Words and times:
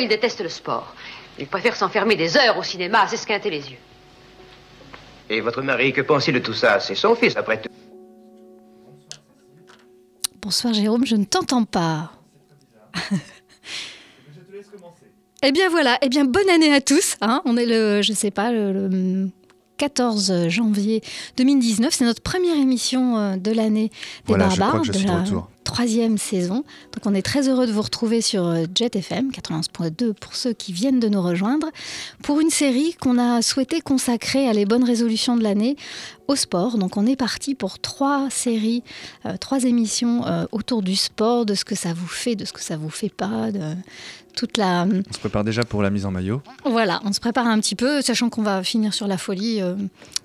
Il 0.00 0.08
déteste 0.08 0.40
le 0.40 0.48
sport. 0.48 0.94
Il 1.38 1.46
préfère 1.46 1.76
s'enfermer 1.76 2.16
des 2.16 2.36
heures 2.36 2.56
au 2.58 2.62
cinéma 2.62 3.02
à 3.02 3.08
s'esquinter 3.08 3.50
les 3.50 3.70
yeux. 3.70 3.78
Et 5.28 5.40
votre 5.40 5.62
mari, 5.62 5.92
que 5.92 6.00
pensez 6.00 6.32
de 6.32 6.38
tout 6.38 6.54
ça? 6.54 6.80
C'est 6.80 6.94
son 6.94 7.14
fils, 7.14 7.36
après 7.36 7.60
tout. 7.60 7.68
Bonsoir 10.42 10.72
Jérôme, 10.72 11.04
je 11.06 11.16
ne 11.16 11.24
t'entends 11.24 11.64
pas. 11.64 12.12
Eh 15.42 15.52
bien 15.52 15.70
voilà, 15.70 15.96
eh 16.02 16.10
bien 16.10 16.26
bonne 16.26 16.50
année 16.50 16.74
à 16.74 16.82
tous. 16.82 17.16
Hein. 17.22 17.40
On 17.46 17.56
est 17.56 17.64
le, 17.64 18.02
je 18.02 18.12
sais 18.12 18.30
pas, 18.30 18.52
le, 18.52 19.30
14 19.78 20.48
janvier 20.48 21.00
2019. 21.38 21.94
C'est 21.94 22.04
notre 22.04 22.20
première 22.20 22.56
émission 22.56 23.16
euh, 23.16 23.36
de 23.36 23.50
l'année 23.50 23.88
des 23.88 23.94
Voilà, 24.26 24.50
je 24.50 24.58
barbares, 24.58 24.68
crois 24.68 24.80
que 24.80 24.86
je 24.88 24.92
de 24.92 24.98
suis 24.98 25.06
de 25.06 25.10
la 25.10 25.22
retour. 25.22 25.48
Troisième 25.72 26.18
saison. 26.18 26.64
Donc 26.92 27.06
on 27.06 27.14
est 27.14 27.22
très 27.22 27.48
heureux 27.48 27.64
de 27.64 27.70
vous 27.70 27.82
retrouver 27.82 28.20
sur 28.20 28.44
euh, 28.44 28.64
Jet 28.74 28.96
FM 28.96 29.30
91.2 29.30 30.14
pour 30.14 30.34
ceux 30.34 30.52
qui 30.52 30.72
viennent 30.72 30.98
de 30.98 31.08
nous 31.08 31.22
rejoindre 31.22 31.68
pour 32.24 32.40
une 32.40 32.50
série 32.50 32.94
qu'on 33.00 33.18
a 33.18 33.40
souhaité 33.40 33.80
consacrer 33.80 34.48
à 34.48 34.52
les 34.52 34.64
bonnes 34.64 34.82
résolutions 34.82 35.36
de 35.36 35.44
l'année 35.44 35.76
au 36.26 36.34
sport. 36.34 36.76
Donc 36.76 36.96
on 36.96 37.06
est 37.06 37.14
parti 37.14 37.54
pour 37.54 37.78
trois 37.78 38.28
séries, 38.30 38.82
euh, 39.26 39.36
trois 39.36 39.62
émissions 39.62 40.26
euh, 40.26 40.44
autour 40.50 40.82
du 40.82 40.96
sport, 40.96 41.46
de 41.46 41.54
ce 41.54 41.64
que 41.64 41.76
ça 41.76 41.92
vous 41.92 42.08
fait, 42.08 42.34
de 42.34 42.44
ce 42.44 42.52
que 42.52 42.62
ça 42.62 42.76
vous 42.76 42.90
fait 42.90 43.08
pas, 43.08 43.52
toute 44.40 44.56
la 44.56 44.86
On 44.86 45.12
se 45.12 45.18
prépare 45.18 45.44
déjà 45.44 45.64
pour 45.64 45.82
la 45.82 45.90
mise 45.90 46.06
en 46.06 46.10
maillot. 46.10 46.40
voilà, 46.64 47.00
on 47.04 47.12
se 47.12 47.20
prépare 47.20 47.46
un 47.46 47.60
petit 47.60 47.74
peu, 47.76 48.00
sachant 48.00 48.30
qu'on 48.30 48.42
va 48.42 48.62
finir 48.62 48.94
sur 48.94 49.06
la 49.06 49.18
folie, 49.18 49.60
euh, 49.60 49.74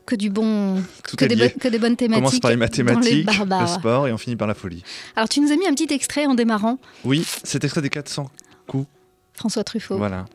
que 0.06 0.16
du 0.16 0.30
bon, 0.30 0.82
Tout 1.08 1.18
que 1.18 1.26
des, 1.26 1.36
bonnes- 1.36 1.52
que 1.52 1.68
des 1.68 1.80
bonnes 1.80 1.94
On 1.94 1.96
thématiques. 1.96 2.24
commence 2.24 2.40
par 2.40 2.52
les 2.52 2.56
dans 2.56 2.62
les 2.62 2.66
mathématiques, 2.66 3.28
le 3.28 3.68
sport 3.68 4.08
et 4.08 4.14
on 4.14 4.18
finit 4.18 4.36
par 4.38 4.48
la 4.48 4.54
folie. 4.54 4.84
Alors 5.18 5.28
tu 5.28 5.42
nous 5.42 5.52
as 5.52 5.58
mis 5.58 5.68
un 5.68 5.74
petit 5.74 5.94
extrait 5.94 6.26
en 6.28 6.34
démarrant, 6.36 6.80
Oui, 7.04 7.26
c'est 7.44 7.64
extrait 7.64 7.82
des 7.82 7.90
400 7.90 8.30
coups. 8.68 8.88
François 9.34 9.64
Truffaut. 9.66 9.98
Voilà. 9.98 10.26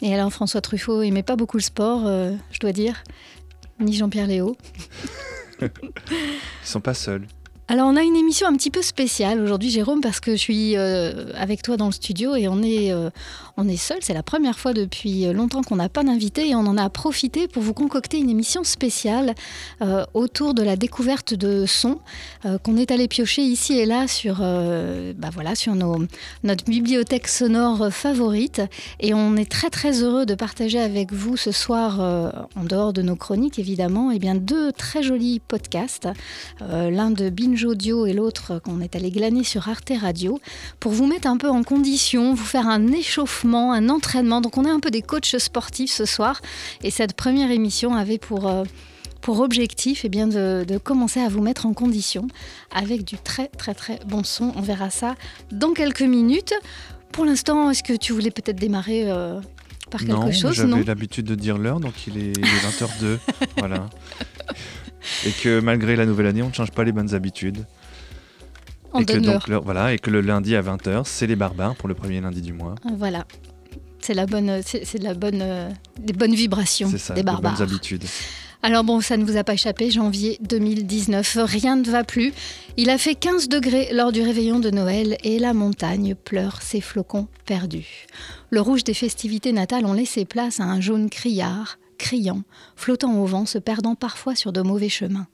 Et 0.00 0.12
alors 0.12 0.32
François 0.32 0.60
Truffaut 0.60 1.02
aimait 1.02 1.22
pas 1.22 1.36
beaucoup 1.36 1.56
le 1.58 1.62
sport, 1.62 2.02
euh, 2.06 2.32
je 2.50 2.58
dois 2.58 2.72
dire, 2.72 3.04
ni 3.78 3.92
Jean-Pierre 3.94 4.26
Léo. 4.26 4.56
Ils 5.62 5.68
sont 6.64 6.80
pas 6.80 6.94
seuls. 6.94 7.26
Alors 7.68 7.86
on 7.86 7.96
a 7.96 8.02
une 8.02 8.16
émission 8.16 8.48
un 8.48 8.56
petit 8.56 8.70
peu 8.70 8.82
spéciale 8.82 9.40
aujourd'hui 9.40 9.70
Jérôme 9.70 10.00
parce 10.00 10.18
que 10.18 10.32
je 10.32 10.36
suis 10.36 10.76
euh, 10.76 11.32
avec 11.34 11.62
toi 11.62 11.76
dans 11.76 11.86
le 11.86 11.92
studio 11.92 12.34
et 12.34 12.48
on 12.48 12.60
est, 12.62 12.92
euh, 12.92 13.08
on 13.56 13.68
est 13.68 13.76
seul. 13.76 13.98
C'est 14.00 14.14
la 14.14 14.22
première 14.22 14.58
fois 14.58 14.72
depuis 14.72 15.32
longtemps 15.32 15.62
qu'on 15.62 15.76
n'a 15.76 15.88
pas 15.88 16.02
d'invité 16.02 16.48
et 16.48 16.54
on 16.54 16.60
en 16.60 16.76
a 16.76 16.88
profité 16.90 17.48
pour 17.48 17.62
vous 17.62 17.74
concocter 17.74 18.18
une 18.18 18.30
émission 18.30 18.64
spéciale 18.64 19.34
euh, 19.82 20.04
autour 20.14 20.54
de 20.54 20.62
la 20.62 20.76
découverte 20.76 21.34
de 21.34 21.66
sons 21.66 22.00
euh, 22.44 22.58
qu'on 22.58 22.76
est 22.76 22.90
allé 22.90 23.08
piocher 23.08 23.42
ici 23.42 23.78
et 23.78 23.86
là 23.86 24.08
sur, 24.08 24.38
euh, 24.40 25.12
bah 25.16 25.30
voilà, 25.32 25.54
sur 25.54 25.74
nos, 25.74 25.98
notre 26.42 26.64
bibliothèque 26.64 27.28
sonore 27.28 27.92
favorite. 27.92 28.62
Et 29.00 29.14
on 29.14 29.36
est 29.36 29.50
très 29.50 29.70
très 29.70 30.02
heureux 30.02 30.26
de 30.26 30.34
partager 30.34 30.78
avec 30.78 31.12
vous 31.12 31.36
ce 31.36 31.52
soir, 31.52 32.00
euh, 32.00 32.30
en 32.56 32.64
dehors 32.64 32.92
de 32.92 33.02
nos 33.02 33.16
chroniques 33.16 33.58
évidemment, 33.58 34.10
et 34.10 34.18
bien 34.18 34.34
deux 34.34 34.72
très 34.72 35.02
jolis 35.02 35.40
podcasts. 35.40 36.08
Euh, 36.62 36.90
l'un 36.90 37.10
de 37.10 37.30
Binge 37.30 37.64
Audio 37.64 38.06
et 38.06 38.12
l'autre 38.12 38.60
qu'on 38.64 38.80
est 38.80 38.96
allé 38.96 39.10
glaner 39.10 39.44
sur 39.44 39.68
Arte 39.68 39.92
Radio, 40.00 40.40
pour 40.80 40.92
vous 40.92 41.06
mettre 41.06 41.28
un 41.28 41.36
peu 41.36 41.48
en 41.48 41.62
condition, 41.62 42.34
vous 42.34 42.44
faire 42.44 42.68
un 42.68 42.88
échauffement, 42.88 43.41
un 43.44 43.88
entraînement. 43.88 44.40
Donc 44.40 44.58
on 44.58 44.64
est 44.64 44.70
un 44.70 44.80
peu 44.80 44.90
des 44.90 45.02
coachs 45.02 45.38
sportifs 45.38 45.92
ce 45.92 46.04
soir, 46.04 46.40
et 46.82 46.90
cette 46.90 47.14
première 47.14 47.50
émission 47.50 47.94
avait 47.94 48.18
pour... 48.18 48.48
euh, 48.48 48.64
pour 49.20 49.38
objectif 49.38 50.04
eh 50.04 50.08
bien, 50.08 50.26
de, 50.26 50.64
de 50.66 50.78
commencer 50.78 51.20
à 51.20 51.28
vous 51.28 51.40
mettre 51.40 51.64
en 51.66 51.74
condition 51.74 52.26
avec 52.74 53.04
du 53.04 53.16
très 53.16 53.46
très 53.46 53.72
très 53.72 54.00
bon 54.04 54.24
son. 54.24 54.52
On 54.56 54.60
verra 54.60 54.90
ça 54.90 55.14
dans 55.52 55.74
quelques 55.74 56.02
minutes. 56.02 56.52
Pour 57.12 57.24
l'instant, 57.24 57.70
est-ce 57.70 57.84
que 57.84 57.92
tu 57.92 58.12
voulais 58.12 58.32
peut-être 58.32 58.58
démarrer 58.58 59.04
euh, 59.06 59.40
par 59.92 60.00
quelque 60.00 60.12
non, 60.12 60.32
chose? 60.32 60.54
j'avais 60.54 60.82
l'habitude 60.82 61.26
de 61.26 61.36
dire 61.36 61.56
l'heure, 61.56 61.78
donc 61.78 61.94
il 62.08 62.18
est, 62.18 62.32
il 62.36 62.44
est 62.44 62.66
20h02. 62.66 63.18
voilà. 63.58 63.88
Et 65.24 65.30
que 65.30 65.60
malgré 65.60 65.94
la 65.94 66.04
nouvelle 66.04 66.26
année, 66.26 66.42
on 66.42 66.48
ne 66.48 66.54
change 66.54 66.72
pas 66.72 66.82
les 66.82 66.90
bonnes 66.90 67.14
habitudes. 67.14 67.64
Et 69.00 69.04
que 69.04 69.18
donc 69.18 69.48
l'heure- 69.48 69.62
voilà, 69.62 69.92
et 69.94 69.98
que 69.98 70.10
le 70.10 70.20
lundi 70.20 70.54
à 70.56 70.62
20h, 70.62 71.02
c'est 71.04 71.26
les 71.26 71.36
barbares 71.36 71.74
pour 71.76 71.88
le 71.88 71.94
premier 71.94 72.20
lundi 72.20 72.42
du 72.42 72.52
mois. 72.52 72.74
Voilà. 72.96 73.24
C'est 74.00 74.14
la 74.14 74.26
bonne, 74.26 74.60
c'est 74.64 74.98
de 74.98 75.04
la 75.04 75.14
bonne, 75.14 75.40
euh, 75.42 75.70
des 76.00 76.12
bonnes 76.12 76.34
vibrations 76.34 76.92
ça, 76.98 77.14
des 77.14 77.22
barbares. 77.22 77.52
bonnes 77.52 77.62
habitudes. 77.62 78.04
Alors 78.64 78.84
bon, 78.84 79.00
ça 79.00 79.16
ne 79.16 79.24
vous 79.24 79.36
a 79.36 79.42
pas 79.44 79.54
échappé, 79.54 79.90
janvier 79.90 80.38
2019, 80.42 81.38
rien 81.42 81.76
ne 81.76 81.84
va 81.84 82.04
plus. 82.04 82.32
Il 82.76 82.90
a 82.90 82.98
fait 82.98 83.14
15 83.16 83.48
degrés 83.48 83.88
lors 83.92 84.12
du 84.12 84.22
réveillon 84.22 84.60
de 84.60 84.70
Noël 84.70 85.16
et 85.24 85.38
la 85.40 85.52
montagne 85.52 86.14
pleure 86.14 86.62
ses 86.62 86.80
flocons 86.80 87.26
perdus. 87.44 88.06
Le 88.50 88.60
rouge 88.60 88.84
des 88.84 88.94
festivités 88.94 89.52
natales 89.52 89.84
ont 89.84 89.92
laissé 89.94 90.24
place 90.24 90.60
à 90.60 90.64
un 90.64 90.80
jaune 90.80 91.10
criard, 91.10 91.78
criant, 91.98 92.42
flottant 92.76 93.16
au 93.18 93.26
vent, 93.26 93.46
se 93.46 93.58
perdant 93.58 93.94
parfois 93.96 94.34
sur 94.36 94.52
de 94.52 94.62
mauvais 94.62 94.88
chemins. 94.88 95.26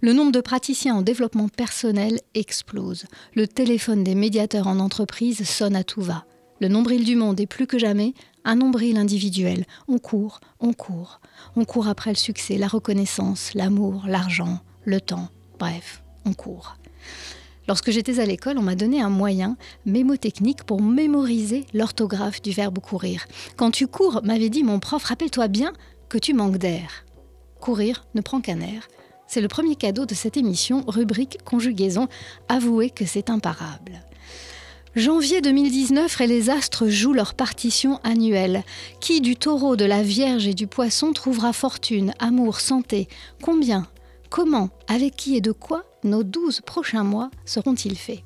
Le 0.00 0.12
nombre 0.12 0.32
de 0.32 0.40
praticiens 0.40 0.94
en 0.94 1.02
développement 1.02 1.48
personnel 1.48 2.20
explose. 2.34 3.04
Le 3.34 3.46
téléphone 3.46 4.04
des 4.04 4.14
médiateurs 4.14 4.66
en 4.66 4.78
entreprise 4.78 5.48
sonne 5.48 5.76
à 5.76 5.84
tout 5.84 6.02
va. 6.02 6.24
Le 6.60 6.68
nombril 6.68 7.04
du 7.04 7.16
monde 7.16 7.40
est 7.40 7.46
plus 7.46 7.66
que 7.66 7.78
jamais 7.78 8.12
un 8.44 8.54
nombril 8.54 8.98
individuel. 8.98 9.64
On 9.88 9.98
court, 9.98 10.40
on 10.60 10.72
court. 10.72 11.20
On 11.56 11.64
court 11.64 11.88
après 11.88 12.10
le 12.10 12.16
succès, 12.16 12.58
la 12.58 12.68
reconnaissance, 12.68 13.52
l'amour, 13.54 14.04
l'argent, 14.06 14.60
le 14.84 15.00
temps. 15.00 15.28
Bref, 15.58 16.02
on 16.24 16.34
court. 16.34 16.76
Lorsque 17.68 17.90
j'étais 17.90 18.18
à 18.18 18.26
l'école, 18.26 18.58
on 18.58 18.62
m'a 18.62 18.74
donné 18.74 19.00
un 19.00 19.10
moyen 19.10 19.56
mémotechnique 19.86 20.64
pour 20.64 20.82
mémoriser 20.82 21.66
l'orthographe 21.72 22.42
du 22.42 22.50
verbe 22.50 22.78
courir. 22.78 23.26
Quand 23.56 23.70
tu 23.70 23.86
cours, 23.86 24.20
m'avait 24.24 24.48
dit 24.48 24.64
mon 24.64 24.80
prof, 24.80 25.04
rappelle-toi 25.04 25.48
bien 25.48 25.72
que 26.08 26.18
tu 26.18 26.34
manques 26.34 26.58
d'air. 26.58 27.04
Courir 27.60 28.04
ne 28.14 28.20
prend 28.20 28.40
qu'un 28.40 28.60
air. 28.60 28.88
C'est 29.32 29.40
le 29.40 29.46
premier 29.46 29.76
cadeau 29.76 30.06
de 30.06 30.14
cette 30.14 30.36
émission, 30.36 30.82
rubrique 30.88 31.38
conjugaison. 31.44 32.08
Avouez 32.48 32.90
que 32.90 33.06
c'est 33.06 33.30
imparable. 33.30 34.02
Janvier 34.96 35.40
2019 35.40 36.20
et 36.20 36.26
les 36.26 36.50
astres 36.50 36.88
jouent 36.88 37.12
leur 37.12 37.34
partition 37.34 38.00
annuelle. 38.02 38.64
Qui 39.00 39.20
du 39.20 39.36
taureau, 39.36 39.76
de 39.76 39.84
la 39.84 40.02
vierge 40.02 40.48
et 40.48 40.52
du 40.54 40.66
poisson 40.66 41.12
trouvera 41.12 41.52
fortune, 41.52 42.12
amour, 42.18 42.58
santé? 42.58 43.06
Combien? 43.40 43.86
Comment? 44.30 44.70
Avec 44.88 45.14
qui 45.14 45.36
et 45.36 45.40
de 45.40 45.52
quoi? 45.52 45.84
Nos 46.02 46.24
douze 46.24 46.60
prochains 46.60 47.04
mois 47.04 47.30
seront-ils 47.44 47.96
faits? 47.96 48.24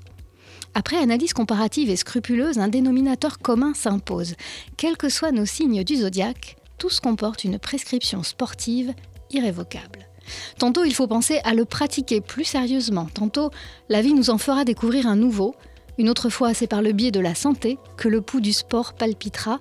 Après 0.72 0.96
analyse 0.96 1.34
comparative 1.34 1.90
et 1.90 1.96
scrupuleuse, 1.96 2.56
un 2.56 2.68
dénominateur 2.68 3.40
commun 3.40 3.74
s'impose. 3.74 4.36
Quels 4.78 4.96
que 4.96 5.10
soient 5.10 5.32
nos 5.32 5.44
signes 5.44 5.84
du 5.84 5.96
zodiaque, 5.96 6.56
tous 6.78 6.98
comportent 7.00 7.44
une 7.44 7.58
prescription 7.58 8.22
sportive 8.22 8.94
irrévocable. 9.30 10.08
Tantôt 10.58 10.84
il 10.84 10.94
faut 10.94 11.06
penser 11.06 11.40
à 11.44 11.54
le 11.54 11.64
pratiquer 11.64 12.20
plus 12.20 12.44
sérieusement, 12.44 13.06
tantôt 13.12 13.50
la 13.88 14.02
vie 14.02 14.14
nous 14.14 14.30
en 14.30 14.38
fera 14.38 14.64
découvrir 14.64 15.06
un 15.06 15.16
nouveau, 15.16 15.54
une 15.98 16.08
autre 16.08 16.28
fois 16.28 16.54
c'est 16.54 16.66
par 16.66 16.82
le 16.82 16.92
biais 16.92 17.10
de 17.10 17.20
la 17.20 17.34
santé 17.34 17.78
que 17.96 18.08
le 18.08 18.20
pouls 18.20 18.40
du 18.40 18.52
sport 18.52 18.94
palpitera, 18.94 19.60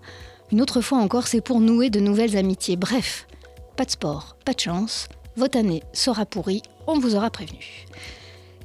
une 0.52 0.62
autre 0.62 0.82
fois 0.82 1.00
encore 1.00 1.28
c'est 1.28 1.42
pour 1.42 1.60
nouer 1.60 1.90
de 1.90 2.00
nouvelles 2.00 2.38
amitiés. 2.38 2.76
Bref, 2.76 3.28
pas 3.76 3.86
de 3.86 3.92
sport, 3.92 4.38
pas 4.46 4.54
de 4.54 4.60
chance, 4.60 5.08
votre 5.36 5.58
année 5.58 5.84
sera 5.94 6.26
pourrie, 6.26 6.62
on 6.88 7.00
vous 7.00 7.16
aura 7.16 7.30
prévenu. 7.30 7.86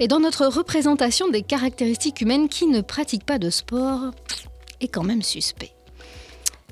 Et 0.00 0.06
dans 0.06 0.20
notre 0.20 0.46
représentation 0.46 1.28
des 1.28 1.42
caractéristiques 1.42 2.20
humaines 2.20 2.48
qui 2.48 2.66
ne 2.66 2.82
pratiquent 2.82 3.26
pas 3.26 3.38
de 3.38 3.50
sport 3.50 4.12
est 4.80 4.88
quand 4.88 5.02
même 5.02 5.22
suspect. 5.22 5.72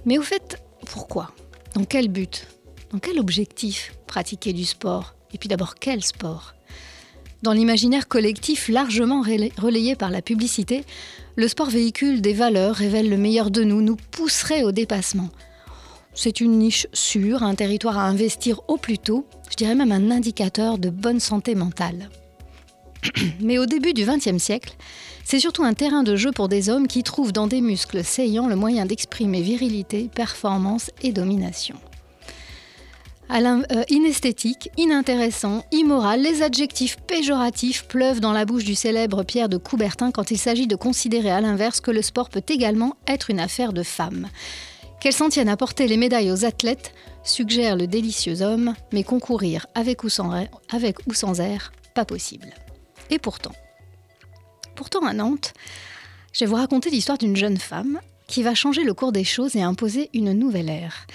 Mais 0.05 0.19
au 0.19 0.23
fait, 0.23 0.63
pourquoi? 0.87 1.33
Dans 1.75 1.85
quel 1.85 2.09
but? 2.09 2.47
Dans 2.93 3.01
quel 3.01 3.19
objectif 3.19 3.93
pratiquer 4.07 4.53
du 4.53 4.65
sport? 4.65 5.16
Et 5.33 5.39
puis 5.39 5.49
d'abord, 5.49 5.75
quel 5.75 6.03
sport? 6.03 6.55
Dans 7.43 7.53
l'imaginaire 7.53 8.09
collectif 8.09 8.69
largement 8.69 9.23
relay- 9.23 9.53
relayé 9.59 9.95
par 9.95 10.11
la 10.11 10.23
publicité, 10.23 10.85
le 11.37 11.49
sport 11.49 11.69
véhicule 11.69 12.23
des 12.23 12.33
valeurs, 12.33 12.75
révèle 12.75 13.11
le 13.11 13.19
meilleur 13.19 13.51
de 13.51 13.63
nous, 13.63 13.83
nous 13.83 13.97
pousserait 13.97 14.63
au 14.63 14.73
dépassement. 14.73 15.29
C'est 16.15 16.41
une 16.41 16.59
niche 16.59 16.87
sûre, 16.95 17.43
un 17.43 17.55
territoire 17.55 17.99
à 17.99 18.07
investir 18.07 18.63
au 18.69 18.79
plus 18.79 18.99
tôt, 18.99 19.27
je 19.51 19.57
dirais 19.57 19.75
même 19.75 19.93
un 19.93 20.11
indicateur 20.11 20.79
de 20.79 20.89
bonne 20.89 21.21
santé 21.21 21.55
mentale. 21.55 22.09
Mais 23.41 23.59
au 23.59 23.67
début 23.67 23.93
du 23.93 24.07
XXe 24.07 24.43
siècle, 24.43 24.75
c'est 25.25 25.41
surtout 25.41 25.63
un 25.63 25.75
terrain 25.75 26.03
de 26.03 26.17
jeu 26.17 26.33
pour 26.33 26.49
des 26.49 26.71
hommes 26.71 26.87
qui 26.87 27.03
trouvent 27.03 27.33
dans 27.33 27.47
des 27.47 27.61
muscles 27.61 28.03
saillants 28.03 28.49
le 28.49 28.57
moyen 28.57 28.87
d'exprimer 28.87 29.43
virilité, 29.43 30.09
performance 30.15 30.91
et 31.03 31.13
domination. 31.13 31.77
Euh, 33.29 33.83
inesthétique, 33.91 34.71
inintéressant, 34.77 35.65
immoral, 35.73 36.23
les 36.23 36.43
adjectifs 36.43 36.97
péjoratifs 36.97 37.85
pleuvent 37.87 38.21
dans 38.21 38.33
la 38.33 38.45
bouche 38.45 38.65
du 38.65 38.75
célèbre 38.75 39.25
Pierre 39.25 39.49
de 39.49 39.57
Coubertin 39.57 40.13
quand 40.13 40.31
il 40.31 40.39
s'agit 40.39 40.67
de 40.67 40.77
considérer 40.77 41.31
à 41.31 41.41
l'inverse 41.41 41.81
que 41.81 41.91
le 41.91 42.03
sport 42.03 42.31
peut 42.31 42.45
également 42.49 42.97
être 43.07 43.31
une 43.31 43.41
affaire 43.41 43.73
de 43.73 43.83
femmes. 43.83 44.29
Qu'elles 45.01 45.13
s'en 45.13 45.29
tiennent 45.29 45.49
à 45.49 45.57
porter 45.57 45.89
les 45.89 45.97
médailles 45.97 46.31
aux 46.31 46.45
athlètes 46.45 46.95
suggère 47.25 47.77
le 47.77 47.89
délicieux 47.89 48.43
homme, 48.43 48.75
mais 48.93 49.03
concourir 49.03 49.67
avec 49.75 50.05
ou 50.05 50.09
sans, 50.09 50.47
avec 50.71 51.07
ou 51.07 51.13
sans 51.13 51.41
air, 51.41 51.73
pas 51.95 52.05
possible. 52.05 52.55
Et 53.11 53.19
pourtant, 53.19 53.55
pourtant 54.77 55.05
à 55.05 55.13
Nantes, 55.13 55.53
je 56.33 56.45
vais 56.45 56.47
vous 56.49 56.57
raconter 56.57 56.91
l'histoire 56.91 57.19
d'une 57.19 57.37
jeune 57.37 57.59
femme 57.59 58.01
qui 58.29 58.43
va 58.43 58.55
changer 58.55 58.85
le 58.85 58.95
cours 58.95 59.13
des 59.13 59.25
choses 59.25 59.57
et 59.57 59.63
imposer 59.63 60.11
une 60.15 60.33
nouvelle 60.33 60.69
ère. 60.69 61.07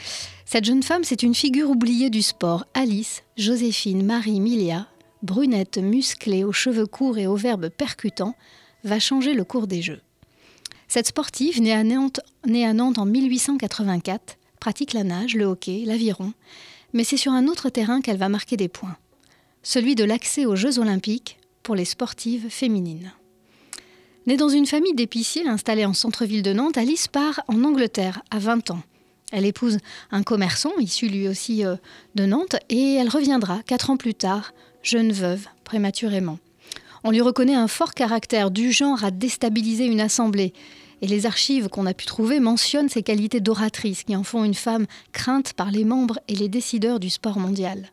Cette 0.51 0.65
jeune 0.65 0.83
femme, 0.83 1.06
c'est 1.06 1.24
une 1.24 1.33
figure 1.33 1.69
oubliée 1.69 2.09
du 2.09 2.21
sport. 2.21 2.65
Alice, 2.74 3.24
Joséphine, 3.38 4.06
Marie, 4.06 4.42
Milia, 4.42 4.86
brunette 5.24 5.77
musclée 5.77 6.44
aux 6.44 6.51
cheveux 6.51 6.88
courts 6.88 7.18
et 7.18 7.25
aux 7.25 7.38
verbes 7.38 7.69
percutants, 7.69 8.36
va 8.83 9.00
changer 9.00 9.33
le 9.33 9.45
cours 9.45 9.65
des 9.65 9.81
Jeux. 9.81 10.01
Cette 10.89 11.07
sportive, 11.07 11.62
née 11.62 11.71
à 11.71 11.86
Nantes, 11.86 12.19
en 12.98 13.06
1884, 13.06 14.38
pratique 14.59 14.92
la 14.92 15.06
nage, 15.06 15.36
le 15.36 15.45
hockey, 15.45 15.83
l'aviron, 15.86 16.33
mais 16.92 17.06
c'est 17.06 17.15
sur 17.15 17.31
un 17.31 17.48
autre 17.48 17.69
terrain 17.69 18.01
qu'elle 18.01 18.18
va 18.18 18.27
marquer 18.27 18.57
des 18.57 18.68
points, 18.68 18.98
celui 19.63 19.95
de 19.95 20.03
l'accès 20.03 20.45
aux 20.45 20.57
Jeux 20.57 20.80
olympiques 20.80 21.39
pour 21.63 21.75
les 21.75 21.86
sportives 21.86 22.50
féminines. 22.50 23.13
Née 24.27 24.36
dans 24.36 24.50
une 24.50 24.65
famille 24.65 24.95
d'épiciers 24.95 25.48
installée 25.48 25.86
en 25.86 25.94
centre-ville 25.94 26.44
de 26.44 26.51
Nantes, 26.51 26.77
Alice 26.77 27.07
part 27.07 27.39
en 27.48 27.63
Angleterre 27.63 28.21
à 28.31 28.39
20 28.39 28.71
ans. 28.71 28.83
Elle 29.31 29.45
épouse 29.45 29.78
un 30.12 30.24
commerçant, 30.24 30.72
issu 30.78 31.07
lui 31.07 31.28
aussi 31.28 31.66
euh, 31.66 31.75
de 32.16 32.25
Nantes, 32.25 32.57
et 32.69 32.95
elle 32.95 33.10
reviendra 33.10 33.62
quatre 33.63 33.89
ans 33.89 33.98
plus 33.98 34.13
tard, 34.13 34.54
jeune 34.83 35.12
veuve, 35.12 35.48
prématurément. 35.63 36.38
On 37.04 37.12
lui 37.12 37.22
reconnaît 37.22 37.56
un 37.56 37.68
fort 37.68 37.94
caractère 37.94 38.51
du 38.51 38.72
genre 38.72 39.04
à 39.04 39.12
déstabiliser 39.12 39.86
une 39.86 40.01
assemblée. 40.01 40.54
Et 41.01 41.07
les 41.07 41.25
archives 41.25 41.68
qu'on 41.68 41.88
a 41.88 41.95
pu 41.95 42.06
trouver 42.06 42.39
mentionnent 42.39 42.89
ses 42.89 43.01
qualités 43.01 43.39
d'oratrice 43.39 44.04
qui 44.04 44.16
en 44.16 44.24
font 44.24 44.44
une 44.44 44.54
femme 44.54 44.86
crainte 45.12 45.54
par 45.54 45.72
les 45.72 45.84
membres 45.84 46.19
et 46.27 46.36
les 46.36 46.48
décideurs 46.48 47.00
du 47.00 47.10
sport 47.10 47.39
mondial. 47.39 47.89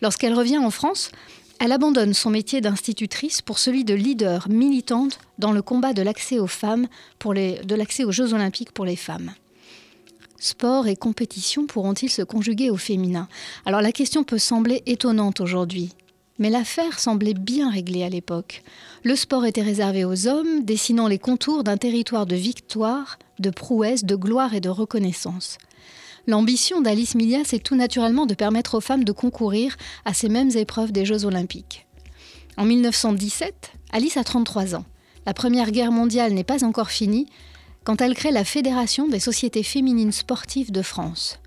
Lorsqu'elle 0.00 0.34
revient 0.34 0.58
en 0.58 0.70
France, 0.70 1.12
elle 1.60 1.70
abandonne 1.70 2.14
son 2.14 2.30
métier 2.30 2.60
d'institutrice 2.60 3.42
pour 3.42 3.60
celui 3.60 3.84
de 3.84 3.94
leader 3.94 4.48
militante 4.48 5.20
dans 5.38 5.52
le 5.52 5.62
combat 5.62 5.92
de 5.92 6.02
l'accès 6.02 6.40
aux 6.40 6.48
de 6.48 7.74
l'accès 7.76 8.02
aux 8.02 8.10
Jeux 8.10 8.34
olympiques 8.34 8.72
pour 8.72 8.84
les 8.84 8.96
femmes. 8.96 9.32
Sport 10.42 10.88
et 10.88 10.96
compétition 10.96 11.66
pourront-ils 11.66 12.10
se 12.10 12.20
conjuguer 12.20 12.68
au 12.68 12.76
féminin? 12.76 13.28
Alors 13.64 13.80
la 13.80 13.92
question 13.92 14.24
peut 14.24 14.38
sembler 14.38 14.82
étonnante 14.86 15.40
aujourd'hui, 15.40 15.92
mais 16.40 16.50
l'affaire 16.50 16.98
semblait 16.98 17.32
bien 17.32 17.70
réglée 17.70 18.02
à 18.02 18.08
l'époque. 18.08 18.64
Le 19.04 19.14
sport 19.14 19.46
était 19.46 19.62
réservé 19.62 20.04
aux 20.04 20.26
hommes, 20.26 20.64
dessinant 20.64 21.06
les 21.06 21.20
contours 21.20 21.62
d'un 21.62 21.76
territoire 21.76 22.26
de 22.26 22.34
victoire, 22.34 23.20
de 23.38 23.50
prouesse, 23.50 24.04
de 24.04 24.16
gloire 24.16 24.52
et 24.52 24.60
de 24.60 24.68
reconnaissance. 24.68 25.58
L'ambition 26.26 26.80
d'Alice 26.80 27.14
Milia, 27.14 27.42
c'est 27.44 27.62
tout 27.62 27.76
naturellement 27.76 28.26
de 28.26 28.34
permettre 28.34 28.74
aux 28.74 28.80
femmes 28.80 29.04
de 29.04 29.12
concourir 29.12 29.76
à 30.04 30.12
ces 30.12 30.28
mêmes 30.28 30.50
épreuves 30.56 30.90
des 30.90 31.04
Jeux 31.04 31.24
olympiques. 31.24 31.86
En 32.56 32.64
1917, 32.64 33.74
Alice 33.92 34.16
a 34.16 34.24
33 34.24 34.74
ans. 34.74 34.86
La 35.24 35.34
Première 35.34 35.70
Guerre 35.70 35.92
mondiale 35.92 36.32
n'est 36.32 36.42
pas 36.42 36.64
encore 36.64 36.90
finie 36.90 37.28
quand 37.84 38.00
elle 38.00 38.14
crée 38.14 38.30
la 38.30 38.44
Fédération 38.44 39.08
des 39.08 39.20
sociétés 39.20 39.62
féminines 39.62 40.12
sportives 40.12 40.72
de 40.72 40.82
France. 40.82 41.38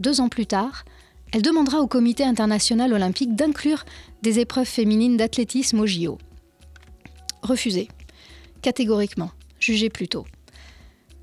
Deux 0.00 0.20
ans 0.20 0.28
plus 0.28 0.46
tard, 0.46 0.84
elle 1.32 1.42
demandera 1.42 1.80
au 1.80 1.86
Comité 1.86 2.24
international 2.24 2.92
olympique 2.92 3.34
d'inclure 3.34 3.84
des 4.22 4.38
épreuves 4.38 4.66
féminines 4.66 5.16
d'athlétisme 5.16 5.80
au 5.80 5.86
JO. 5.86 6.18
Refusé. 7.42 7.88
Catégoriquement. 8.60 9.30
Jugé 9.58 9.90
plus 9.90 10.08
tôt. 10.08 10.26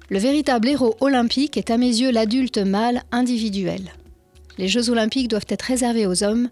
Le 0.09 0.17
véritable 0.17 0.67
héros 0.69 0.95
olympique 1.01 1.57
est 1.57 1.69
à 1.69 1.77
mes 1.77 1.87
yeux 1.87 2.11
l'adulte 2.11 2.57
mâle 2.57 3.03
individuel. 3.11 3.93
Les 4.57 4.67
Jeux 4.67 4.89
olympiques 4.89 5.27
doivent 5.27 5.45
être 5.47 5.61
réservés 5.61 6.07
aux 6.07 6.23
hommes, 6.23 6.49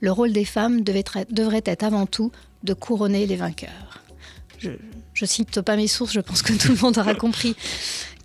le 0.00 0.12
rôle 0.12 0.32
des 0.32 0.44
femmes 0.44 0.82
devrait 0.82 1.62
être 1.64 1.84
avant 1.84 2.06
tout 2.06 2.30
de 2.62 2.72
couronner 2.72 3.26
les 3.26 3.36
vainqueurs. 3.36 3.89
Je, 4.60 4.70
ne 4.70 5.26
cite 5.26 5.60
pas 5.62 5.76
mes 5.76 5.88
sources, 5.88 6.12
je 6.12 6.20
pense 6.20 6.42
que 6.42 6.52
tout 6.52 6.68
le 6.68 6.78
monde 6.78 6.98
aura 6.98 7.14
compris 7.14 7.56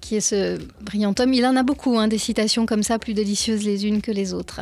qui 0.01 0.15
est 0.15 0.21
ce 0.21 0.59
brillant 0.81 1.15
homme. 1.17 1.33
Il 1.33 1.45
en 1.45 1.55
a 1.55 1.63
beaucoup, 1.63 1.97
hein, 1.97 2.07
des 2.07 2.19
citations 2.19 2.65
comme 2.65 2.83
ça, 2.83 2.99
plus 2.99 3.13
délicieuses 3.13 3.63
les 3.63 3.87
unes 3.87 4.01
que 4.01 4.11
les 4.11 4.33
autres. 4.33 4.61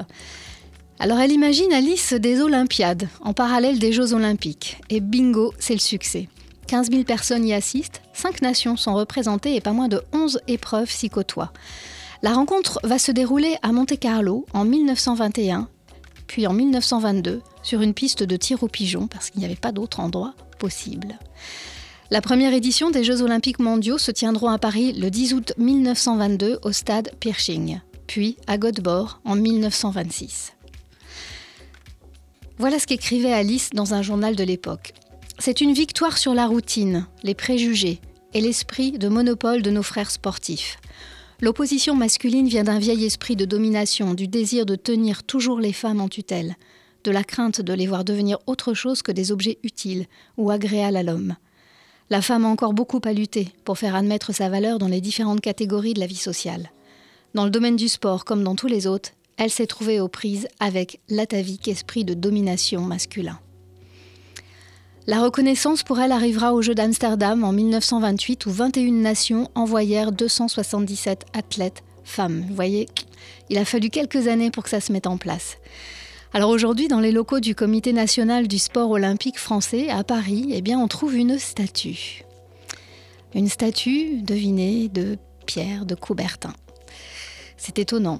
Alors 0.99 1.19
elle 1.19 1.31
imagine 1.31 1.73
Alice 1.73 2.13
des 2.13 2.39
Olympiades, 2.39 3.09
en 3.21 3.33
parallèle 3.33 3.79
des 3.79 3.91
Jeux 3.91 4.13
olympiques. 4.13 4.77
Et 4.89 5.01
bingo, 5.01 5.53
c'est 5.59 5.73
le 5.73 5.79
succès. 5.79 6.29
15 6.67 6.91
000 6.91 7.03
personnes 7.03 7.45
y 7.45 7.53
assistent, 7.53 8.01
5 8.13 8.41
nations 8.41 8.77
sont 8.77 8.93
représentées 8.93 9.55
et 9.55 9.61
pas 9.61 9.73
moins 9.73 9.89
de 9.89 10.01
11 10.13 10.39
épreuves 10.47 10.89
s'y 10.89 11.09
côtoient. 11.09 11.51
La 12.21 12.31
rencontre 12.31 12.79
va 12.83 12.99
se 12.99 13.11
dérouler 13.11 13.57
à 13.63 13.73
Monte-Carlo 13.73 14.45
en 14.53 14.63
1921, 14.63 15.67
puis 16.27 16.47
en 16.47 16.53
1922 16.53 17.41
sur 17.63 17.81
une 17.81 17.93
piste 17.93 18.23
de 18.23 18.37
tir 18.37 18.63
au 18.63 18.69
pigeon 18.69 19.07
parce 19.07 19.29
qu'il 19.29 19.39
n'y 19.39 19.45
avait 19.45 19.55
pas 19.55 19.73
d'autre 19.73 19.99
endroit 19.99 20.35
La 22.11 22.21
première 22.21 22.53
édition 22.53 22.91
des 22.91 23.03
Jeux 23.03 23.21
olympiques 23.21 23.59
mondiaux 23.59 23.97
se 23.97 24.11
tiendront 24.11 24.49
à 24.49 24.59
Paris 24.59 24.93
le 24.93 25.09
10 25.09 25.33
août 25.33 25.53
1922 25.57 26.59
au 26.61 26.71
stade 26.71 27.11
Pirching, 27.19 27.79
puis 28.07 28.37
à 28.47 28.57
Göteborg 28.57 29.19
en 29.25 29.35
1926. 29.35 30.53
Voilà 32.59 32.79
ce 32.79 32.87
qu'écrivait 32.87 33.33
Alice 33.33 33.71
dans 33.71 33.93
un 33.93 34.01
journal 34.01 34.35
de 34.35 34.43
l'époque. 34.43 34.93
C'est 35.39 35.61
une 35.61 35.73
victoire 35.73 36.17
sur 36.17 36.33
la 36.33 36.45
routine, 36.45 37.07
les 37.23 37.33
préjugés 37.33 37.99
et 38.33 38.41
l'esprit 38.41 38.91
de 38.91 39.09
monopole 39.09 39.61
de 39.61 39.71
nos 39.71 39.83
frères 39.83 40.11
sportifs. 40.11 40.77
L'opposition 41.41 41.95
masculine 41.95 42.47
vient 42.47 42.63
d'un 42.63 42.79
vieil 42.79 43.05
esprit 43.05 43.35
de 43.35 43.45
domination, 43.45 44.13
du 44.13 44.27
désir 44.27 44.65
de 44.65 44.75
tenir 44.75 45.23
toujours 45.23 45.59
les 45.59 45.73
femmes 45.73 45.99
en 45.99 46.07
tutelle, 46.07 46.55
de 47.03 47.11
la 47.11 47.23
crainte 47.23 47.61
de 47.61 47.73
les 47.73 47.87
voir 47.87 48.03
devenir 48.03 48.39
autre 48.47 48.73
chose 48.73 49.01
que 49.01 49.11
des 49.11 49.31
objets 49.31 49.59
utiles 49.63 50.05
ou 50.37 50.51
agréables 50.51 50.97
à 50.97 51.03
l'homme. 51.03 51.35
La 52.09 52.21
femme 52.21 52.45
a 52.45 52.49
encore 52.49 52.73
beaucoup 52.73 53.01
à 53.05 53.13
lutter 53.13 53.49
pour 53.65 53.77
faire 53.77 53.95
admettre 53.95 54.33
sa 54.33 54.49
valeur 54.49 54.77
dans 54.77 54.87
les 54.87 55.01
différentes 55.01 55.41
catégories 55.41 55.93
de 55.93 55.99
la 55.99 56.07
vie 56.07 56.15
sociale. 56.15 56.71
Dans 57.33 57.45
le 57.45 57.49
domaine 57.49 57.75
du 57.75 57.87
sport 57.87 58.25
comme 58.25 58.43
dans 58.43 58.55
tous 58.55 58.67
les 58.67 58.85
autres, 58.87 59.11
elle 59.37 59.49
s'est 59.49 59.67
trouvée 59.67 59.99
aux 59.99 60.07
prises 60.07 60.47
avec 60.59 60.99
l'atavique 61.09 61.67
esprit 61.67 62.05
de 62.05 62.13
domination 62.13 62.81
masculin. 62.81 63.39
La 65.05 65.21
reconnaissance 65.21 65.83
pour 65.83 65.99
elle 65.99 66.11
arrivera 66.11 66.53
au 66.53 66.61
Jeux 66.61 66.75
d'Amsterdam 66.75 67.43
en 67.43 67.51
1928 67.51 68.45
où 68.45 68.51
21 68.51 68.91
nations 68.91 69.49
envoyèrent 69.53 70.11
277 70.11 71.25
athlètes 71.33 71.83
femmes. 72.05 72.45
Vous 72.47 72.55
voyez, 72.55 72.87
il 73.49 73.57
a 73.57 73.65
fallu 73.65 73.89
quelques 73.89 74.27
années 74.27 74.51
pour 74.51 74.63
que 74.63 74.69
ça 74.69 74.79
se 74.79 74.93
mette 74.93 75.07
en 75.07 75.17
place. 75.17 75.57
Alors 76.35 76.49
aujourd'hui, 76.49 76.87
dans 76.87 76.99
les 76.99 77.11
locaux 77.11 77.39
du 77.39 77.53
Comité 77.53 77.93
national 77.93 78.47
du 78.47 78.57
sport 78.57 78.89
olympique 78.89 79.37
français 79.37 79.91
à 79.91 80.03
Paris, 80.03 80.47
eh 80.49 80.61
bien, 80.63 80.79
on 80.79 80.87
trouve 80.87 81.15
une 81.15 81.37
statue. 81.37 82.23
Une 83.35 83.47
statue, 83.47 84.19
devinée, 84.23 84.89
de 84.89 85.19
Pierre 85.45 85.85
de 85.85 85.93
Coubertin. 85.93 86.53
C'est 87.55 87.77
étonnant. 87.77 88.19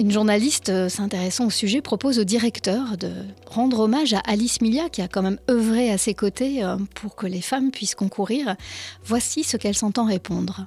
Une 0.00 0.10
journaliste 0.10 0.70
euh, 0.70 0.88
s'intéressant 0.88 1.46
au 1.46 1.50
sujet 1.50 1.82
propose 1.82 2.18
au 2.18 2.24
directeur 2.24 2.96
de 2.96 3.12
rendre 3.46 3.78
hommage 3.78 4.12
à 4.12 4.18
Alice 4.26 4.60
Milia, 4.60 4.88
qui 4.88 5.00
a 5.00 5.06
quand 5.06 5.22
même 5.22 5.38
œuvré 5.48 5.92
à 5.92 5.98
ses 5.98 6.14
côtés 6.14 6.64
euh, 6.64 6.76
pour 6.96 7.14
que 7.14 7.28
les 7.28 7.40
femmes 7.40 7.70
puissent 7.70 7.94
concourir. 7.94 8.56
Voici 9.04 9.44
ce 9.44 9.56
qu'elle 9.56 9.76
s'entend 9.76 10.06
répondre. 10.06 10.66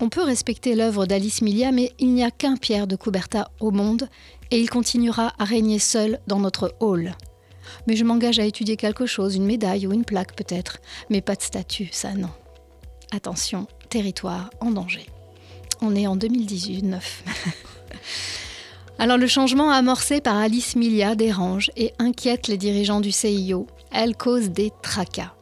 On 0.00 0.08
peut 0.08 0.22
respecter 0.22 0.74
l'œuvre 0.74 1.04
d'Alice 1.04 1.42
Milia, 1.42 1.72
mais 1.72 1.92
il 1.98 2.14
n'y 2.14 2.24
a 2.24 2.30
qu'un 2.30 2.56
Pierre 2.56 2.86
de 2.86 2.96
Coubertin 2.96 3.44
au 3.60 3.70
monde, 3.70 4.08
et 4.50 4.60
il 4.60 4.70
continuera 4.70 5.32
à 5.38 5.44
régner 5.44 5.78
seul 5.78 6.20
dans 6.26 6.38
notre 6.38 6.74
hall. 6.80 7.14
Mais 7.86 7.96
je 7.96 8.04
m'engage 8.04 8.38
à 8.38 8.44
étudier 8.44 8.76
quelque 8.76 9.06
chose, 9.06 9.36
une 9.36 9.46
médaille 9.46 9.86
ou 9.86 9.92
une 9.92 10.04
plaque 10.04 10.34
peut-être, 10.34 10.78
mais 11.08 11.20
pas 11.20 11.36
de 11.36 11.42
statue, 11.42 11.88
ça 11.92 12.12
non. 12.14 12.30
Attention, 13.12 13.66
territoire 13.88 14.50
en 14.60 14.70
danger. 14.70 15.06
On 15.80 15.94
est 15.96 16.06
en 16.06 16.16
2019. 16.16 17.24
Alors 18.98 19.16
le 19.16 19.26
changement 19.26 19.70
amorcé 19.70 20.20
par 20.20 20.36
Alice 20.36 20.76
Milia 20.76 21.14
dérange 21.14 21.70
et 21.76 21.94
inquiète 21.98 22.48
les 22.48 22.58
dirigeants 22.58 23.00
du 23.00 23.12
CIO. 23.12 23.66
Elle 23.92 24.14
cause 24.14 24.50
des 24.50 24.70
tracas. 24.82 25.32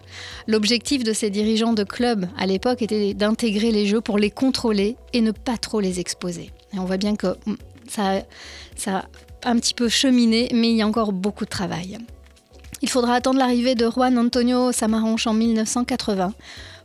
L'objectif 0.47 1.05
de 1.05 1.13
ces 1.13 1.29
dirigeants 1.29 1.73
de 1.73 1.85
club 1.85 2.27
à 2.39 2.47
l'époque 2.47 2.83
était 2.83 3.15
d'intégrer 3.15 3.73
les 3.73 3.87
jeux 3.87 4.01
pour 4.01 4.19
les 4.19 4.31
contrôler 4.31 4.97
et 5.13 5.21
ne 5.21 5.33
pas 5.33 5.59
trop 5.59 5.81
les 5.81 6.01
exposer. 6.01 6.53
Et 6.73 6.79
on 6.79 6.85
voit 6.85 6.97
bien 6.97 7.17
que 7.17 7.37
hmm, 7.47 7.57
ça, 7.89 8.23
a 8.87 9.05
un 9.45 9.57
petit 9.57 9.75
peu 9.75 9.89
cheminé, 9.89 10.49
mais 10.53 10.71
il 10.71 10.77
y 10.77 10.83
a 10.83 10.87
encore 10.87 11.13
beaucoup 11.13 11.45
de 11.45 11.51
travail. 11.51 11.99
Il 12.81 12.89
faudra 12.89 13.15
attendre 13.15 13.39
l'arrivée 13.39 13.75
de 13.75 13.91
Juan 13.91 14.19
Antonio 14.19 14.73
Samaranch 14.73 15.27
en 15.27 15.35
1980 15.35 16.33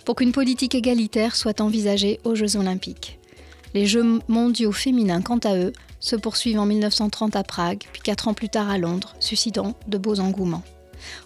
pour 0.05 0.15
qu'une 0.15 0.31
politique 0.31 0.75
égalitaire 0.75 1.36
soit 1.36 1.62
envisagée 1.62 2.19
aux 2.24 2.36
Jeux 2.36 2.57
olympiques. 2.57 3.19
Les 3.74 3.86
Jeux 3.86 4.19
mondiaux 4.27 4.72
féminins, 4.72 5.22
quant 5.22 5.39
à 5.39 5.55
eux, 5.55 5.74
se 6.00 6.15
poursuivent 6.15 6.60
en 6.60 6.65
1930 6.65 7.36
à 7.36 7.43
Prague, 7.43 7.83
puis 7.91 8.01
quatre 8.01 8.27
ans 8.27 8.33
plus 8.33 8.50
tard 8.50 8.69
à 8.69 8.77
Londres, 8.77 9.15
suscitant 9.19 9.75
de 9.88 9.98
beaux 9.98 10.19
engouements. 10.19 10.63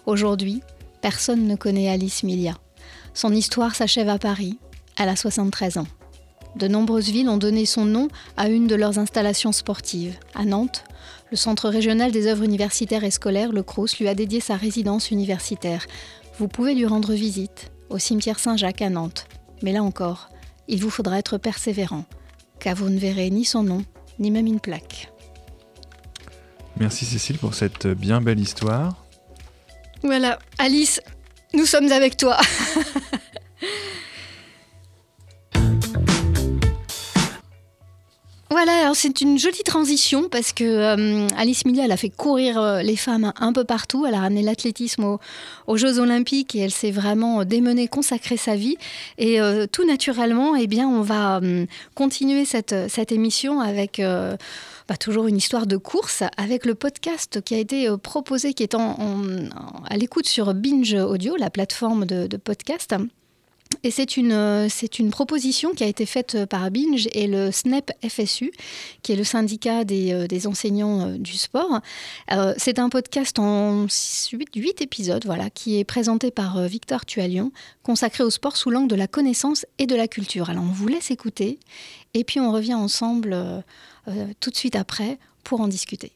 Aujourd'hui, 0.06 0.62
personne 1.02 1.46
ne 1.46 1.56
connaît 1.56 1.88
Alice 1.88 2.22
Milia. 2.22 2.56
Son 3.12 3.32
histoire 3.32 3.74
s'achève 3.74 4.08
à 4.08 4.18
Paris. 4.18 4.58
Elle 4.96 5.08
a 5.08 5.16
73 5.16 5.78
ans. 5.78 5.86
De 6.56 6.68
nombreuses 6.68 7.10
villes 7.10 7.28
ont 7.28 7.36
donné 7.36 7.66
son 7.66 7.84
nom 7.84 8.08
à 8.36 8.48
une 8.48 8.66
de 8.66 8.74
leurs 8.74 8.98
installations 8.98 9.52
sportives. 9.52 10.16
À 10.34 10.44
Nantes, 10.44 10.84
le 11.30 11.36
Centre 11.36 11.68
régional 11.68 12.10
des 12.10 12.26
œuvres 12.26 12.44
universitaires 12.44 13.04
et 13.04 13.10
scolaires, 13.10 13.52
le 13.52 13.62
CROUS, 13.62 13.98
lui 14.00 14.08
a 14.08 14.14
dédié 14.14 14.40
sa 14.40 14.56
résidence 14.56 15.10
universitaire. 15.10 15.86
Vous 16.38 16.48
pouvez 16.48 16.74
lui 16.74 16.86
rendre 16.86 17.12
visite 17.12 17.70
au 17.90 17.98
cimetière 17.98 18.38
Saint-Jacques 18.38 18.82
à 18.82 18.90
Nantes. 18.90 19.26
Mais 19.62 19.72
là 19.72 19.82
encore, 19.82 20.30
il 20.68 20.80
vous 20.80 20.90
faudra 20.90 21.18
être 21.18 21.38
persévérant, 21.38 22.04
car 22.60 22.76
vous 22.76 22.90
ne 22.90 22.98
verrez 22.98 23.30
ni 23.30 23.44
son 23.44 23.62
nom, 23.62 23.84
ni 24.18 24.30
même 24.30 24.46
une 24.46 24.60
plaque. 24.60 25.12
Merci 26.78 27.04
Cécile 27.04 27.38
pour 27.38 27.54
cette 27.54 27.86
bien 27.88 28.20
belle 28.20 28.38
histoire. 28.38 29.04
Voilà, 30.02 30.38
Alice, 30.58 31.00
nous 31.54 31.66
sommes 31.66 31.90
avec 31.90 32.16
toi. 32.16 32.38
Voilà, 38.50 38.92
c'est 38.94 39.20
une 39.20 39.38
jolie 39.38 39.62
transition 39.62 40.30
parce 40.30 40.54
que 40.54 40.64
euh, 40.64 41.26
Alice 41.36 41.66
Millet, 41.66 41.82
elle 41.84 41.92
a 41.92 41.98
fait 41.98 42.08
courir 42.08 42.58
euh, 42.58 42.80
les 42.80 42.96
femmes 42.96 43.30
un 43.38 43.52
peu 43.52 43.64
partout. 43.64 44.06
Elle 44.06 44.14
a 44.14 44.20
ramené 44.20 44.40
l'athlétisme 44.40 45.18
aux, 45.66 45.76
Jeux 45.76 45.98
Olympiques 45.98 46.54
et 46.54 46.60
elle 46.60 46.70
s'est 46.70 46.90
vraiment 46.90 47.44
démenée, 47.44 47.88
consacrer 47.88 48.38
sa 48.38 48.56
vie. 48.56 48.78
Et 49.18 49.38
euh, 49.38 49.66
tout 49.70 49.86
naturellement, 49.86 50.56
eh 50.56 50.66
bien, 50.66 50.88
on 50.88 51.02
va 51.02 51.42
continuer 51.94 52.46
cette, 52.46 52.74
cette 52.88 53.12
émission 53.12 53.60
avec 53.60 54.00
bah, 54.00 54.96
toujours 54.98 55.26
une 55.26 55.36
histoire 55.36 55.66
de 55.66 55.76
course 55.76 56.22
avec 56.38 56.64
le 56.64 56.74
podcast 56.74 57.42
qui 57.42 57.54
a 57.54 57.58
été 57.58 57.88
proposé, 58.02 58.54
qui 58.54 58.62
est 58.62 58.74
à 58.74 59.96
l'écoute 59.96 60.26
sur 60.26 60.54
Binge 60.54 60.94
Audio, 60.94 61.36
la 61.36 61.50
plateforme 61.50 62.06
de, 62.06 62.26
de 62.26 62.36
podcast. 62.38 62.94
Et 63.88 63.90
c'est 63.90 64.18
une, 64.18 64.32
euh, 64.32 64.68
c'est 64.68 64.98
une 64.98 65.10
proposition 65.10 65.72
qui 65.72 65.82
a 65.82 65.86
été 65.86 66.04
faite 66.04 66.44
par 66.44 66.70
Binge 66.70 67.08
et 67.12 67.26
le 67.26 67.50
SNEP 67.50 67.90
FSU, 68.06 68.52
qui 69.00 69.12
est 69.12 69.16
le 69.16 69.24
syndicat 69.24 69.84
des, 69.84 70.12
euh, 70.12 70.26
des 70.26 70.46
enseignants 70.46 71.08
euh, 71.08 71.16
du 71.16 71.38
sport. 71.38 71.80
c'est 72.58 72.78
un 72.78 72.90
podcast 72.90 73.38
en 73.38 73.86
8, 74.30 74.82
épisodes 74.82 75.24
voilà, 75.24 75.48
qui 75.48 75.80
est 75.80 75.84
présenté 75.84 76.30
par 76.30 76.60
Victor 76.68 77.06
Tualion, 77.06 77.50
consacré 77.82 78.22
au 78.24 78.28
sport 78.28 78.58
sous 78.58 78.68
l'angle 78.68 78.88
de 78.88 78.94
la 78.94 79.06
connaissance 79.06 79.64
et 79.78 79.86
de 79.86 79.96
la 79.96 80.06
culture. 80.06 80.50
Alors 80.50 80.64
on 80.64 80.72
vous 80.72 80.88
laisse 80.88 81.10
écouter 81.10 81.58
et 82.12 82.24
puis 82.24 82.40
on 82.40 82.52
revient 82.52 82.74
ensemble 82.74 83.34
tout 84.40 84.50
de 84.50 84.56
suite 84.56 84.76
après 84.76 85.18
pour 85.44 85.62
en 85.62 85.66
discuter. 85.68 86.12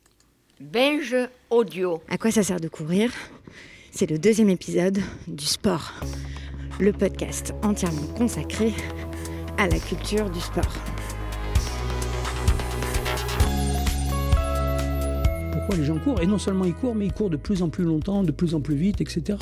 Binge 0.60 1.16
Audio. 1.48 2.02
À 2.10 2.18
quoi 2.18 2.30
ça 2.30 2.42
sert 2.42 2.60
de 2.60 2.68
courir? 2.68 3.10
C'est 3.92 4.10
le 4.10 4.18
deuxième 4.18 4.50
épisode 4.50 4.98
du 5.26 5.46
sport 5.46 5.94
le 6.80 6.92
podcast 6.92 7.54
entièrement 7.62 8.06
consacré 8.16 8.72
à 9.58 9.68
la 9.68 9.78
culture 9.78 10.28
du 10.30 10.40
sport. 10.40 10.72
Pourquoi 15.52 15.76
les 15.76 15.84
gens 15.84 15.98
courent? 15.98 16.20
Et 16.20 16.26
non 16.26 16.38
seulement 16.38 16.64
ils 16.64 16.74
courent, 16.74 16.94
mais 16.94 17.06
ils 17.06 17.12
courent 17.12 17.30
de 17.30 17.36
plus 17.36 17.62
en 17.62 17.68
plus 17.68 17.84
longtemps, 17.84 18.22
de 18.22 18.32
plus 18.32 18.54
en 18.54 18.60
plus 18.60 18.74
vite, 18.74 19.00
etc. 19.00 19.38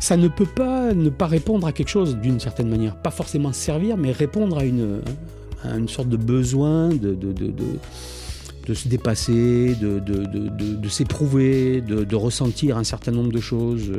Ça 0.00 0.16
ne 0.16 0.28
peut 0.28 0.46
pas 0.46 0.92
ne 0.94 1.10
pas 1.10 1.26
répondre 1.26 1.66
à 1.66 1.72
quelque 1.72 1.88
chose 1.88 2.16
d'une 2.16 2.38
certaine 2.38 2.68
manière. 2.68 2.96
Pas 2.96 3.10
forcément 3.10 3.52
servir, 3.52 3.96
mais 3.96 4.12
répondre 4.12 4.58
à 4.58 4.64
une, 4.64 5.00
une 5.64 5.88
sorte 5.88 6.08
de 6.08 6.16
besoin 6.16 6.88
de, 6.88 7.14
de, 7.14 7.32
de, 7.32 7.52
de 8.66 8.74
se 8.74 8.88
dépasser, 8.88 9.74
de, 9.74 10.88
s'éprouver, 10.88 11.80
de, 11.80 12.16
ressentir 12.16 12.78
un 12.78 12.84
certain 12.84 13.12
nombre 13.12 13.32
de 13.32 13.40
choses. 13.40 13.90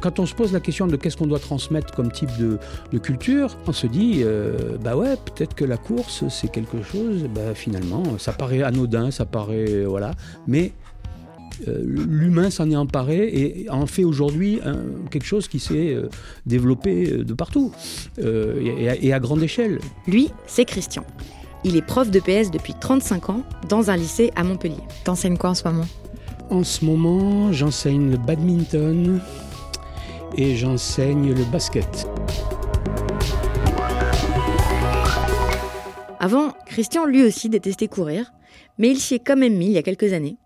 Quand 0.00 0.18
on 0.18 0.26
se 0.26 0.34
pose 0.34 0.52
la 0.52 0.60
question 0.60 0.86
de 0.86 0.96
qu'est-ce 0.96 1.16
qu'on 1.16 1.26
doit 1.26 1.38
transmettre 1.38 1.94
comme 1.94 2.10
type 2.10 2.30
de, 2.38 2.58
culture, 2.98 3.56
on 3.66 3.72
se 3.72 3.86
dit, 3.86 4.20
euh, 4.22 4.76
bah 4.82 4.96
ouais, 4.96 5.16
peut-être 5.16 5.54
que 5.54 5.64
la 5.64 5.76
course, 5.76 6.24
c'est 6.28 6.50
quelque 6.50 6.82
chose, 6.82 7.24
bah 7.34 7.54
finalement, 7.54 8.18
ça 8.18 8.32
paraît 8.32 8.62
anodin, 8.62 9.10
ça 9.10 9.24
paraît, 9.24 9.84
voilà, 9.84 10.12
mais 10.46 10.72
euh, 11.68 11.82
l'humain 11.84 12.50
s'en 12.50 12.70
est 12.70 12.76
emparé 12.76 13.28
et 13.28 13.70
en 13.70 13.86
fait 13.86 14.04
aujourd'hui 14.04 14.60
quelque 15.10 15.24
chose 15.24 15.48
qui 15.48 15.58
s'est 15.58 15.94
euh, 15.94 16.10
développé 16.44 17.06
de 17.06 17.32
partout 17.32 17.72
et, 18.18 19.12
à, 19.12 19.20
grande 19.20 19.42
échelle. 19.42 19.78
Lui, 20.06 20.30
c'est 20.46 20.64
Christian. 20.64 21.04
Il 21.64 21.76
est 21.76 21.82
prof 21.82 22.10
de 22.10 22.20
PS 22.20 22.50
depuis 22.50 22.74
35 22.78 23.30
ans 23.30 23.42
dans 23.68 23.90
un 23.90 23.96
lycée 23.96 24.30
à 24.36 24.44
Montpellier. 24.44 24.76
T'enseignes 25.04 25.38
quoi 25.38 25.50
en 25.50 25.54
ce 25.54 25.66
moment? 25.66 25.86
En 26.48 26.62
ce 26.62 26.84
moment, 26.84 27.50
j'enseigne 27.52 28.12
le 28.12 28.18
badminton, 28.18 29.20
et 30.36 30.56
j'enseigne 30.56 31.32
le 31.32 31.44
basket. 31.44 32.06
Avant, 36.18 36.52
Christian 36.66 37.04
lui 37.04 37.22
aussi 37.22 37.48
détestait 37.48 37.88
courir, 37.88 38.32
mais 38.78 38.90
il 38.90 38.98
s'y 38.98 39.14
est 39.14 39.18
quand 39.18 39.36
même 39.36 39.56
mis 39.56 39.66
il 39.66 39.72
y 39.72 39.78
a 39.78 39.82
quelques 39.82 40.12
années. 40.12 40.36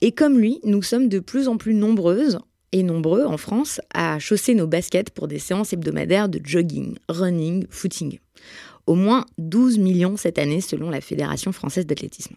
Et 0.00 0.12
comme 0.12 0.38
lui, 0.38 0.60
nous 0.64 0.82
sommes 0.82 1.08
de 1.08 1.20
plus 1.20 1.48
en 1.48 1.56
plus 1.56 1.74
nombreuses 1.74 2.38
et 2.72 2.82
nombreux 2.82 3.24
en 3.24 3.36
France 3.36 3.80
à 3.94 4.18
chausser 4.18 4.54
nos 4.54 4.66
baskets 4.66 5.10
pour 5.10 5.28
des 5.28 5.38
séances 5.38 5.72
hebdomadaires 5.72 6.28
de 6.28 6.40
jogging, 6.42 6.96
running, 7.08 7.66
footing. 7.70 8.18
Au 8.86 8.94
moins 8.96 9.24
12 9.38 9.78
millions 9.78 10.16
cette 10.16 10.38
année 10.38 10.60
selon 10.60 10.90
la 10.90 11.00
Fédération 11.00 11.52
française 11.52 11.86
d'athlétisme. 11.86 12.34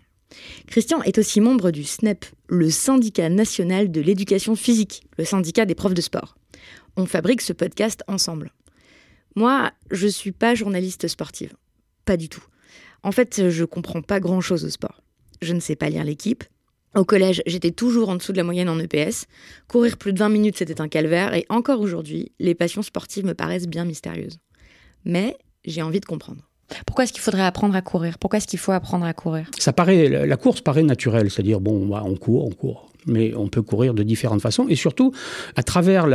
Christian 0.67 1.01
est 1.03 1.17
aussi 1.17 1.41
membre 1.41 1.71
du 1.71 1.83
SNEP, 1.83 2.25
le 2.47 2.69
syndicat 2.69 3.29
national 3.29 3.91
de 3.91 4.01
l'éducation 4.01 4.55
physique, 4.55 5.03
le 5.17 5.25
syndicat 5.25 5.65
des 5.65 5.75
profs 5.75 5.93
de 5.93 6.01
sport 6.01 6.37
on 6.97 7.05
fabrique 7.05 7.41
ce 7.41 7.53
podcast 7.53 8.03
ensemble. 8.07 8.51
Moi, 9.35 9.71
je 9.91 10.07
suis 10.07 10.31
pas 10.31 10.55
journaliste 10.55 11.07
sportive. 11.07 11.53
Pas 12.05 12.17
du 12.17 12.27
tout. 12.27 12.43
En 13.03 13.11
fait, 13.11 13.49
je 13.49 13.63
comprends 13.63 14.01
pas 14.01 14.19
grand 14.19 14.41
chose 14.41 14.65
au 14.65 14.69
sport. 14.69 15.03
Je 15.41 15.53
ne 15.53 15.59
sais 15.59 15.75
pas 15.75 15.89
lire 15.89 16.03
l'équipe. 16.03 16.43
Au 16.95 17.05
collège, 17.05 17.43
j'étais 17.45 17.69
toujours 17.69 18.09
en 18.09 18.15
dessous 18.15 18.31
de 18.31 18.37
la 18.37 18.43
moyenne 18.43 18.69
en 18.69 18.79
EPS. 18.79 19.27
Courir 19.67 19.97
plus 19.97 20.13
de 20.13 20.19
20 20.19 20.29
minutes, 20.29 20.57
c'était 20.57 20.81
un 20.81 20.87
calvaire. 20.87 21.35
Et 21.35 21.45
encore 21.49 21.81
aujourd'hui, 21.81 22.31
les 22.39 22.55
passions 22.55 22.81
sportives 22.81 23.25
me 23.25 23.35
paraissent 23.35 23.67
bien 23.67 23.85
mystérieuses. 23.85 24.39
Mais 25.05 25.37
j'ai 25.63 25.83
envie 25.83 25.99
de 25.99 26.05
comprendre. 26.05 26.46
Pourquoi 26.85 27.03
est-ce 27.03 27.13
qu'il 27.13 27.21
faudrait 27.21 27.45
apprendre 27.45 27.75
à 27.75 27.81
courir? 27.81 28.17
Pourquoi 28.17 28.37
est-ce 28.37 28.47
qu'il 28.47 28.59
faut 28.59 28.71
apprendre 28.71 29.05
à 29.05 29.13
courir? 29.13 29.49
Ça 29.57 29.73
paraît, 29.73 30.09
la 30.09 30.37
course 30.37 30.61
paraît 30.61 30.83
naturelle, 30.83 31.29
c'est-à-dire 31.29 31.59
bon, 31.59 31.93
on 31.93 32.15
court, 32.15 32.45
on 32.45 32.51
court 32.51 32.87
mais 33.07 33.33
on 33.35 33.47
peut 33.47 33.61
courir 33.61 33.93
de 33.93 34.03
différentes 34.03 34.41
façons. 34.41 34.67
Et 34.67 34.75
surtout, 34.75 35.13
à 35.55 35.63
travers 35.63 36.07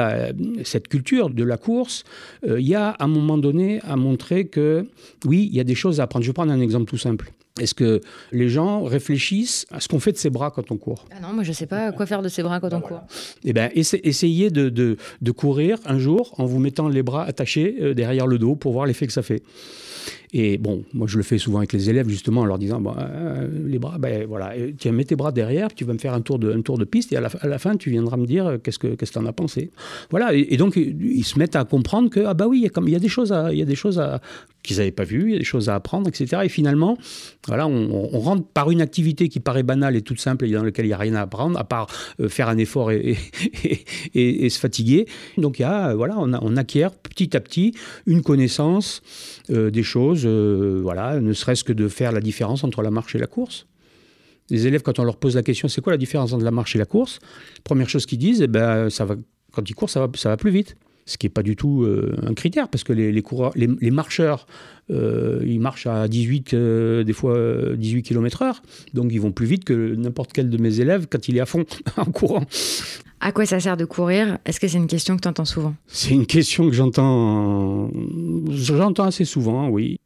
cette 0.64 0.88
culture 0.88 1.30
de 1.30 1.42
la 1.42 1.56
course, 1.56 2.04
euh, 2.46 2.60
il 2.60 2.68
y 2.68 2.74
a 2.74 2.90
à 2.90 3.04
un 3.04 3.08
moment 3.08 3.38
donné 3.38 3.80
à 3.88 3.96
montrer 3.96 4.46
que 4.46 4.86
oui, 5.24 5.48
il 5.50 5.56
y 5.56 5.60
a 5.60 5.64
des 5.64 5.74
choses 5.74 6.00
à 6.00 6.04
apprendre. 6.04 6.24
Je 6.24 6.30
vais 6.30 6.34
prendre 6.34 6.52
un 6.52 6.60
exemple 6.60 6.84
tout 6.84 6.98
simple. 6.98 7.32
Est-ce 7.60 7.74
que 7.74 8.00
les 8.30 8.48
gens 8.48 8.82
réfléchissent 8.84 9.66
à 9.70 9.80
ce 9.80 9.88
qu'on 9.88 10.00
fait 10.00 10.12
de 10.12 10.16
ses 10.16 10.30
bras 10.30 10.50
quand 10.50 10.70
on 10.70 10.78
court? 10.78 11.04
Ah 11.10 11.20
Non, 11.20 11.34
moi 11.34 11.44
je 11.44 11.50
ne 11.50 11.54
sais 11.54 11.66
pas 11.66 11.92
quoi 11.92 12.06
faire 12.06 12.22
de 12.22 12.28
ses 12.28 12.42
bras 12.42 12.60
quand 12.60 12.72
on 12.72 12.80
court. 12.80 13.02
Eh 13.44 13.52
bien, 13.52 13.68
essayez 13.74 14.50
de, 14.50 14.70
de, 14.70 15.30
courir 15.32 15.78
un 15.84 15.98
jour 15.98 16.32
en 16.38 16.46
vous 16.46 16.58
mettant 16.58 16.88
les 16.88 17.02
bras 17.02 17.24
attachés 17.24 17.76
euh, 17.80 17.94
derrière 17.94 18.26
le 18.26 18.38
dos 18.38 18.54
pour 18.54 18.72
voir 18.72 18.86
l'effet 18.86 19.06
que 19.06 19.12
ça 19.12 19.22
fait. 19.22 19.42
Et 20.34 20.56
bon, 20.56 20.84
moi 20.94 21.06
je 21.06 21.18
le 21.18 21.22
fais 21.22 21.36
souvent 21.36 21.58
avec 21.58 21.74
les 21.74 21.90
élèves 21.90 22.08
justement 22.08 22.40
en 22.40 22.46
leur 22.46 22.58
disant 22.58 22.80
bon, 22.80 22.94
euh, 22.98 23.48
les 23.66 23.78
bras, 23.78 23.98
ben 23.98 24.26
voilà, 24.26 24.54
tiens, 24.78 24.92
mets 24.92 25.04
tes 25.04 25.14
bras 25.14 25.30
derrière, 25.30 25.74
tu 25.74 25.84
vas 25.84 25.92
me 25.92 25.98
faire 25.98 26.14
un 26.14 26.22
tour 26.22 26.38
de, 26.38 26.50
un 26.50 26.62
tour 26.62 26.78
de 26.78 26.84
piste 26.84 27.12
et 27.12 27.16
à 27.16 27.20
la, 27.20 27.58
fin 27.58 27.76
tu 27.76 27.90
viendras 27.90 28.16
me 28.16 28.26
dire 28.26 28.46
euh, 28.46 28.58
qu'est-ce 28.58 28.78
que 28.78 28.94
qu'est-ce 28.94 29.12
que 29.12 29.18
en 29.18 29.26
as 29.26 29.32
pensé. 29.34 29.72
Voilà, 30.10 30.32
et, 30.32 30.56
donc 30.56 30.76
ils 30.76 31.24
se 31.24 31.38
mettent 31.38 31.54
à 31.54 31.64
comprendre 31.64 32.08
que 32.08 32.20
ah 32.20 32.32
bah 32.32 32.46
oui, 32.46 32.58
il 32.58 32.90
y 32.90 32.96
a, 32.96 32.98
des 32.98 33.08
choses 33.08 33.34
y 33.52 33.62
a 33.62 33.64
des 33.66 33.74
choses 33.74 34.02
qu'ils 34.62 34.78
n'avaient 34.78 34.90
pas 34.90 35.04
vues, 35.04 35.24
il 35.26 35.32
y 35.32 35.36
a 35.36 35.38
des 35.38 35.44
choses 35.44 35.68
à 35.68 35.74
apprendre, 35.74 36.08
etc. 36.08 36.42
Et 36.44 36.48
finalement, 36.48 36.96
voilà, 37.46 37.66
on, 37.66 38.20
rentre 38.20 38.46
par 38.46 38.70
une 38.70 38.80
activité 38.80 39.28
qui 39.28 39.40
paraît 39.40 39.64
banale 39.64 39.96
et 39.96 40.02
toute 40.02 40.20
simple 40.20 40.46
et 40.46 40.50
dans 40.50 40.62
laquelle 40.62 40.86
il 40.86 40.88
n'y 40.88 40.94
a 40.94 40.98
rien 40.98 41.14
à 41.14 41.22
apprendre, 41.22 41.58
à 41.58 41.64
part 41.64 41.88
euh, 42.20 42.28
faire 42.28 42.48
un 42.48 42.56
effort 42.56 42.90
et, 42.90 43.16
et, 44.14 44.48
se 44.48 44.58
fatiguer. 44.58 45.06
Donc 45.36 45.58
y 45.58 45.64
a, 45.64 45.94
voilà, 45.94 46.16
on 46.18 46.56
acquiert 46.56 46.92
petit 46.92 47.36
à 47.36 47.40
petit 47.40 47.74
une 48.06 48.22
connaissance 48.22 49.02
des 49.48 49.82
choses 49.82 50.21
euh, 50.24 50.80
voilà, 50.82 51.20
ne 51.20 51.32
serait-ce 51.32 51.64
que 51.64 51.72
de 51.72 51.88
faire 51.88 52.12
la 52.12 52.20
différence 52.20 52.64
entre 52.64 52.82
la 52.82 52.90
marche 52.90 53.14
et 53.14 53.18
la 53.18 53.26
course. 53.26 53.66
Les 54.50 54.66
élèves, 54.66 54.82
quand 54.82 54.98
on 54.98 55.04
leur 55.04 55.16
pose 55.16 55.36
la 55.36 55.42
question, 55.42 55.68
c'est 55.68 55.80
quoi 55.80 55.92
la 55.92 55.98
différence 55.98 56.32
entre 56.32 56.44
la 56.44 56.50
marche 56.50 56.74
et 56.76 56.78
la 56.78 56.84
course? 56.84 57.20
Première 57.64 57.88
chose 57.88 58.06
qu'ils 58.06 58.18
disent, 58.18 58.42
eh 58.42 58.48
ben, 58.48 58.90
ça 58.90 59.04
va, 59.04 59.16
quand 59.52 59.68
ils 59.68 59.74
courent, 59.74 59.90
ça 59.90 60.00
va, 60.00 60.08
ça 60.14 60.28
va 60.28 60.36
plus 60.36 60.50
vite. 60.50 60.76
Ce 61.04 61.18
qui 61.18 61.26
n'est 61.26 61.30
pas 61.30 61.42
du 61.42 61.56
tout 61.56 61.82
euh, 61.82 62.14
un 62.24 62.34
critère, 62.34 62.68
parce 62.68 62.84
que 62.84 62.92
les, 62.92 63.22
coureurs, 63.22 63.52
les, 63.56 63.90
marcheurs, 63.90 64.46
euh, 64.90 65.42
ils 65.44 65.58
marchent 65.58 65.88
à 65.88 66.06
18, 66.06 66.54
des 66.54 67.12
fois 67.12 67.36
18 67.76 68.02
km/h, 68.02 68.60
donc 68.94 69.12
ils 69.12 69.20
vont 69.20 69.32
plus 69.32 69.46
vite 69.46 69.64
que 69.64 69.94
n'importe 69.96 70.32
quel 70.32 70.48
de 70.48 70.58
mes 70.58 70.80
élèves 70.80 71.08
quand 71.10 71.26
il 71.28 71.36
est 71.36 71.40
à 71.40 71.46
fond 71.46 71.64
en 71.96 72.04
courant. 72.04 72.44
À 73.24 73.30
quoi 73.30 73.46
ça 73.46 73.60
sert 73.60 73.76
de 73.76 73.84
courir? 73.84 74.38
Est-ce 74.44 74.58
que 74.58 74.66
c'est 74.66 74.78
une 74.78 74.88
question 74.88 75.14
que 75.14 75.20
tu 75.20 75.28
entends 75.28 75.44
souvent? 75.44 75.76
C'est 75.86 76.10
une 76.10 76.26
question 76.26 76.68
que 76.68 76.74
j'entends, 76.74 77.88
j'entends 78.50 79.04
assez 79.04 79.24
souvent, 79.24 79.68
oui. 79.68 80.00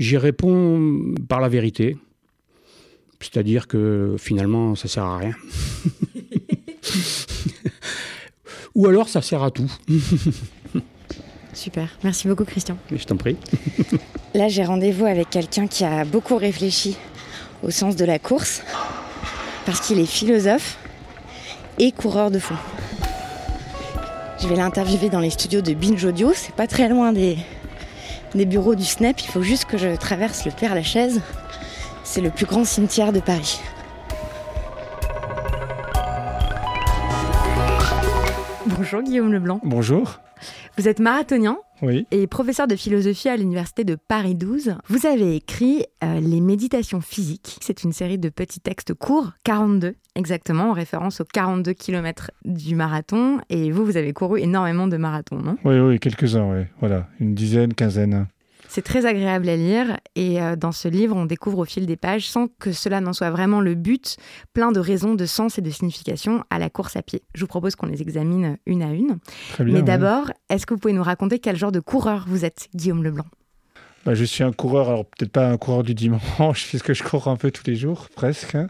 J'y 0.00 0.16
réponds 0.16 1.14
par 1.28 1.40
la 1.42 1.50
vérité, 1.50 1.98
c'est-à-dire 3.20 3.68
que 3.68 4.16
finalement, 4.18 4.74
ça 4.74 4.88
sert 4.88 5.04
à 5.04 5.18
rien. 5.18 5.34
Ou 8.74 8.86
alors, 8.86 9.10
ça 9.10 9.20
sert 9.20 9.42
à 9.42 9.50
tout. 9.50 9.70
Super, 11.52 11.90
merci 12.02 12.28
beaucoup 12.28 12.46
Christian. 12.46 12.78
Je 12.90 13.04
t'en 13.04 13.18
prie. 13.18 13.36
Là, 14.34 14.48
j'ai 14.48 14.64
rendez-vous 14.64 15.04
avec 15.04 15.28
quelqu'un 15.28 15.66
qui 15.66 15.84
a 15.84 16.06
beaucoup 16.06 16.38
réfléchi 16.38 16.96
au 17.62 17.70
sens 17.70 17.94
de 17.94 18.06
la 18.06 18.18
course, 18.18 18.62
parce 19.66 19.82
qu'il 19.82 19.98
est 19.98 20.06
philosophe 20.06 20.78
et 21.78 21.92
coureur 21.92 22.30
de 22.30 22.38
fond. 22.38 22.56
Je 24.40 24.48
vais 24.48 24.56
l'interviewer 24.56 25.10
dans 25.10 25.20
les 25.20 25.28
studios 25.28 25.60
de 25.60 25.74
Binge 25.74 26.02
Audio, 26.06 26.32
c'est 26.34 26.54
pas 26.54 26.66
très 26.66 26.88
loin 26.88 27.12
des, 27.12 27.36
des 28.34 28.44
bureaux 28.44 28.74
du 28.74 28.84
SNEP. 28.84 29.20
Il 29.22 29.28
faut 29.28 29.42
juste 29.42 29.64
que 29.64 29.78
je 29.78 29.96
traverse 29.96 30.44
le 30.44 30.52
Père 30.52 30.74
Lachaise. 30.74 31.20
C'est 32.04 32.20
le 32.20 32.30
plus 32.30 32.46
grand 32.46 32.64
cimetière 32.64 33.12
de 33.12 33.20
Paris. 33.20 33.60
Bonjour 38.66 39.02
Guillaume 39.02 39.32
Leblanc. 39.32 39.60
Bonjour. 39.62 40.20
Vous 40.76 40.88
êtes 40.88 41.00
marathonien 41.00 41.58
Oui. 41.82 42.06
et 42.10 42.26
professeur 42.26 42.66
de 42.66 42.76
philosophie 42.76 43.28
à 43.28 43.36
l'université 43.36 43.84
de 43.84 43.96
Paris 43.96 44.34
12. 44.34 44.74
Vous 44.88 45.06
avez 45.06 45.36
écrit 45.36 45.84
euh, 46.04 46.20
Les 46.20 46.40
méditations 46.40 47.00
physiques. 47.00 47.58
C'est 47.60 47.84
une 47.84 47.92
série 47.92 48.18
de 48.18 48.28
petits 48.28 48.60
textes 48.60 48.94
courts, 48.94 49.32
42 49.44 49.94
exactement, 50.16 50.70
en 50.70 50.72
référence 50.72 51.20
aux 51.20 51.24
42 51.24 51.72
km 51.72 52.30
du 52.44 52.74
marathon. 52.74 53.38
Et 53.48 53.70
vous, 53.70 53.84
vous 53.84 53.96
avez 53.96 54.12
couru 54.12 54.40
énormément 54.40 54.86
de 54.86 54.96
marathons, 54.96 55.38
non? 55.38 55.56
Oui, 55.64 55.78
oui, 55.78 55.98
quelques-uns, 55.98 56.50
oui. 56.50 56.64
Voilà, 56.80 57.08
une 57.20 57.34
dizaine, 57.34 57.74
quinzaine. 57.74 58.26
C'est 58.72 58.82
très 58.82 59.04
agréable 59.04 59.48
à 59.48 59.56
lire 59.56 59.98
et 60.14 60.40
euh, 60.40 60.54
dans 60.54 60.70
ce 60.70 60.86
livre, 60.86 61.16
on 61.16 61.26
découvre 61.26 61.58
au 61.58 61.64
fil 61.64 61.86
des 61.86 61.96
pages, 61.96 62.28
sans 62.30 62.46
que 62.46 62.70
cela 62.70 63.00
n'en 63.00 63.12
soit 63.12 63.30
vraiment 63.30 63.60
le 63.60 63.74
but, 63.74 64.16
plein 64.54 64.70
de 64.70 64.78
raisons 64.78 65.16
de 65.16 65.26
sens 65.26 65.58
et 65.58 65.60
de 65.60 65.70
signification 65.70 66.44
à 66.50 66.60
la 66.60 66.70
course 66.70 66.94
à 66.94 67.02
pied. 67.02 67.24
Je 67.34 67.40
vous 67.40 67.48
propose 67.48 67.74
qu'on 67.74 67.86
les 67.86 68.00
examine 68.00 68.58
une 68.66 68.84
à 68.84 68.92
une. 68.92 69.18
Très 69.54 69.64
bien. 69.64 69.74
Mais 69.74 69.82
d'abord, 69.82 70.30
est-ce 70.50 70.66
que 70.66 70.74
vous 70.74 70.78
pouvez 70.78 70.94
nous 70.94 71.02
raconter 71.02 71.40
quel 71.40 71.56
genre 71.56 71.72
de 71.72 71.80
coureur 71.80 72.26
vous 72.28 72.44
êtes, 72.44 72.68
Guillaume 72.72 73.02
Leblanc? 73.02 73.26
Bah, 74.06 74.14
je 74.14 74.24
suis 74.24 74.42
un 74.42 74.52
coureur, 74.52 74.88
alors 74.88 75.04
peut-être 75.04 75.30
pas 75.30 75.46
un 75.50 75.58
coureur 75.58 75.82
du 75.82 75.94
dimanche, 75.94 76.66
puisque 76.68 76.94
je 76.94 77.02
cours 77.02 77.28
un 77.28 77.36
peu 77.36 77.50
tous 77.50 77.64
les 77.66 77.76
jours, 77.76 78.08
presque. 78.16 78.54
hein. 78.54 78.68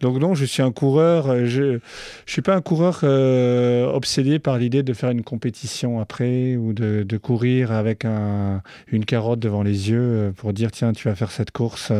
Donc 0.00 0.18
non, 0.20 0.34
je 0.34 0.44
suis 0.44 0.62
un 0.62 0.72
coureur, 0.72 1.28
euh, 1.30 1.46
je 1.46 1.62
ne 1.62 1.78
suis 2.26 2.42
pas 2.42 2.54
un 2.56 2.60
coureur 2.60 3.00
euh, 3.04 3.86
obsédé 3.86 4.38
par 4.38 4.58
l'idée 4.58 4.82
de 4.82 4.92
faire 4.94 5.10
une 5.10 5.22
compétition 5.22 6.00
après 6.00 6.56
ou 6.56 6.72
de, 6.72 7.04
courir 7.18 7.72
avec 7.72 8.04
un- 8.04 8.62
une 8.88 9.04
carotte 9.04 9.40
devant 9.40 9.62
les 9.62 9.90
yeux 9.90 10.00
euh, 10.00 10.32
pour 10.32 10.52
dire 10.52 10.70
tiens, 10.72 10.92
tu 10.92 11.08
vas 11.08 11.14
faire 11.16 11.30
cette 11.32 11.50
course. 11.52 11.90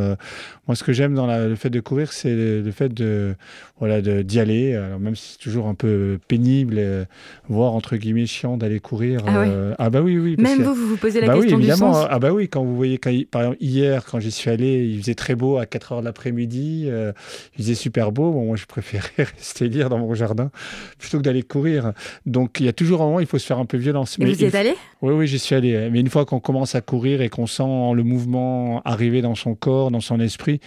Moi, 0.69 0.75
ce 0.77 0.85
que 0.85 0.93
j'aime 0.93 1.15
dans 1.15 1.27
le 1.27 1.57
fait 1.57 1.71
de 1.71 1.81
courir, 1.81 2.13
c'est 2.13 2.35
le 2.35 2.71
fait 2.73 2.93
de 2.93 3.35
voilà 3.83 4.01
d'y 4.01 4.39
aller, 4.39 4.77
alors 4.77 5.01
même 5.01 5.17
si 5.17 5.33
c'est 5.33 5.39
toujours 5.43 5.67
un 5.67 5.75
peu 5.75 6.21
pénible, 6.29 6.77
euh, 6.79 7.05
voire 7.49 7.73
entre 7.73 7.97
guillemets 7.97 8.27
chiant 8.27 8.57
d'aller 8.57 8.79
courir. 8.79 9.23
Ah 9.27 9.39
euh, 9.39 9.75
ah 9.77 9.91
bah 9.91 10.01
oui, 10.03 10.17
oui. 10.19 10.37
parce 10.37 10.49
Même 10.51 10.59
que- 10.59 10.63
vous, 10.63 10.75
vous 10.77 10.87
vous 10.91 10.97
posez 10.97 11.21
la 11.21 11.27
bah 11.27 11.33
oui, 11.35 11.41
question 11.41 11.59
du 11.59 11.65
évidemment. 11.65 11.93
sens. 11.95 12.07
Ah 12.09 12.21
bah 12.21 12.31
oui, 12.33 12.47
quand 12.49 12.63
vous 12.63 12.77
voyez, 12.77 12.99
quand 12.99 13.11
par 13.29 13.43
exemple, 13.43 13.59
hier, 13.61 14.05
quand 14.05 14.21
j'y 14.21 14.31
suis 14.31 14.51
allé, 14.51 14.87
il 14.87 15.01
faisait 15.01 15.17
très 15.17 15.35
beau 15.35 15.57
à 15.57 15.67
4 15.67 15.91
heures 15.95 16.01
de 16.01 16.05
l'après-midi, 16.05 16.85
euh, 16.87 17.11
il 17.59 17.65
faisait 17.65 17.75
super 17.75 18.13
beau. 18.13 18.31
Bon, 18.31 18.45
moi, 18.47 18.55
je 18.57 18.67
préférais 18.67 19.11
rester 19.37 19.69
lire 19.69 19.89
dans 19.89 19.99
mon 19.99 20.15
jardin 20.15 20.53
plutôt 21.01 21.19
que 21.19 21.25
d'aller 21.25 21.43
courir. 21.43 21.93
Donc, 22.25 22.61
il 22.61 22.67
y 22.67 22.69
a 22.69 22.73
toujours 22.73 23.03
un 23.03 23.07
moment, 23.07 23.19
il 23.19 23.27
faut 23.27 23.39
se 23.39 23.47
faire 23.47 23.59
un 23.59 23.67
peu 23.67 23.79
violence. 23.79 24.17
Et 24.21 24.25
vous 24.25 24.43
y 24.43 24.45
êtes 24.45 24.55
allé? 24.55 24.75
Oui, 25.01 25.13
oui, 25.13 25.27
j'y 25.27 25.41
suis 25.41 25.57
allé. 25.57 25.89
Mais 25.91 25.99
une 25.99 26.09
fois 26.09 26.25
qu'on 26.25 26.39
commence 26.39 26.77
à 26.77 26.83
courir 26.83 27.21
et 27.21 27.29
qu'on 27.29 27.49
sent 27.49 27.65
le 27.97 28.05
mouvement 28.05 28.81
arriver 28.85 29.23
dans 29.23 29.35
son 29.35 29.57
corps, 29.57 29.91
dans 29.91 30.01
son 30.01 30.21
esprit, 30.21 30.61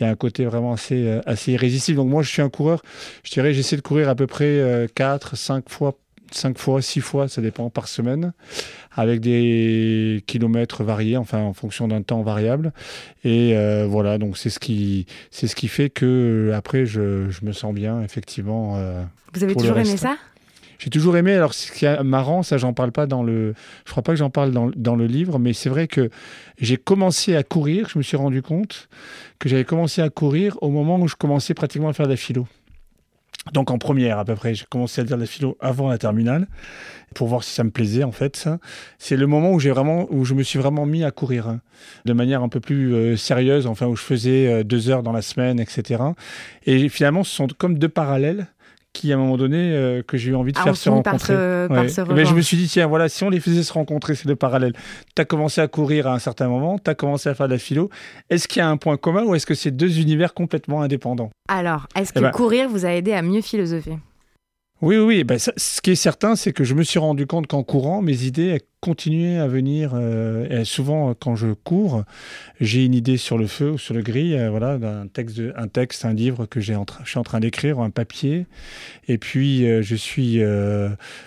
il 0.00 0.04
y 0.04 0.06
a 0.06 0.08
un 0.10 0.14
côté 0.14 0.46
vraiment 0.46 0.72
assez, 0.72 1.06
euh, 1.06 1.20
assez 1.26 1.52
irrésistible. 1.52 1.98
Donc 1.98 2.08
moi, 2.08 2.22
je 2.22 2.30
suis 2.30 2.40
un 2.40 2.48
coureur. 2.48 2.61
Je 3.24 3.30
dirais, 3.30 3.52
j'essaie 3.54 3.76
de 3.76 3.82
courir 3.82 4.08
à 4.08 4.14
peu 4.14 4.26
près 4.26 4.88
4, 4.94 5.36
5 5.36 5.68
fois, 5.68 5.94
5 6.30 6.56
fois, 6.58 6.80
6 6.80 7.00
fois, 7.00 7.28
ça 7.28 7.42
dépend, 7.42 7.68
par 7.70 7.88
semaine, 7.88 8.32
avec 8.94 9.20
des 9.20 10.22
kilomètres 10.26 10.82
variés, 10.84 11.16
enfin 11.16 11.40
en 11.42 11.52
fonction 11.52 11.88
d'un 11.88 12.02
temps 12.02 12.22
variable. 12.22 12.72
Et 13.24 13.54
euh, 13.56 13.86
voilà, 13.88 14.18
donc 14.18 14.38
c'est 14.38 14.50
ce 14.50 14.58
qui, 14.58 15.06
c'est 15.30 15.46
ce 15.46 15.54
qui 15.56 15.68
fait 15.68 15.90
que 15.90 16.06
euh, 16.50 16.56
après, 16.56 16.86
je, 16.86 17.28
je 17.30 17.44
me 17.44 17.52
sens 17.52 17.74
bien, 17.74 18.02
effectivement. 18.02 18.74
euh, 18.76 19.02
Vous 19.34 19.44
avez 19.44 19.54
toujours 19.54 19.76
aimé 19.78 19.96
ça? 19.96 20.16
J'ai 20.78 20.90
toujours 20.90 21.16
aimé. 21.16 21.32
Alors, 21.34 21.54
ce 21.54 21.70
qui 21.70 21.84
est 21.84 22.02
marrant, 22.02 22.42
ça, 22.42 22.58
j'en 22.58 22.72
parle 22.72 22.90
pas 22.90 23.06
dans 23.06 23.22
le. 23.22 23.54
Je 23.86 23.90
crois 23.92 24.02
pas 24.02 24.10
que 24.12 24.18
j'en 24.18 24.30
parle 24.30 24.50
dans, 24.50 24.68
dans 24.74 24.96
le 24.96 25.06
livre, 25.06 25.38
mais 25.38 25.52
c'est 25.52 25.68
vrai 25.68 25.86
que 25.86 26.10
j'ai 26.58 26.76
commencé 26.76 27.36
à 27.36 27.44
courir. 27.44 27.88
Je 27.88 27.98
me 27.98 28.02
suis 28.02 28.16
rendu 28.16 28.42
compte 28.42 28.88
que 29.38 29.48
j'avais 29.48 29.64
commencé 29.64 30.02
à 30.02 30.10
courir 30.10 30.58
au 30.60 30.70
moment 30.70 30.98
où 30.98 31.06
je 31.06 31.14
commençais 31.14 31.54
pratiquement 31.54 31.88
à 31.88 31.92
faire 31.92 32.06
de 32.06 32.10
la 32.10 32.16
philo. 32.16 32.48
Donc 33.52 33.72
en 33.72 33.78
première 33.78 34.18
à 34.20 34.24
peu 34.24 34.36
près, 34.36 34.54
j'ai 34.54 34.64
commencé 34.70 35.00
à 35.00 35.04
dire 35.04 35.16
de 35.16 35.22
la 35.22 35.26
philo 35.26 35.56
avant 35.60 35.88
la 35.88 35.98
terminale 35.98 36.46
pour 37.14 37.26
voir 37.26 37.42
si 37.42 37.52
ça 37.52 37.64
me 37.64 37.70
plaisait 37.70 38.04
en 38.04 38.12
fait. 38.12 38.48
C'est 38.98 39.16
le 39.16 39.26
moment 39.26 39.50
où 39.50 39.58
j'ai 39.58 39.70
vraiment, 39.70 40.06
où 40.10 40.24
je 40.24 40.34
me 40.34 40.44
suis 40.44 40.60
vraiment 40.60 40.86
mis 40.86 41.02
à 41.02 41.10
courir 41.10 41.48
hein, 41.48 41.60
de 42.04 42.12
manière 42.12 42.42
un 42.42 42.48
peu 42.48 42.60
plus 42.60 42.94
euh, 42.94 43.16
sérieuse, 43.16 43.66
enfin 43.66 43.86
où 43.86 43.96
je 43.96 44.02
faisais 44.02 44.46
euh, 44.46 44.62
deux 44.62 44.90
heures 44.90 45.02
dans 45.02 45.12
la 45.12 45.22
semaine, 45.22 45.58
etc. 45.58 46.02
Et 46.66 46.88
finalement, 46.88 47.24
ce 47.24 47.34
sont 47.34 47.48
comme 47.58 47.78
deux 47.78 47.88
parallèles 47.88 48.46
qui 48.92 49.10
à 49.12 49.16
un 49.16 49.18
moment 49.18 49.36
donné 49.36 49.56
euh, 49.74 50.02
que 50.02 50.16
j'ai 50.16 50.30
eu 50.32 50.34
envie 50.34 50.52
de 50.52 50.58
Ah, 50.58 50.64
faire 50.64 50.76
se 50.76 50.84
par 50.88 50.96
rencontrer. 50.96 51.34
par 51.34 51.88
se 51.90 52.00
Eh 52.02 52.14
ben, 52.14 52.26
je 52.26 52.34
me 52.34 52.40
suis 52.42 52.56
dit, 52.56 52.68
tiens, 52.68 52.86
voilà, 52.86 53.08
si 53.08 53.24
on 53.24 53.30
les 53.30 53.40
faisait 53.40 53.62
se 53.62 53.72
rencontrer, 53.72 54.14
ces 54.14 54.28
deux 54.28 54.36
parallèles, 54.36 54.74
tu 55.14 55.22
as 55.22 55.24
commencé 55.24 55.60
à 55.60 55.68
courir 55.68 56.06
à 56.06 56.14
un 56.14 56.18
certain 56.18 56.48
moment, 56.48 56.78
tu 56.78 56.90
as 56.90 56.94
commencé 56.94 57.28
à 57.28 57.34
faire 57.34 57.46
de 57.48 57.52
la 57.52 57.58
philo. 57.58 57.88
Est-ce 58.30 58.46
qu'il 58.48 58.60
y 58.60 58.62
a 58.62 58.68
un 58.68 58.76
point 58.76 58.96
commun 58.96 59.24
ou 59.24 59.34
est-ce 59.34 59.46
que 59.46 59.54
c'est 59.54 59.70
deux 59.70 59.98
univers 59.98 60.34
complètement 60.34 60.82
indépendants? 60.82 61.30
Alors, 61.48 61.86
est-ce 61.96 62.12
que 62.12 62.18
Eh 62.18 62.22
ben- 62.22 62.30
courir 62.32 62.68
vous 62.68 62.84
a 62.84 62.90
aidé 62.92 63.12
à 63.14 63.22
mieux 63.22 63.40
philosopher? 63.40 63.98
Oui, 64.82 64.96
oui, 64.98 65.04
oui. 65.04 65.24
Ben, 65.24 65.38
ça- 65.38 65.52
ce 65.56 65.80
qui 65.80 65.92
est 65.92 65.94
certain, 65.96 66.36
c'est 66.36 66.52
que 66.52 66.64
je 66.64 66.74
me 66.74 66.82
suis 66.82 66.98
rendu 66.98 67.26
compte 67.26 67.46
qu'en 67.46 67.62
courant, 67.62 68.02
mes 68.02 68.24
idées 68.24 68.46
elles 68.48 68.60
continuaient 68.82 69.38
à 69.38 69.46
venir. 69.46 69.92
euh, 69.94 70.60
et 70.60 70.64
souvent, 70.64 71.14
quand 71.14 71.36
je 71.36 71.52
cours, 71.52 72.02
j'ai 72.60 72.84
une 72.84 72.94
idée 72.94 73.16
sur 73.16 73.38
le 73.38 73.46
feu 73.46 73.70
ou 73.70 73.78
sur 73.78 73.94
le 73.94 74.02
gris, 74.02 74.36
euh, 74.36 74.50
voilà, 74.50 74.76
d'un 74.76 75.06
texte, 75.06 75.40
un 75.56 75.68
texte, 75.68 76.04
un 76.04 76.12
livre 76.12 76.46
que 76.46 76.60
j'ai 76.60 76.76
je 77.04 77.08
suis 77.08 77.18
en 77.18 77.22
train 77.22 77.38
d'écrire, 77.38 77.78
un 77.78 77.90
papier. 77.90 78.46
Et 79.06 79.18
puis, 79.18 79.66
euh, 79.66 79.82
je 79.82 79.94
suis 79.94 80.40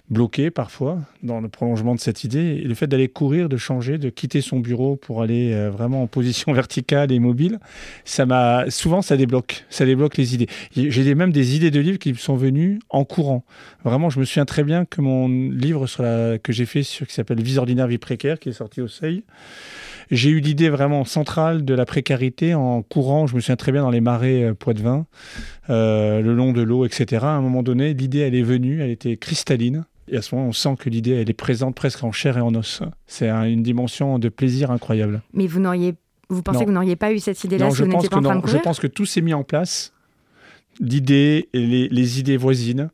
bloqué 0.09 0.51
parfois 0.51 0.99
dans 1.23 1.39
le 1.39 1.47
prolongement 1.47 1.95
de 1.95 1.99
cette 1.99 2.25
idée. 2.25 2.61
Et 2.61 2.67
le 2.67 2.75
fait 2.75 2.87
d'aller 2.87 3.07
courir, 3.07 3.47
de 3.47 3.57
changer, 3.57 3.97
de 3.97 4.09
quitter 4.09 4.41
son 4.41 4.59
bureau 4.59 4.97
pour 4.97 5.21
aller 5.21 5.69
vraiment 5.69 6.03
en 6.03 6.07
position 6.07 6.51
verticale 6.53 7.13
et 7.13 7.19
mobile, 7.19 7.59
ça 8.03 8.25
m'a 8.25 8.69
souvent 8.69 9.01
ça 9.01 9.15
débloque, 9.15 9.65
ça 9.69 9.85
débloque 9.85 10.17
les 10.17 10.35
idées. 10.35 10.47
J'ai 10.75 11.15
même 11.15 11.31
des 11.31 11.55
idées 11.55 11.71
de 11.71 11.79
livres 11.79 11.99
qui 11.99 12.11
me 12.11 12.17
sont 12.17 12.35
venues 12.35 12.79
en 12.89 13.05
courant. 13.05 13.45
Vraiment, 13.85 14.09
je 14.09 14.19
me 14.19 14.25
souviens 14.25 14.45
très 14.45 14.63
bien 14.63 14.83
que 14.83 14.99
mon 14.99 15.29
livre 15.29 15.87
sur 15.87 16.03
la, 16.03 16.37
que 16.37 16.51
j'ai 16.51 16.65
fait 16.65 16.83
sur 16.83 17.07
qui 17.07 17.13
s'appelle 17.13 17.44
Vie 17.45 17.57
ordinaire, 17.59 17.87
vie 17.87 17.97
précaire, 17.97 18.39
qui 18.39 18.49
est 18.49 18.53
sorti 18.53 18.81
au 18.81 18.87
Seuil. 18.87 19.23
J'ai 20.11 20.29
eu 20.29 20.39
l'idée 20.39 20.69
vraiment 20.69 21.03
centrale 21.05 21.65
de 21.65 21.73
la 21.73 21.85
précarité 21.85 22.53
en 22.53 22.81
courant. 22.83 23.25
Je 23.27 23.35
me 23.35 23.39
souviens 23.39 23.55
très 23.55 23.71
bien 23.71 23.81
dans 23.81 23.89
les 23.89 24.01
marais 24.01 24.43
euh, 24.43 24.53
Poitevin, 24.53 25.05
euh, 25.69 26.21
le 26.21 26.33
long 26.35 26.51
de 26.53 26.61
l'eau, 26.61 26.85
etc. 26.85 27.23
À 27.25 27.29
un 27.29 27.41
moment 27.41 27.63
donné, 27.63 27.93
l'idée, 27.93 28.19
elle 28.19 28.35
est 28.35 28.43
venue, 28.43 28.81
elle 28.81 28.91
était 28.91 29.17
cristalline. 29.17 29.85
Et 30.07 30.17
à 30.17 30.21
ce 30.21 30.35
moment, 30.35 30.47
on 30.49 30.51
sent 30.53 30.75
que 30.77 30.89
l'idée, 30.91 31.11
elle 31.13 31.29
est 31.29 31.33
présente 31.33 31.73
presque 31.75 32.03
en 32.03 32.11
chair 32.11 32.37
et 32.37 32.41
en 32.41 32.53
os. 32.53 32.81
C'est 33.07 33.29
un- 33.29 33.45
une 33.45 33.63
dimension 33.63 34.19
de 34.19 34.29
plaisir 34.29 34.69
incroyable. 34.69 35.21
Mais 35.33 35.47
vous 35.47 35.59
n'auriez, 35.59 35.95
vous 36.29 36.43
pensez 36.43 36.59
Non. 36.59 36.65
que 36.65 36.69
vous 36.69 36.73
n'auriez 36.75 36.95
pas 36.95 37.11
eu 37.11 37.17
cette 37.17 37.43
idée-là 37.43 37.65
Non, 37.65 37.71
si 37.71 37.77
je 37.77 37.83
vous 37.85 37.89
pense 37.89 38.03
n'étiez 38.03 38.09
que 38.09 38.13
pas 38.13 38.19
en 38.29 38.39
train 38.41 38.51
de 38.51 38.57
Je 38.57 38.61
pense 38.61 38.79
que 38.79 38.85
tout 38.87 39.05
s'est 39.07 39.21
mis 39.21 39.33
en 39.33 39.43
place. 39.43 39.91
L'idée 40.79 41.49
et 41.53 41.65
les, 41.65 41.87
les 41.89 42.19
idées 42.19 42.37
voisines, 42.37 42.89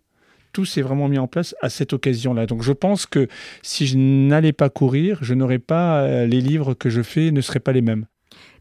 tout 0.51 0.65
s'est 0.65 0.81
vraiment 0.81 1.07
mis 1.07 1.17
en 1.17 1.27
place 1.27 1.55
à 1.61 1.69
cette 1.69 1.93
occasion-là. 1.93 2.45
Donc 2.45 2.61
je 2.61 2.73
pense 2.73 3.05
que 3.05 3.27
si 3.61 3.87
je 3.87 3.97
n'allais 3.97 4.53
pas 4.53 4.69
courir, 4.69 5.19
je 5.21 5.33
n'aurais 5.33 5.59
pas 5.59 6.01
euh, 6.01 6.25
les 6.25 6.41
livres 6.41 6.73
que 6.73 6.89
je 6.89 7.01
fais 7.01 7.31
ne 7.31 7.41
seraient 7.41 7.59
pas 7.59 7.71
les 7.71 7.81
mêmes. 7.81 8.05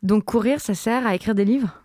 Donc 0.03 0.25
courir, 0.25 0.61
ça 0.61 0.75
sert 0.75 1.07
à 1.07 1.15
écrire 1.15 1.35
des 1.35 1.45
livres? 1.45 1.83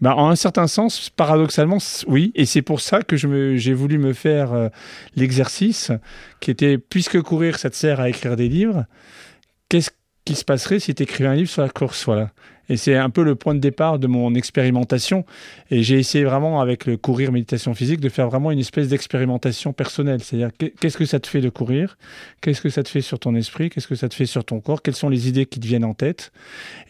Bah, 0.00 0.16
en 0.16 0.28
un 0.28 0.36
certain 0.36 0.66
sens, 0.66 1.10
paradoxalement, 1.10 1.78
oui. 2.06 2.32
Et 2.34 2.46
c'est 2.46 2.62
pour 2.62 2.80
ça 2.80 3.02
que 3.02 3.16
j'ai 3.16 3.74
voulu 3.74 3.98
me 3.98 4.12
faire 4.12 4.52
euh, 4.52 4.68
l'exercice 5.14 5.92
qui 6.40 6.50
était, 6.50 6.78
puisque 6.78 7.20
courir, 7.22 7.58
ça 7.58 7.70
te 7.70 7.76
sert 7.76 8.00
à 8.00 8.08
écrire 8.08 8.36
des 8.36 8.48
livres, 8.48 8.86
qu'est-ce 9.68 9.90
qui 10.28 10.34
se 10.34 10.44
passerait 10.44 10.78
si 10.78 10.94
tu 10.94 11.02
écrivais 11.04 11.28
un 11.30 11.34
livre 11.34 11.48
sur 11.48 11.62
la 11.62 11.70
course 11.70 12.04
voilà. 12.04 12.30
Et 12.68 12.76
c'est 12.76 12.96
un 12.96 13.08
peu 13.08 13.22
le 13.22 13.34
point 13.34 13.54
de 13.54 13.60
départ 13.60 13.98
de 13.98 14.06
mon 14.06 14.34
expérimentation. 14.34 15.24
Et 15.70 15.82
j'ai 15.82 15.98
essayé 15.98 16.24
vraiment, 16.24 16.60
avec 16.60 16.84
le 16.84 16.98
courir 16.98 17.32
méditation 17.32 17.72
physique, 17.72 17.98
de 17.98 18.10
faire 18.10 18.28
vraiment 18.28 18.50
une 18.50 18.58
espèce 18.58 18.88
d'expérimentation 18.88 19.72
personnelle. 19.72 20.22
C'est-à-dire, 20.22 20.50
qu'est- 20.58 20.74
qu'est-ce 20.78 20.98
que 20.98 21.06
ça 21.06 21.18
te 21.18 21.26
fait 21.26 21.40
de 21.40 21.48
courir? 21.48 21.96
Qu'est-ce 22.42 22.60
que 22.60 22.68
ça 22.68 22.82
te 22.82 22.90
fait 22.90 23.00
sur 23.00 23.18
ton 23.18 23.34
esprit? 23.34 23.70
Qu'est-ce 23.70 23.88
que 23.88 23.94
ça 23.94 24.10
te 24.10 24.14
fait 24.14 24.26
sur 24.26 24.44
ton 24.44 24.60
corps? 24.60 24.82
Quelles 24.82 24.96
sont 24.96 25.08
les 25.08 25.28
idées 25.28 25.46
qui 25.46 25.60
te 25.60 25.66
viennent 25.66 25.86
en 25.86 25.94
tête? 25.94 26.30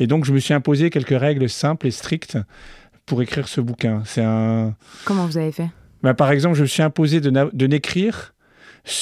Et 0.00 0.08
donc, 0.08 0.24
je 0.24 0.32
me 0.32 0.40
suis 0.40 0.52
imposé 0.52 0.90
quelques 0.90 1.16
règles 1.16 1.48
simples 1.48 1.86
et 1.86 1.92
strictes 1.92 2.38
pour 3.06 3.22
écrire 3.22 3.46
ce 3.46 3.60
bouquin. 3.60 4.02
C'est 4.04 4.24
un. 4.24 4.74
Comment 5.04 5.26
vous 5.26 5.38
avez 5.38 5.52
fait? 5.52 5.68
Bah, 6.02 6.12
par 6.12 6.32
exemple, 6.32 6.56
je 6.56 6.62
me 6.62 6.66
suis 6.66 6.82
imposé 6.82 7.20
de, 7.20 7.66
n'écrire 7.68 8.34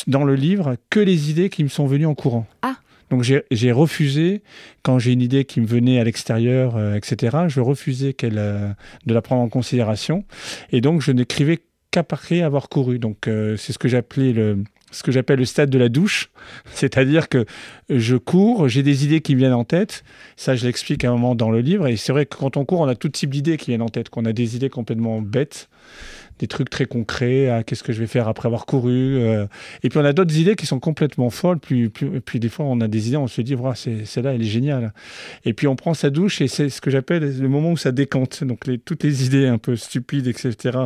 dans 0.07 0.25
le 0.25 0.35
livre 0.35 0.77
que 0.91 1.01
les 1.01 1.31
idées 1.31 1.49
qui 1.49 1.65
me 1.65 1.71
sont 1.71 1.87
venues 1.87 2.07
en 2.07 2.15
courant. 2.15 2.47
Ah. 2.61 2.77
Donc 3.11 3.23
j'ai 3.23 3.73
refusé, 3.73 4.43
quand 4.83 4.99
j'ai 4.99 5.13
une 5.13 5.23
idée 5.23 5.45
qui 5.45 5.61
me 5.61 5.67
venait 5.67 6.01
à 6.01 6.05
l'extérieur, 6.05 6.77
euh, 6.77 6.95
etc., 6.95 7.37
je 7.49 7.61
refusais 7.61 8.15
qu'elle, 8.15 8.39
euh, 8.39 8.69
de 9.07 9.15
la 9.15 9.23
prendre 9.23 9.43
en 9.43 9.49
considération. 9.49 10.25
Et 10.73 10.81
donc 10.81 11.03
je 11.03 11.13
n'écrivais 11.13 11.61
qu'après 11.91 12.43
avoir 12.43 12.69
couru. 12.69 12.99
Donc 12.99 13.29
euh, 13.29 13.57
c'est 13.57 13.73
ce 13.73 13.79
que 13.79 13.89
j'appelais 13.89 14.33
le, 14.33 14.65
ce 14.91 15.03
que 15.03 15.11
j'appelle 15.13 15.39
le 15.39 15.45
stade 15.45 15.71
de 15.71 15.79
la 15.79 15.89
douche, 15.89 16.31
c'est-à-dire 16.73 17.29
que 17.29 17.45
je 17.89 18.17
cours, 18.17 18.69
j'ai 18.69 18.83
des 18.83 19.05
idées 19.05 19.21
qui 19.21 19.35
me 19.35 19.41
viennent 19.41 19.53
en 19.53 19.65
tête, 19.65 20.05
ça 20.37 20.57
je 20.57 20.65
l'explique 20.67 21.05
à 21.05 21.09
un 21.09 21.13
moment 21.13 21.35
dans 21.35 21.51
le 21.51 21.61
livre, 21.61 21.87
et 21.87 21.97
c'est 21.97 22.13
vrai 22.13 22.27
que 22.27 22.37
quand 22.37 22.57
on 22.57 22.65
court, 22.65 22.81
on 22.81 22.89
a 22.89 22.95
tout 22.95 23.09
type 23.09 23.31
d'idées 23.31 23.57
qui 23.57 23.71
viennent 23.71 23.83
en 23.83 23.89
tête, 23.89 24.09
qu'on 24.09 24.25
a 24.25 24.33
des 24.33 24.57
idées 24.57 24.71
complètement 24.71 25.21
bêtes, 25.21 25.69
des 26.39 26.47
trucs 26.47 26.69
très 26.69 26.85
concrets, 26.85 27.65
qu'est-ce 27.67 27.83
que 27.83 27.93
je 27.93 28.01
vais 28.01 28.07
faire 28.07 28.29
après 28.29 28.47
avoir 28.47 28.67
couru, 28.67 29.17
euh. 29.17 29.47
et 29.83 29.89
puis 29.89 29.99
on 29.99 30.05
a 30.05 30.13
d'autres 30.13 30.37
idées 30.37 30.55
qui 30.55 30.67
sont 30.67 30.81
complètement 30.81 31.31
folles, 31.31 31.59
puis, 31.59 31.89
puis, 31.89 32.41
des 32.41 32.49
fois 32.49 32.67
on 32.67 32.81
a 32.81 32.89
des 32.89 33.09
idées, 33.09 33.17
on 33.17 33.27
se 33.27 33.41
dit, 33.41 33.55
voilà, 33.55 33.75
celle-là, 33.75 34.35
elle 34.35 34.43
est 34.43 34.45
géniale. 34.45 34.93
Et 35.45 35.55
puis 35.55 35.67
on 35.67 35.77
prend 35.77 35.95
sa 35.95 36.11
douche, 36.11 36.41
et 36.41 36.49
c'est 36.49 36.69
ce 36.69 36.81
que 36.81 36.91
j'appelle 36.91 37.41
le 37.41 37.49
moment 37.49 37.73
où 37.73 37.77
ça 37.77 37.93
décante, 37.93 38.45
donc 38.45 38.65
toutes 38.85 39.03
les 39.03 39.25
idées 39.25 39.47
un 39.47 39.59
peu 39.59 39.77
stupides, 39.77 40.27
etc., 40.27 40.79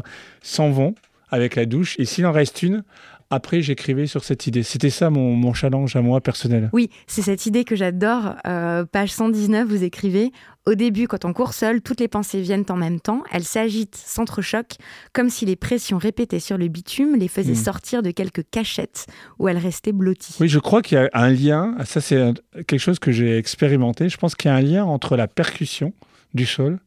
s'en 0.43 0.71
vont 0.71 0.95
avec 1.31 1.57
la 1.57 1.67
douche, 1.67 1.97
et 1.99 2.05
s'il 2.05 2.27
en 2.27 2.33
reste 2.33 2.63
une, 2.63 2.85
après, 3.33 3.63
j'écrivais 3.63 4.09
sur 4.09 4.25
cette 4.25 4.49
idée. 4.49 4.65
C'était 4.65 4.91
ça 4.91 5.09
mon, 5.09 5.55
challenge 5.55 5.95
à 5.95 6.03
moi 6.03 6.21
personnel. 6.21 6.69
Oui, 6.73 6.91
c'est 7.07 7.23
cette 7.23 7.47
idée 7.47 7.63
que 7.65 7.77
j'adore. 7.77 8.35
Euh, 8.45 8.85
page 8.85 9.13
119, 9.13 9.69
vous 9.69 9.85
écrivez 9.85 10.33
Au 10.67 10.75
début, 10.75 11.07
quand 11.07 11.25
on 11.25 11.33
court 11.33 11.55
seul, 11.55 11.81
toutes 11.81 12.01
les 12.01 12.09
pensées 12.09 12.41
viennent 12.41 12.65
en 12.69 12.77
même 12.77 12.99
temps. 12.99 13.23
Elles 13.31 13.45
s'agitent, 13.45 13.95
s'entrechoquent, 13.95 14.79
comme 15.13 15.31
si 15.31 15.47
les 15.47 15.55
pressions 15.55 15.97
répétées 15.97 16.41
sur 16.41 16.59
le 16.59 16.67
bitume 16.67 17.15
les 17.15 17.29
faisaient 17.29 17.53
hmm. 17.53 17.65
sortir 17.65 18.03
de 18.03 18.11
quelques 18.11 18.43
cachettes 18.51 19.07
où 19.39 19.47
elles 19.47 19.59
restaient 19.59 19.93
blotties. 19.93 20.35
Oui, 20.41 20.49
je 20.49 20.59
crois 20.59 20.83
qu'il 20.83 20.99
y 20.99 21.01
a 21.01 21.09
un 21.13 21.31
lien. 21.31 21.77
Ça, 21.85 22.01
c'est 22.01 22.33
quelque 22.67 22.79
chose 22.79 22.99
que 22.99 23.13
j'ai 23.13 23.39
expérimenté. 23.39 24.09
Je 24.09 24.17
pense 24.17 24.35
qu'il 24.35 24.51
y 24.51 24.53
a 24.53 24.57
un 24.57 24.61
lien 24.61 24.85
entre 24.85 25.17
la 25.17 25.29
percussion 25.29 25.93
du 26.35 26.47
sol 26.47 26.81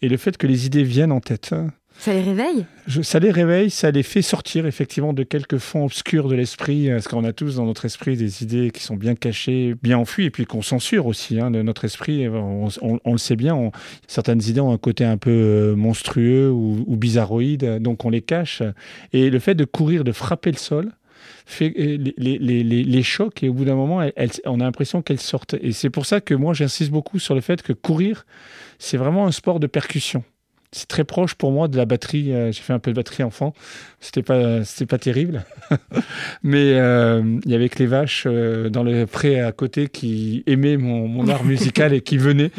et 0.00 0.08
le 0.08 0.16
fait 0.16 0.38
que 0.38 0.46
les 0.46 0.64
idées 0.64 0.84
viennent 0.84 1.12
en 1.12 1.20
tête. 1.20 1.54
Ça 1.98 2.12
les 2.12 2.22
réveille? 2.22 2.64
Ça 3.02 3.18
les 3.18 3.32
réveille, 3.32 3.70
ça 3.70 3.90
les 3.90 4.04
fait 4.04 4.22
sortir 4.22 4.66
effectivement 4.66 5.12
de 5.12 5.24
quelques 5.24 5.58
fonds 5.58 5.84
obscurs 5.84 6.28
de 6.28 6.36
l'esprit, 6.36 6.88
parce 6.90 7.08
qu'on 7.08 7.24
a 7.24 7.32
tous 7.32 7.56
dans 7.56 7.66
notre 7.66 7.86
esprit 7.86 8.16
des 8.16 8.44
idées 8.44 8.70
qui 8.70 8.84
sont 8.84 8.94
bien 8.94 9.16
cachées, 9.16 9.74
bien 9.82 9.98
enfuies, 9.98 10.26
et 10.26 10.30
puis 10.30 10.46
qu'on 10.46 10.62
censure 10.62 11.06
aussi. 11.06 11.40
Hein, 11.40 11.50
de 11.50 11.60
notre 11.60 11.84
esprit, 11.84 12.28
on, 12.28 13.12
le 13.12 13.18
sait 13.18 13.34
bien, 13.34 13.72
certaines 14.06 14.40
idées 14.42 14.60
ont 14.60 14.72
un 14.72 14.78
côté 14.78 15.04
un 15.04 15.16
peu 15.16 15.30
euh, 15.30 15.74
monstrueux 15.74 16.50
ou, 16.52 16.96
bizarroïde, 16.96 17.78
donc 17.80 18.04
on 18.04 18.10
les 18.10 18.22
cache. 18.22 18.62
Et 19.12 19.28
le 19.28 19.40
fait 19.40 19.56
de 19.56 19.64
courir, 19.64 20.04
de 20.04 20.12
frapper 20.12 20.52
le 20.52 20.56
sol, 20.56 20.92
fait 21.46 21.74
les, 21.76 22.14
les, 22.62 23.02
chocs 23.02 23.42
et 23.42 23.48
au 23.48 23.54
bout 23.54 23.64
d'un 23.64 23.74
moment, 23.74 24.06
on 24.44 24.60
a 24.60 24.64
l'impression 24.64 25.02
qu'elles 25.02 25.18
sortent. 25.18 25.56
Et 25.60 25.72
c'est 25.72 25.90
pour 25.90 26.06
ça 26.06 26.20
que 26.20 26.34
moi, 26.34 26.54
j'insiste 26.54 26.92
beaucoup 26.92 27.18
sur 27.18 27.34
le 27.34 27.40
fait 27.40 27.60
que 27.62 27.72
courir, 27.72 28.24
c'est 28.78 28.98
vraiment 28.98 29.26
un 29.26 29.32
sport 29.32 29.58
de 29.58 29.66
percussion 29.66 30.22
c'est 30.72 30.86
très 30.86 31.04
proche 31.04 31.34
pour 31.34 31.50
moi 31.50 31.68
de 31.68 31.76
la 31.76 31.86
batterie. 31.86 32.32
Euh, 32.32 32.52
j'ai 32.52 32.60
fait 32.60 32.72
un 32.72 32.78
peu 32.78 32.90
de 32.90 32.96
batterie 32.96 33.22
enfant. 33.22 33.54
C'était 34.00 34.22
pas, 34.22 34.64
c'était 34.64 34.86
pas 34.86 34.98
terrible. 34.98 35.44
Mais 36.42 36.74
euh, 36.74 37.38
il 37.44 37.50
y 37.50 37.54
avait 37.54 37.68
que 37.68 37.78
les 37.78 37.86
vaches 37.86 38.24
euh, 38.26 38.68
dans 38.68 38.82
le 38.82 39.06
pré 39.06 39.40
à 39.40 39.52
côté 39.52 39.88
qui 39.88 40.42
aimaient 40.46 40.76
mon, 40.76 41.26
art 41.28 41.44
musical 41.44 41.94
et 41.94 42.02
qui 42.02 42.18
venaient 42.18 42.50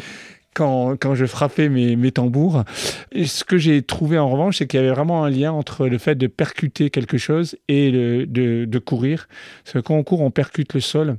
quand, 0.54 0.96
quand 0.96 1.14
je 1.14 1.26
frappais 1.26 1.68
mes, 1.68 1.94
mes 1.94 2.10
tambours. 2.10 2.64
Et 3.12 3.26
ce 3.26 3.44
que 3.44 3.58
j'ai 3.58 3.82
trouvé 3.82 4.18
en 4.18 4.28
revanche, 4.28 4.58
c'est 4.58 4.66
qu'il 4.66 4.80
y 4.80 4.82
avait 4.82 4.92
vraiment 4.92 5.24
un 5.24 5.30
lien 5.30 5.52
entre 5.52 5.86
le 5.86 5.98
fait 5.98 6.16
de 6.16 6.26
percuter 6.26 6.90
quelque 6.90 7.18
chose 7.18 7.56
et 7.68 7.92
le, 7.92 8.26
de, 8.26 8.64
de 8.64 8.78
courir. 8.80 9.28
Parce 9.64 9.74
que 9.74 9.78
quand 9.78 9.94
on 9.94 10.02
court, 10.02 10.20
on 10.20 10.32
percute 10.32 10.74
le 10.74 10.80
sol. 10.80 11.16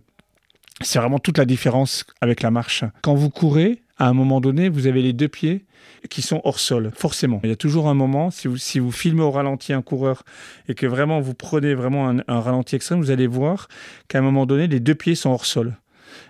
C'est 0.82 1.00
vraiment 1.00 1.20
toute 1.20 1.38
la 1.38 1.46
différence 1.46 2.06
avec 2.22 2.42
la 2.42 2.52
marche. 2.52 2.84
Quand 3.02 3.14
vous 3.14 3.30
courez, 3.30 3.81
à 4.02 4.08
un 4.08 4.14
moment 4.14 4.42
donné, 4.42 4.68
vous 4.68 4.88
avez 4.88 5.04
les 5.04 5.14
deux 5.14 5.28
pieds 5.28 5.64
qui 6.10 6.24
sont 6.24 6.42
hors 6.44 6.58
sol, 6.58 6.92
forcément. 6.96 7.40
Il 7.44 7.52
y 7.52 7.54
a 7.54 7.56
toujours 7.56 7.88
un 7.88 7.94
moment, 7.94 8.32
si 8.32 8.48
vous, 8.48 8.58
si 8.58 8.80
vous 8.80 8.92
filmez 8.92 9.22
au 9.22 9.30
ralenti 9.30 9.74
un 9.74 9.84
coureur 9.84 10.24
et 10.68 10.74
que 10.74 10.88
vraiment 10.88 11.22
vous 11.22 11.36
prenez 11.36 11.76
vraiment 11.76 12.10
un, 12.10 12.40
ralenti 12.40 12.76
extrême, 12.76 13.00
vous 13.00 13.12
allez 13.12 13.28
voir 13.28 13.68
qu'à 14.08 14.18
un 14.18 14.22
moment 14.24 14.48
donné, 14.48 14.66
les 14.66 14.80
deux 14.80 14.96
pieds 14.96 15.14
sont 15.14 15.30
hors 15.30 15.46
sol. 15.46 15.78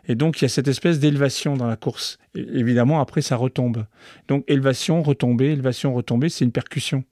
Et 0.09 0.15
donc, 0.15 0.41
il 0.41 0.43
y 0.43 0.45
a 0.47 0.49
cette 0.49 0.67
espèce 0.67 0.99
d'élévation 0.99 1.55
dans 1.55 1.67
la 1.67 1.77
course. 1.77 2.17
évidemment, 2.35 2.99
après, 2.99 3.21
ça 3.21 3.37
retombe. 3.37 3.85
Donc, 4.27 4.43
élévation, 4.49 5.01
retombée, 5.01 5.53
élévation, 5.53 5.93
retombée, 5.93 6.27
c'est 6.27 6.43
une 6.43 6.51
percussion. 6.51 7.05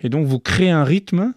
Et 0.00 0.10
donc, 0.10 0.26
vous 0.26 0.38
créez 0.38 0.70
un 0.70 0.84
rythme. 0.84 1.32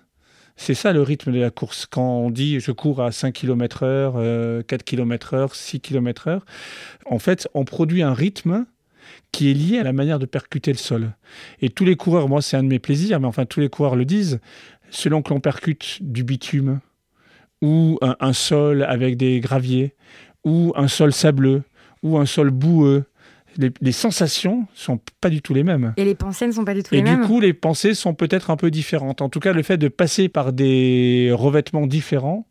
C'est 0.57 0.73
ça 0.73 0.93
le 0.93 1.01
rythme 1.01 1.31
de 1.31 1.39
la 1.39 1.49
course. 1.49 1.85
Quand 1.85 2.19
on 2.19 2.29
dit 2.29 2.59
je 2.59 2.71
cours 2.71 3.01
à 3.01 3.11
5 3.11 3.33
km 3.33 3.83
heure, 3.83 4.65
4 4.65 4.83
km 4.83 5.33
heure, 5.33 5.55
6 5.55 5.81
km 5.81 6.27
heure, 6.29 6.45
en 7.05 7.19
fait, 7.19 7.47
on 7.53 7.65
produit 7.65 8.01
un 8.01 8.13
rythme 8.13 8.65
qui 9.31 9.51
est 9.51 9.53
lié 9.53 9.79
à 9.79 9.83
la 9.83 9.93
manière 9.93 10.19
de 10.19 10.25
percuter 10.25 10.71
le 10.71 10.77
sol. 10.77 11.11
Et 11.61 11.69
tous 11.69 11.85
les 11.85 11.95
coureurs, 11.95 12.29
moi 12.29 12.41
c'est 12.41 12.57
un 12.57 12.63
de 12.63 12.69
mes 12.69 12.79
plaisirs, 12.79 13.19
mais 13.19 13.27
enfin 13.27 13.45
tous 13.45 13.59
les 13.59 13.69
coureurs 13.69 13.95
le 13.95 14.05
disent, 14.05 14.39
selon 14.89 15.21
que 15.21 15.33
l'on 15.33 15.39
percute 15.39 15.97
du 16.01 16.23
bitume, 16.23 16.79
ou 17.61 17.97
un, 18.01 18.33
sol 18.33 18.83
avec 18.83 19.17
des 19.17 19.39
graviers, 19.39 19.95
ou 20.43 20.71
un 20.75 20.87
sol 20.87 21.13
sableux, 21.13 21.63
ou 22.03 22.17
un 22.17 22.25
sol 22.25 22.49
boueux, 22.49 23.05
les, 23.57 23.71
les, 23.81 23.91
sensations 23.91 24.67
sont 24.73 24.99
pas 25.21 25.29
du 25.29 25.41
tout 25.41 25.53
les 25.53 25.63
mêmes. 25.63 25.93
Et 25.97 26.05
les 26.05 26.15
pensées 26.15 26.47
ne 26.47 26.51
sont 26.51 26.65
pas 26.65 26.73
du 26.73 26.83
tout 26.83 26.93
les 26.93 27.01
mêmes. 27.01 27.19
Et 27.19 27.21
du 27.21 27.27
coup, 27.27 27.39
les 27.39 27.53
pensées 27.53 27.93
sont 27.93 28.13
peut-être 28.13 28.49
un 28.49 28.57
peu 28.57 28.71
différentes. 28.71 29.21
En 29.21 29.29
tout 29.29 29.39
cas, 29.39 29.53
le 29.53 29.63
fait 29.63 29.77
de 29.77 29.87
passer 29.87 30.29
par 30.29 30.53
des 30.53 31.31
revêtements 31.33 31.87
différents 31.87 32.47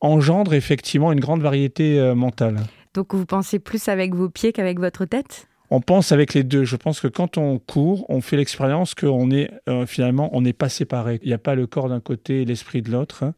engendre 0.00 0.54
effectivement 0.54 1.12
une 1.12 1.20
grande 1.20 1.42
variété 1.42 1.98
euh, 1.98 2.14
mentale. 2.14 2.58
Donc 2.94 3.14
vous 3.14 3.26
pensez 3.26 3.58
plus 3.58 3.88
avec 3.88 4.14
vos 4.14 4.28
pieds 4.28 4.52
qu'avec 4.52 4.78
votre 4.78 5.04
tête? 5.04 5.48
On 5.70 5.80
pense 5.80 6.12
avec 6.12 6.34
les 6.34 6.42
deux. 6.42 6.64
Je 6.64 6.76
pense 6.76 7.00
que 7.00 7.08
quand 7.08 7.38
on 7.38 7.58
court, 7.58 8.06
on 8.08 8.20
fait 8.20 8.36
l'expérience 8.36 8.94
qu'on 8.94 9.30
est 9.30 9.50
euh, 9.68 9.86
finalement, 9.86 10.30
on 10.32 10.40
n'est 10.40 10.52
pas 10.52 10.68
séparé. 10.68 11.18
Il 11.22 11.28
n'y 11.28 11.34
a 11.34 11.38
pas 11.38 11.54
le 11.54 11.66
corps 11.66 11.88
d'un 11.88 12.00
côté 12.00 12.42
et 12.42 12.44
l'esprit 12.44 12.82
de 12.82 12.90
l'autre. 12.90 13.32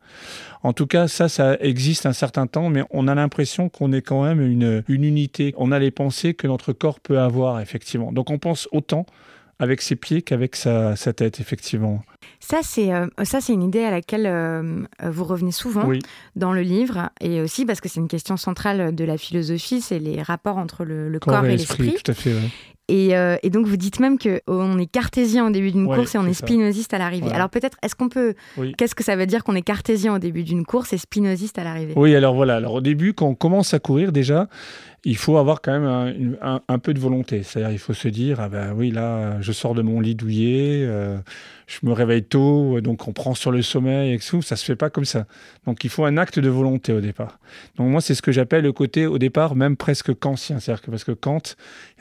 En 0.63 0.73
tout 0.73 0.87
cas, 0.87 1.09
ça, 1.09 1.29
ça 1.29 1.57
existe 1.61 2.07
un 2.07 2.13
certain 2.13 2.47
temps, 2.47 2.69
mais 2.69 2.83
on 2.91 3.09
a 3.09 3.15
l'impression 3.15 3.69
qu'on 3.69 3.93
est 3.93 4.03
quand 4.03 4.25
même 4.25 4.41
une 4.41 4.83
unité. 4.89 5.55
On 5.57 5.73
a 5.73 5.79
les 5.79 5.91
pensées 5.91 6.35
que 6.35 6.47
notre 6.47 6.73
corps 6.73 7.01
peut 7.01 7.19
avoir, 7.19 7.61
effectivement. 7.61 8.13
Donc 8.13 8.31
on 8.31 8.39
pense 8.39 8.69
autant 8.73 9.07
avec 9.59 9.83
ses 9.83 9.97
pieds 9.97 10.23
qu'avec 10.23 10.57
sa, 10.57 10.95
tête, 11.17 11.41
effectivement. 11.41 12.03
Ça, 12.41 12.61
c'est 12.63 12.93
euh, 12.93 13.07
une 13.49 13.63
idée 13.63 13.83
à 13.83 13.91
laquelle 13.91 14.27
euh, 14.27 14.85
vous 15.03 15.25
revenez 15.25 15.53
souvent 15.53 15.89
dans 16.37 16.53
le 16.53 16.63
livre, 16.63 17.11
et 17.21 17.41
aussi 17.41 17.65
parce 17.65 17.81
que 17.81 17.89
c'est 17.89 18.01
une 18.01 18.09
question 18.09 18.37
centrale 18.37 18.95
de 18.95 19.05
la 19.05 19.19
philosophie, 19.19 19.81
c'est 19.81 19.99
les 19.99 20.23
rapports 20.23 20.59
entre 20.59 20.85
le, 20.85 21.19
corps, 21.19 21.45
et 21.45 21.57
l'esprit. 21.57 21.95
Tout 22.03 22.11
à 22.11 22.15
fait. 22.15 22.35
Euh, 22.91 23.37
et, 23.43 23.51
donc 23.51 23.67
vous 23.67 23.77
dites 23.77 24.01
même 24.01 24.19
que 24.19 24.41
on 24.47 24.79
est 24.79 24.87
cartésien 24.87 25.47
au 25.47 25.51
début 25.51 25.73
d'une 25.73 25.87
course 25.87 26.15
et 26.15 26.19
on 26.19 26.27
est, 26.27 26.33
spinoziste 26.33 26.95
à 26.95 26.99
l'arrivée. 26.99 27.31
Alors 27.33 27.51
peut-être, 27.51 27.77
est-ce 27.83 27.95
qu'on 27.95 28.09
peut, 28.09 28.35
qu'est-ce 28.79 28.95
que 28.95 29.05
ça 29.05 29.15
veut 29.15 29.27
dire 29.27 29.45
qu'on 29.45 29.55
est 29.55 29.63
cartésien 29.63 30.15
au 30.15 30.19
début 30.19 30.43
d'une 30.43 30.65
course 30.65 30.95
et 30.95 30.99
spinoziste 30.99 31.59
à 31.59 31.65
l'arrivée? 31.65 31.93
Oui, 31.97 32.15
alors 32.15 32.35
voilà. 32.35 32.57
Alors 32.57 32.75
au 32.75 32.81
début, 32.81 33.13
quand 33.13 33.27
on 33.27 33.35
commence 33.35 33.75
à 33.75 33.79
courir 33.79 34.11
déjà, 34.11 34.49
il 35.05 35.17
faut 35.17 35.37
avoir 35.37 35.61
quand 35.61 35.79
même 35.79 36.37
un, 36.41 36.79
peu 36.79 36.93
de 36.93 36.99
volonté. 36.99 37.43
C'est-à-dire, 37.43 37.71
il 37.71 37.79
faut 37.79 37.95
se 37.95 38.09
dire, 38.09 38.41
ah 38.41 38.49
ben 38.49 38.73
oui, 38.75 38.91
là, 38.91 39.41
je 39.41 39.53
sors 39.53 39.75
de 39.75 39.83
mon 39.83 40.01
lit 40.01 40.15
douillet, 40.15 40.85
euh, 40.85 41.19
je 41.67 41.79
me 41.85 41.93
réveille 41.93 42.25
tôt, 42.25 42.81
donc 42.81 43.07
on 43.07 43.13
prend 43.13 43.35
sur 43.35 43.51
le 43.53 43.63
sommeil 43.63 44.15
et 44.15 44.19
tout. 44.19 44.43
Ça 44.43 44.57
se 44.57 44.65
fait 44.65 44.77
pas 44.77 44.91
comme 44.91 45.05
ça. 45.05 45.27
Donc, 45.67 45.85
il 45.85 45.91
faut 45.91 46.05
un 46.05 46.17
acte 46.17 46.39
de 46.39 46.49
volonté 46.49 46.93
au 46.93 47.01
départ. 47.01 47.39
Donc, 47.77 47.91
moi, 47.91 48.01
c'est 48.01 48.15
ce 48.15 48.23
que 48.23 48.33
j'appelle 48.33 48.65
le 48.65 48.73
côté, 48.73 49.07
au 49.07 49.19
départ, 49.19 49.55
même 49.55 49.77
presque 49.77 50.15
kantien. 50.19 50.59
C'est-à-dire 50.59 50.83
que 50.83 50.91
parce 50.91 51.05
que 51.05 51.13
Kant 51.13 51.43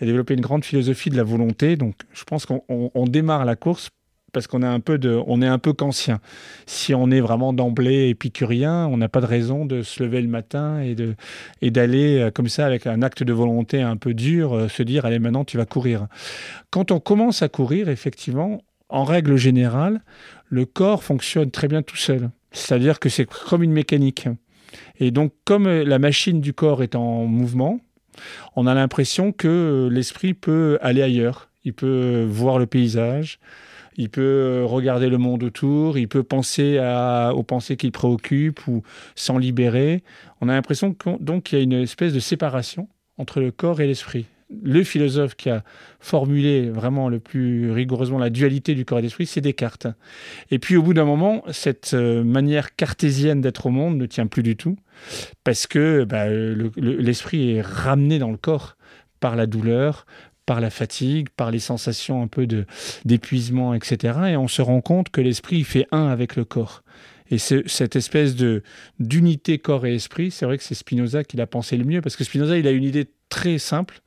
a 0.02 0.06
développé 0.06 0.34
une 0.34 0.42
grande 0.42 0.66
philosophie 0.66 1.10
de 1.10 1.18
la 1.18 1.24
volonté. 1.24 1.76
Donc, 1.76 1.96
je 2.14 2.24
pense 2.24 2.46
qu'on 2.46 3.06
démarre 3.08 3.46
la 3.46 3.56
course 3.56 3.90
parce 4.34 4.48
qu'on 4.48 4.62
est 4.62 4.68
un 4.68 4.80
peu 4.80 4.98
de, 4.98 5.20
on 5.26 5.42
est 5.42 5.48
un 5.48 5.58
peu 5.58 5.74
qu'ancien. 5.74 6.20
Si 6.66 6.94
on 6.94 7.10
est 7.12 7.22
vraiment 7.22 7.54
d'emblée 7.54 8.10
épicurien, 8.10 8.88
on 8.88 8.98
n'a 8.98 9.10
pas 9.10 9.22
de 9.22 9.26
raison 9.26 9.66
de 9.66 9.82
se 9.82 10.04
lever 10.04 10.22
le 10.22 10.28
matin 10.28 10.80
et 10.80 10.96
de 10.96 11.16
et 11.62 11.72
d'aller 11.72 12.20
euh, 12.20 12.32
comme 12.32 12.50
ça 12.50 12.66
avec 12.66 12.88
un 12.88 13.02
acte 13.02 13.24
de 13.24 13.34
volonté 13.34 13.82
un 13.82 13.98
peu 13.98 14.14
dur, 14.14 14.54
euh, 14.54 14.68
se 14.68 14.84
dire 14.84 15.06
allez 15.06 15.20
maintenant 15.20 15.46
tu 15.46 15.58
vas 15.58 15.66
courir. 15.66 16.08
Quand 16.72 16.92
on 16.92 17.00
commence 17.00 17.42
à 17.42 17.50
courir, 17.50 17.90
effectivement, 17.90 18.62
en 18.90 19.04
règle 19.04 19.38
générale, 19.38 20.02
le 20.50 20.66
corps 20.66 21.04
fonctionne 21.04 21.52
très 21.52 21.68
bien 21.68 21.82
tout 21.82 21.98
seul. 21.98 22.30
C'est-à-dire 22.52 23.00
que 23.00 23.10
c'est 23.10 23.26
comme 23.26 23.64
une 23.64 23.74
mécanique. 23.74 24.28
Et 25.00 25.12
donc 25.12 25.34
comme 25.46 25.68
la 25.68 26.00
machine 26.00 26.42
du 26.42 26.54
corps 26.54 26.84
est 26.84 26.96
en 26.96 27.26
mouvement, 27.26 27.80
on 28.56 28.68
a 28.68 28.74
l'impression 28.74 29.32
que 29.32 29.90
l'esprit 29.92 30.34
peut 30.34 30.78
aller 30.82 31.02
ailleurs. 31.02 31.50
Il 31.64 31.74
peut 31.74 32.26
voir 32.28 32.60
le 32.60 32.66
paysage, 32.66 33.40
il 33.98 34.10
peut 34.10 34.64
regarder 34.64 35.10
le 35.10 35.18
monde 35.18 35.44
autour, 35.44 35.98
il 35.98 36.08
peut 36.08 36.24
penser 36.24 36.80
aux 37.34 37.44
pensées 37.44 37.78
qui 37.78 37.88
le 37.88 37.92
préoccupent 37.92 38.66
ou 38.68 38.84
s'en 39.16 39.38
libérer. 39.38 40.04
On 40.40 40.50
a 40.50 40.54
l'impression 40.54 40.94
qu'il 40.94 41.58
y 41.58 41.62
a 41.62 41.64
une 41.64 41.74
espèce 41.74 42.14
de 42.14 42.20
séparation 42.20 42.88
entre 43.18 43.42
le 43.42 43.52
corps 43.52 43.82
et 43.82 43.88
l'esprit. 43.88 44.26
Le 44.64 44.84
philosophe 44.84 45.36
qui 45.36 45.50
a 45.50 45.64
formulé 46.00 46.70
vraiment 46.70 47.10
le 47.10 47.20
plus 47.20 47.72
rigoureusement 47.72 48.18
la 48.18 48.30
dualité 48.30 48.76
du 48.76 48.86
corps 48.86 49.00
et 49.00 49.02
de 49.02 49.08
l'esprit, 49.08 49.26
c'est 49.26 49.42
Descartes. 49.42 49.88
Et 50.52 50.60
puis 50.60 50.78
au 50.78 50.84
bout 50.84 50.94
d'un 50.94 51.04
moment, 51.04 51.44
cette 51.52 51.94
euh, 51.94 52.24
manière 52.24 52.76
cartésienne 52.76 53.42
d'être 53.42 53.66
au 53.66 53.72
monde 53.72 53.98
ne 53.98 54.06
tient 54.06 54.26
plus 54.26 54.44
du 54.44 54.56
tout, 54.56 54.78
parce 55.44 55.68
que 55.68 56.06
bah, 56.06 56.30
l'esprit 56.78 57.56
est 57.56 57.62
ramené 57.62 58.20
dans 58.20 58.32
le 58.32 58.38
corps 58.38 58.78
par 59.20 59.36
la 59.36 59.48
douleur, 59.48 60.06
par 60.48 60.62
la 60.62 60.72
fatigue, 60.72 61.28
par 61.30 61.52
les 61.52 61.60
sensations 61.60 62.24
un 62.24 62.28
peu 62.28 62.48
de 62.48 62.66
d'épuisement, 63.06 63.76
etc. 63.76 64.18
Et 64.30 64.38
on 64.38 64.48
se 64.48 64.64
rend 64.64 64.82
compte 64.82 65.10
que 65.10 65.22
l'esprit 65.22 65.64
fait 65.64 65.86
un 65.92 66.08
avec 66.08 66.36
le 66.36 66.46
corps. 66.46 66.82
Et 67.30 67.38
cette 67.38 67.98
espèce 67.98 68.36
de 68.36 68.64
d'unité 69.00 69.60
corps 69.60 69.86
et 69.86 69.94
esprit, 69.94 70.32
c'est 70.32 70.46
vrai 70.46 70.58
que 70.58 70.64
c'est 70.64 70.74
Spinoza 70.74 71.26
qui 71.26 71.36
l'a 71.38 71.46
pensé 71.46 71.76
le 71.76 71.84
mieux, 71.84 72.02
parce 72.02 72.16
que 72.16 72.24
Spinoza, 72.24 72.58
il 72.58 72.66
a 72.66 72.72
une 72.72 72.86
idée 72.86 73.10
très 73.28 73.58
simple 73.58 74.00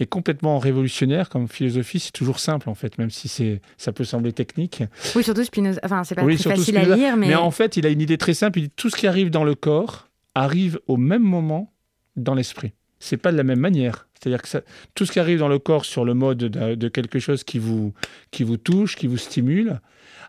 et 0.00 0.06
complètement 0.06 0.58
révolutionnaire 0.58 1.28
comme 1.28 1.46
philosophie. 1.46 2.00
C'est 2.00 2.10
toujours 2.10 2.40
simple 2.40 2.68
en 2.68 2.74
fait, 2.74 2.98
même 2.98 3.10
si 3.10 3.28
c'est 3.28 3.60
ça 3.78 3.92
peut 3.92 4.04
sembler 4.04 4.32
technique. 4.32 4.82
Oui, 5.14 5.22
surtout 5.22 5.44
Spinoza. 5.44 5.80
Enfin, 5.84 6.02
c'est 6.02 6.16
pas 6.16 6.22
très 6.22 6.36
facile 6.36 6.76
à 6.78 6.96
lire, 6.96 7.16
mais... 7.16 7.28
mais 7.28 7.34
en 7.36 7.52
fait, 7.52 7.76
il 7.76 7.86
a 7.86 7.90
une 7.90 8.00
idée 8.00 8.18
très 8.18 8.34
simple. 8.34 8.58
Il 8.58 8.62
dit 8.62 8.72
tout 8.74 8.90
ce 8.90 8.96
qui 8.96 9.06
arrive 9.06 9.30
dans 9.30 9.44
le 9.44 9.54
corps 9.54 10.08
arrive 10.34 10.80
au 10.88 10.96
même 10.96 11.22
moment 11.22 11.72
dans 12.16 12.34
l'esprit. 12.34 12.72
C'est 12.98 13.16
pas 13.16 13.32
de 13.32 13.36
la 13.36 13.42
même 13.42 13.60
manière. 13.60 14.08
C'est-à-dire 14.18 14.42
que 14.42 14.48
ça, 14.48 14.62
tout 14.94 15.04
ce 15.04 15.12
qui 15.12 15.20
arrive 15.20 15.38
dans 15.38 15.48
le 15.48 15.58
corps 15.58 15.84
sur 15.84 16.04
le 16.04 16.14
mode 16.14 16.38
de, 16.38 16.74
de, 16.74 16.88
quelque 16.88 17.18
chose 17.18 17.44
qui 17.44 17.58
vous, 17.58 17.92
qui 18.30 18.42
vous 18.42 18.56
touche, 18.56 18.96
qui 18.96 19.06
vous 19.06 19.18
stimule, 19.18 19.80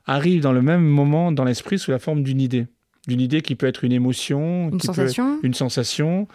arrive 0.06 0.42
dans 0.42 0.52
le 0.52 0.62
même 0.62 0.84
moment 0.84 1.32
dans 1.32 1.46
l'esprit 1.46 1.80
sous 1.80 1.92
la 1.92 2.00
forme 2.00 2.24
d'une 2.24 2.42
idée. 2.42 2.68
D'une 3.08 3.22
idée 3.22 3.42
qui 3.42 3.56
peut 3.56 3.68
être 3.68 3.86
une 3.86 3.94
émotion, 3.94 4.70
une 4.70 4.82
sensation, 4.82 5.40
une 5.42 5.54
sensation 5.54 6.28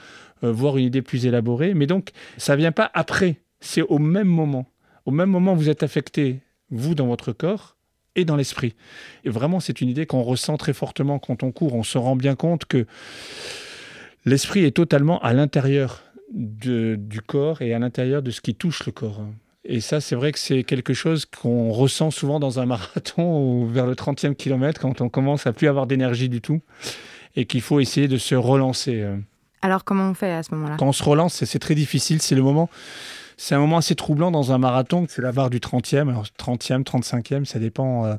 euh, 0.44 0.52
voire 0.52 0.76
une 0.76 0.84
idée 0.84 1.02
plus 1.02 1.26
élaborée. 1.26 1.74
Mais 1.74 1.86
donc, 1.86 2.10
ça 2.36 2.56
vient 2.56 2.72
pas 2.72 2.90
après, 2.94 3.40
c'est 3.60 3.82
au 3.82 3.98
même 3.98 4.28
moment. 4.28 4.66
Au 5.04 5.10
même 5.10 5.30
moment, 5.30 5.54
vous 5.54 5.68
êtes 5.68 5.82
affecté, 5.82 6.40
vous, 6.70 6.94
dans 6.94 7.06
votre 7.06 7.32
corps 7.32 7.76
et 8.16 8.24
dans 8.24 8.36
l'esprit. 8.36 8.74
Et 9.24 9.30
vraiment, 9.30 9.60
c'est 9.60 9.80
une 9.80 9.88
idée 9.88 10.06
qu'on 10.06 10.22
ressent 10.22 10.56
très 10.56 10.72
fortement 10.72 11.18
quand 11.18 11.42
on 11.42 11.52
court. 11.52 11.74
On 11.74 11.82
se 11.82 11.98
rend 11.98 12.16
bien 12.16 12.34
compte 12.34 12.64
que 12.66 12.86
l'esprit 14.24 14.64
est 14.64 14.76
totalement 14.76 15.20
à 15.20 15.32
l'intérieur 15.32 16.02
du 16.32 17.20
corps 17.26 17.62
et 17.62 17.74
à 17.74 17.78
l'intérieur 17.78 18.22
de 18.22 18.30
ce 18.30 18.40
qui 18.40 18.54
touche 18.54 18.84
le 18.86 18.92
corps. 18.92 19.20
Et 19.64 19.80
ça, 19.80 20.00
c'est 20.00 20.16
vrai 20.16 20.32
que 20.32 20.38
c'est 20.38 20.64
quelque 20.64 20.92
chose 20.92 21.24
qu'on 21.24 21.70
ressent 21.70 22.10
souvent 22.10 22.40
dans 22.40 22.58
un 22.58 22.66
marathon 22.66 23.38
ou 23.38 23.66
vers 23.66 23.86
le 23.86 23.94
30e 23.94 24.34
kilomètre 24.34 24.80
quand 24.80 25.00
on 25.00 25.08
commence 25.08 25.46
à 25.46 25.52
plus 25.52 25.68
avoir 25.68 25.86
d'énergie 25.86 26.28
du 26.28 26.40
tout 26.40 26.60
et 27.36 27.44
qu'il 27.46 27.60
faut 27.60 27.80
essayer 27.80 28.08
de 28.08 28.18
se 28.18 28.34
relancer. 28.34 29.06
Alors 29.62 29.84
comment 29.84 30.10
on 30.10 30.14
fait 30.14 30.32
à 30.32 30.42
ce 30.42 30.54
moment-là? 30.54 30.76
Quand 30.78 30.88
on 30.88 30.92
se 30.92 31.04
relance, 31.04 31.44
c'est 31.44 31.58
très 31.58 31.76
difficile. 31.76 32.20
C'est 32.20 32.34
le 32.34 32.42
moment. 32.42 32.68
C'est 33.36 33.54
un 33.54 33.58
moment 33.58 33.78
assez 33.78 33.94
troublant 33.94 34.30
dans 34.30 34.52
un 34.52 34.58
marathon. 34.58 35.06
C'est 35.08 35.22
la 35.22 35.32
barre 35.32 35.50
du 35.50 35.58
30e. 35.58 36.08
Alors 36.08 36.26
30e, 36.38 36.84
35e, 36.84 37.44
ça 37.44 37.58
dépend. 37.58 38.04
Euh, 38.04 38.14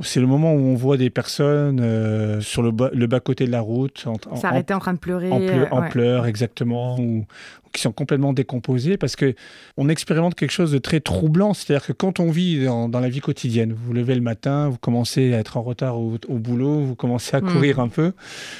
c'est 0.00 0.20
le 0.20 0.26
moment 0.26 0.52
où 0.52 0.58
on 0.58 0.74
voit 0.74 0.98
des 0.98 1.08
personnes 1.08 1.80
euh, 1.80 2.40
sur 2.40 2.62
le 2.62 2.70
bas-côté 2.70 3.46
de 3.46 3.50
la 3.50 3.60
route. 3.60 4.06
S'arrêter 4.34 4.74
en, 4.74 4.78
train 4.78 4.92
de 4.92 4.98
pleurer. 4.98 5.30
En, 5.70 5.88
pleurs, 5.88 6.26
exactement. 6.26 6.98
Ou, 6.98 7.24
qui 7.72 7.82
sont 7.82 7.92
complètement 7.92 8.32
décomposés 8.32 8.96
parce 8.96 9.16
que 9.16 9.34
on 9.76 9.88
expérimente 9.88 10.34
quelque 10.34 10.50
chose 10.50 10.72
de 10.72 10.78
très 10.78 11.00
troublant. 11.00 11.54
C'est-à-dire 11.54 11.86
que 11.86 11.92
quand 11.92 12.20
on 12.20 12.30
vit 12.30 12.64
dans, 12.64 12.88
la 12.88 13.08
vie 13.08 13.20
quotidienne, 13.20 13.72
vous, 13.72 13.92
levez 13.92 14.14
le 14.14 14.20
matin, 14.20 14.68
vous 14.68 14.78
commencez 14.78 15.32
à 15.34 15.38
être 15.38 15.56
en 15.56 15.62
retard 15.62 15.98
au, 15.98 16.18
boulot, 16.28 16.80
vous 16.80 16.94
commencez 16.94 17.36
à 17.36 17.40
mm. 17.40 17.52
courir 17.52 17.80
un 17.80 17.88
peu, 17.88 18.12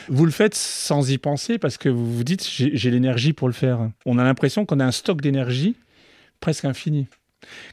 vous 0.09 0.25
le 0.25 0.31
faites 0.31 0.55
sans 0.55 1.11
y 1.11 1.19
penser 1.19 1.59
parce 1.59 1.77
que 1.77 1.89
vous 1.89 2.15
vous 2.15 2.25
dites 2.25 2.47
j'ai 2.49 2.91
l'énergie 2.91 3.33
pour 3.33 3.49
le 3.49 3.55
faire. 3.55 3.91
On 4.05 4.19
a 4.19 4.25
l'impression 4.25 4.65
qu'on 4.65 4.81
a 4.81 4.85
un 4.85 4.93
stock 4.93 5.21
d'énergie 5.21 5.77
presque 6.41 6.65
infini. 6.65 7.07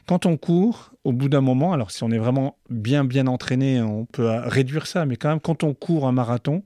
Quand 0.06 0.26
on 0.26 0.36
court, 0.36 0.92
au 1.04 1.12
bout 1.12 1.28
d'un 1.28 1.40
moment, 1.40 1.72
alors 1.72 1.90
si 1.90 2.02
on 2.02 2.10
est 2.10 2.18
vraiment 2.18 2.56
bien 2.70 3.04
bien 3.04 3.26
entraîné, 3.26 3.82
on 3.82 4.06
peut 4.06 4.28
réduire 4.44 4.86
ça, 4.86 5.06
mais 5.06 5.16
quand 5.16 5.28
même 5.28 5.40
quand 5.40 5.64
on 5.64 5.74
court 5.74 6.06
un 6.06 6.12
marathon, 6.12 6.62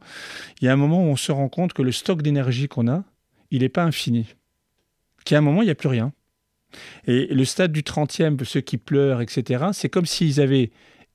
il 0.60 0.66
y 0.66 0.68
a 0.68 0.72
un 0.72 0.76
moment 0.76 1.02
où 1.02 1.08
on 1.08 1.16
se 1.16 1.32
rend 1.32 1.48
compte 1.48 1.72
que 1.72 1.82
le 1.82 1.92
stock 1.92 2.22
d'énergie 2.22 2.68
qu'on 2.68 2.88
a, 2.88 3.04
il 3.50 3.60
n'est 3.60 3.68
pas 3.68 3.84
infini. 3.84 4.34
Qu'à 5.24 5.38
un 5.38 5.40
moment, 5.40 5.62
il 5.62 5.66
n'y 5.66 5.70
a 5.70 5.74
plus 5.74 5.88
rien. 5.88 6.12
Et 7.06 7.26
le 7.26 7.44
stade 7.44 7.72
du 7.72 7.82
30e, 7.82 8.42
ceux 8.44 8.60
qui 8.60 8.76
pleurent, 8.76 9.20
etc., 9.20 9.66
c'est 9.72 9.88
comme 9.88 10.06
s'ils 10.06 10.40
avaient 10.40 10.70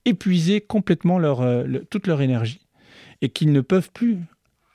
épuisé 0.06 0.62
complètement 0.62 1.20
leur, 1.20 1.42
euh, 1.42 1.66
toute 1.90 2.08
leur 2.08 2.22
énergie 2.22 2.68
et 3.22 3.30
qu'ils 3.30 3.52
ne 3.52 3.62
peuvent 3.62 3.92
plus 3.92 4.18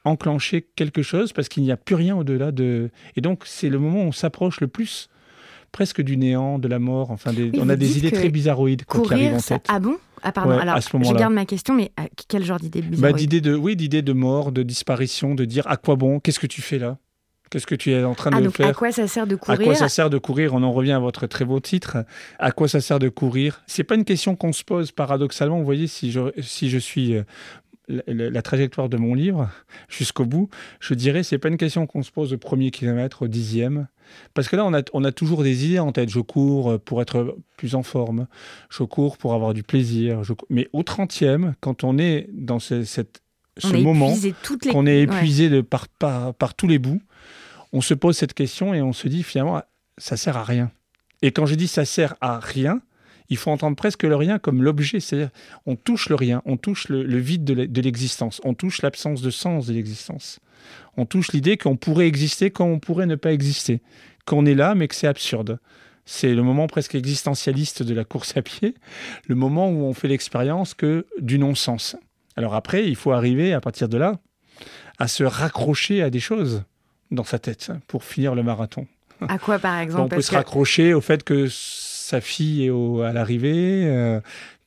enclencher 0.05 0.67
quelque 0.75 1.03
chose 1.03 1.33
parce 1.33 1.49
qu'il 1.49 1.63
n'y 1.63 1.73
a 1.73 1.77
plus 1.77 1.95
rien 1.95 2.17
au-delà 2.17 2.53
de... 2.53 2.91
Et 3.17 3.21
donc, 3.21 3.43
c'est 3.45 3.69
le 3.69 3.79
moment 3.79 4.05
où 4.05 4.07
on 4.07 4.13
s'approche 4.13 4.61
le 4.61 4.69
plus 4.69 5.11
presque 5.73 6.03
du 6.03 6.17
néant, 6.17 6.59
de 6.59 6.69
la 6.69 6.79
mort. 6.79 7.11
Enfin, 7.11 7.33
on 7.55 7.69
a 7.69 7.77
des 7.77 7.99
idées 7.99 8.11
très 8.11 8.31
bizarroïdes 8.31 8.85
qui 8.85 9.13
arrivent 9.13 9.35
en 9.35 9.41
tête. 9.41 9.67
Ah 9.69 9.81
bon? 9.81 9.97
Ah 10.23 10.33
pardon, 10.33 10.59
alors 10.59 10.81
je 10.81 11.15
garde 11.15 11.33
ma 11.33 11.47
question, 11.47 11.75
mais 11.75 11.93
quel 12.27 12.45
genre 12.45 12.59
d'idée 12.59 12.83
bah, 12.83 13.13
d'idée 13.13 13.41
de, 13.41 13.55
Oui, 13.55 13.77
d'idée 13.77 14.03
de 14.03 14.13
mort, 14.13 14.51
de 14.51 14.65
disparition, 14.65 15.37
de 15.37 15.45
dire 15.45 15.65
à 15.69 15.77
quoi 15.77 15.95
bon, 15.95 16.19
qu'est-ce 16.19 16.41
que 16.41 16.49
tu 16.49 16.61
fais 16.61 16.79
là? 16.79 16.99
Qu'est-ce 17.51 17.67
que 17.67 17.75
tu 17.75 17.93
es 17.93 18.05
en 18.05 18.15
train 18.15 18.31
ah, 18.35 18.41
de 18.41 18.49
faire 18.51 18.67
À 18.67 18.75
quoi 18.75 18.93
ça 18.93 19.07
sert 19.07 19.27
de 19.27 19.37
courir 19.37 19.61
À 19.61 19.65
quoi 19.65 19.75
ça 19.75 19.89
sert 19.89 20.11
de 20.11 20.19
courir? 20.19 20.55
On 20.55 20.63
en 20.63 20.73
revient 20.73 20.93
à 20.93 20.99
votre 20.99 21.27
très 21.27 21.45
beau 21.45 21.61
titre. 21.61 22.05
À 22.39 22.53
quoi 22.53 22.69
ça 22.69 22.81
sert 22.81 22.99
de 22.99 23.09
courir? 23.09 23.63
C'est 23.67 23.85
pas 23.85 23.95
une 23.95 24.05
question 24.05 24.37
qu'on 24.37 24.53
se 24.53 24.65
pose 24.65 24.93
paradoxalement. 24.93 25.59
Vous 25.59 25.65
voyez, 25.65 25.87
si 25.87 26.13
je, 26.13 26.21
si 26.43 26.69
je 26.69 26.79
suis 26.79 27.15
euh, 27.15 27.23
la, 28.07 28.43
trajectoire 28.43 28.89
de 28.89 28.99
mon 28.99 29.15
livre 29.15 29.49
jusqu'au 29.89 30.27
bout, 30.27 30.51
je 30.81 30.93
dirais 30.93 31.23
c'est 31.23 31.39
pas 31.39 31.49
une 31.49 31.57
question 31.57 31.87
qu'on 31.87 32.03
se 32.03 32.11
pose 32.11 32.35
au 32.35 32.39
premier 32.39 32.71
kilomètre, 32.71 33.23
au 33.23 33.29
dixième. 33.29 33.89
Parce 34.35 34.49
que 34.49 34.57
là, 34.57 34.65
on 34.65 34.75
a, 34.75 34.83
on 34.93 35.05
a 35.05 35.13
toujours 35.13 35.43
des 35.43 35.67
idées 35.67 35.79
en 35.79 35.93
tête. 35.93 36.09
Je 36.11 36.21
cours 36.21 36.79
pour 36.81 37.03
être 37.03 37.37
plus 37.57 37.75
en 37.75 37.83
forme. 37.83 38.27
Je 38.71 38.83
cours 38.83 39.19
pour 39.19 39.35
avoir 39.35 39.55
du 39.55 39.63
plaisir. 39.63 40.23
Mais 40.51 40.69
au 40.73 40.83
trentième, 40.83 41.55
quand 41.61 41.85
on 41.85 41.99
est 41.99 42.29
dans 42.33 42.59
ce, 42.59 42.85
cette, 42.85 43.23
ce 43.57 43.77
moment, 43.77 44.15
qu'on 44.71 44.87
est 44.87 45.03
épuisé 45.03 45.49
de 45.49 45.61
par, 45.61 45.89
par, 45.89 46.35
par 46.35 46.55
tous 46.55 46.69
les 46.69 46.79
bouts, 46.79 47.01
on 47.73 47.81
se 47.81 47.95
pose 47.95 48.17
cette 48.17 48.35
question 48.35 48.75
et 48.75 48.83
on 48.83 48.93
se 48.93 49.09
dit 49.09 49.23
finalement, 49.23 49.63
ça 49.99 50.17
sert 50.17 50.37
à 50.37 50.45
rien. 50.45 50.71
Et 51.23 51.33
quand 51.33 51.47
je 51.47 51.55
dis 51.55 51.69
ça 51.69 51.85
sert 51.85 52.15
à 52.21 52.39
rien, 52.39 52.81
il 53.31 53.37
faut 53.37 53.51
entendre 53.51 53.77
presque 53.77 54.05
le 54.05 54.17
rien 54.17 54.39
comme 54.39 54.63
l'objet, 54.63 55.01
c'est-à-dire 55.01 55.31
on 55.67 55.77
touche 55.77 56.09
le 56.09 56.15
rien, 56.15 56.43
on 56.45 56.57
touche 56.57 56.89
le, 56.89 57.19
vide 57.19 57.45
de 57.45 57.81
l'existence, 57.81 58.41
on 58.45 58.55
touche 58.55 58.83
l'absence 58.83 59.23
de 59.23 59.31
sens 59.31 59.67
de 59.67 59.75
l'existence, 59.75 60.41
on 60.97 61.07
touche 61.07 61.33
l'idée 61.33 61.57
qu'on 61.57 61.77
pourrait 61.77 62.07
exister 62.07 62.51
quand 62.51 62.67
on 62.67 62.79
pourrait 62.79 63.07
ne 63.07 63.17
pas 63.17 63.33
exister, 63.33 63.83
qu'on 64.25 64.47
est 64.47 64.55
là 64.55 64.75
mais 64.75 64.89
que 64.89 64.95
c'est 64.95 65.07
absurde. 65.07 65.59
C'est 66.11 66.35
le 66.35 66.43
moment 66.43 66.69
presque 66.69 66.95
existentialiste 66.95 67.83
de 67.83 67.93
la 67.93 68.03
course 68.03 68.35
à 68.35 68.41
pied, 68.41 68.75
le 69.27 69.35
moment 69.35 69.69
où 69.69 69.83
on 69.85 69.93
fait 69.93 70.09
l'expérience 70.09 70.73
que 70.73 71.07
du 71.21 71.39
non-sens. 71.39 71.97
Alors 72.35 72.55
après, 72.55 72.89
il 72.89 72.97
faut 72.97 73.13
arriver 73.13 73.53
à 73.53 73.61
partir 73.61 73.91
de 73.91 73.99
là 73.99 74.19
à 74.99 75.07
se 75.07 75.23
raccrocher 75.23 76.03
à 76.03 76.11
des 76.11 76.21
choses 76.21 76.65
dans 77.11 77.25
sa 77.25 77.39
tête 77.39 77.73
pour 77.87 78.05
finir 78.05 78.35
le 78.35 78.43
marathon. 78.43 78.87
À 79.29 79.39
quoi 79.39 79.59
par 79.59 79.79
exemple 79.81 80.03
On 80.03 80.09
peut 80.09 80.23
se 80.23 80.35
raccrocher 80.35 80.95
au 80.95 81.01
fait 81.01 81.23
que 81.25 81.47
sa 82.09 82.23
fille 82.23 82.65
est 82.65 83.03
à 83.05 83.13
l'arrivée, 83.13 83.85
euh, 83.85 84.21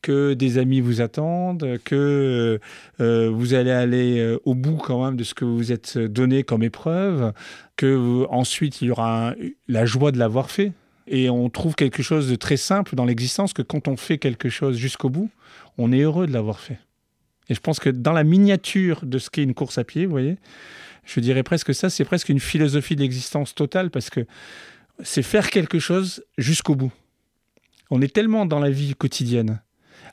que 0.03 0.35
des 0.35 0.59
amis 0.59 0.79
vous 0.79 1.01
attendent, 1.01 1.79
que 1.83 2.59
euh, 2.99 3.31
vous 3.33 3.55
allez 3.55 3.71
aller 3.71 4.19
euh, 4.19 4.39
au 4.45 4.53
bout 4.53 4.77
quand 4.77 5.03
même 5.03 5.15
de 5.15 5.23
ce 5.23 5.33
que 5.33 5.43
vous 5.43 5.71
êtes 5.71 5.97
donné 5.97 6.43
comme 6.43 6.61
épreuve, 6.61 7.33
que 7.77 8.27
ensuite 8.29 8.81
il 8.81 8.89
y 8.89 8.91
aura 8.91 9.33
la 9.67 9.85
joie 9.85 10.11
de 10.11 10.19
l'avoir 10.19 10.51
fait. 10.51 10.71
Et 11.07 11.31
on 11.31 11.49
trouve 11.49 11.73
quelque 11.73 12.03
chose 12.03 12.29
de 12.29 12.35
très 12.35 12.57
simple 12.57 12.95
dans 12.95 13.05
l'existence 13.05 13.53
que 13.53 13.63
quand 13.63 13.87
on 13.87 13.97
fait 13.97 14.19
quelque 14.19 14.49
chose 14.49 14.77
jusqu'au 14.77 15.09
bout, 15.09 15.31
on 15.79 15.91
est 15.91 16.01
heureux 16.01 16.27
de 16.27 16.33
l'avoir 16.33 16.59
fait. 16.59 16.77
Et 17.49 17.55
je 17.55 17.59
pense 17.59 17.79
que 17.79 17.89
dans 17.89 18.13
la 18.13 18.23
miniature 18.23 19.03
de 19.03 19.17
ce 19.17 19.31
qu'est 19.31 19.43
une 19.43 19.55
course 19.55 19.79
à 19.79 19.83
pied, 19.83 20.05
vous 20.05 20.11
voyez, 20.11 20.37
je 21.05 21.19
dirais 21.19 21.41
presque 21.41 21.73
ça, 21.73 21.89
c'est 21.89 22.05
presque 22.05 22.29
une 22.29 22.39
philosophie 22.39 22.95
de 22.95 23.01
l'existence 23.01 23.55
totale 23.55 23.89
parce 23.89 24.11
que 24.11 24.27
c'est 25.03 25.23
faire 25.23 25.49
quelque 25.49 25.79
chose 25.79 26.23
jusqu'au 26.37 26.75
bout. 26.75 26.93
On 27.91 28.01
est 28.01 28.13
tellement 28.13 28.45
dans 28.45 28.59
la 28.59 28.71
vie 28.71 28.95
quotidienne 28.95 29.61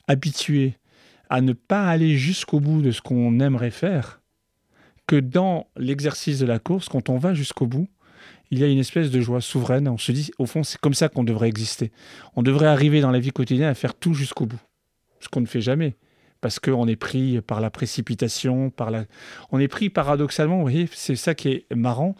habitué 0.07 0.75
à 1.29 1.41
ne 1.41 1.53
pas 1.53 1.87
aller 1.87 2.17
jusqu'au 2.17 2.59
bout 2.59 2.81
de 2.81 2.91
ce 2.91 3.01
qu'on 3.01 3.39
aimerait 3.39 3.71
faire 3.71 4.21
que 5.07 5.15
dans 5.15 5.67
l'exercice 5.77 6.39
de 6.39 6.45
la 6.45 6.59
course, 6.59 6.89
quand 6.89 7.09
on 7.09 7.17
va 7.17 7.33
jusqu'au 7.33 7.65
bout, 7.65 7.87
il 8.51 8.59
y 8.59 8.63
a 8.63 8.67
une 8.67 8.79
espèce 8.79 9.09
de 9.09 9.21
joie 9.21 9.41
souveraine. 9.41 9.87
On 9.87 9.97
se 9.97 10.11
dit, 10.11 10.31
au 10.37 10.45
fond, 10.45 10.63
c'est 10.63 10.79
comme 10.79 10.93
ça 10.93 11.09
qu'on 11.09 11.23
devrait 11.23 11.47
exister. 11.47 11.91
On 12.35 12.43
devrait 12.43 12.67
arriver 12.67 13.01
dans 13.01 13.11
la 13.11 13.19
vie 13.19 13.31
quotidienne 13.31 13.69
à 13.69 13.75
faire 13.75 13.95
tout 13.95 14.13
jusqu'au 14.13 14.45
bout, 14.45 14.61
ce 15.19 15.29
qu'on 15.29 15.41
ne 15.41 15.47
fait 15.47 15.61
jamais 15.61 15.95
parce 16.41 16.59
qu'on 16.59 16.87
est 16.87 16.95
pris 16.95 17.41
par 17.41 17.59
la 17.59 17.69
précipitation, 17.69 18.69
par 18.69 18.91
la... 18.91 19.05
on 19.51 19.59
est 19.59 19.67
pris 19.67 19.89
paradoxalement, 19.89 20.55
vous 20.55 20.61
voyez, 20.61 20.89
c'est 20.93 21.15
ça 21.15 21.35
qui 21.35 21.49
est 21.49 21.75
marrant, 21.75 22.15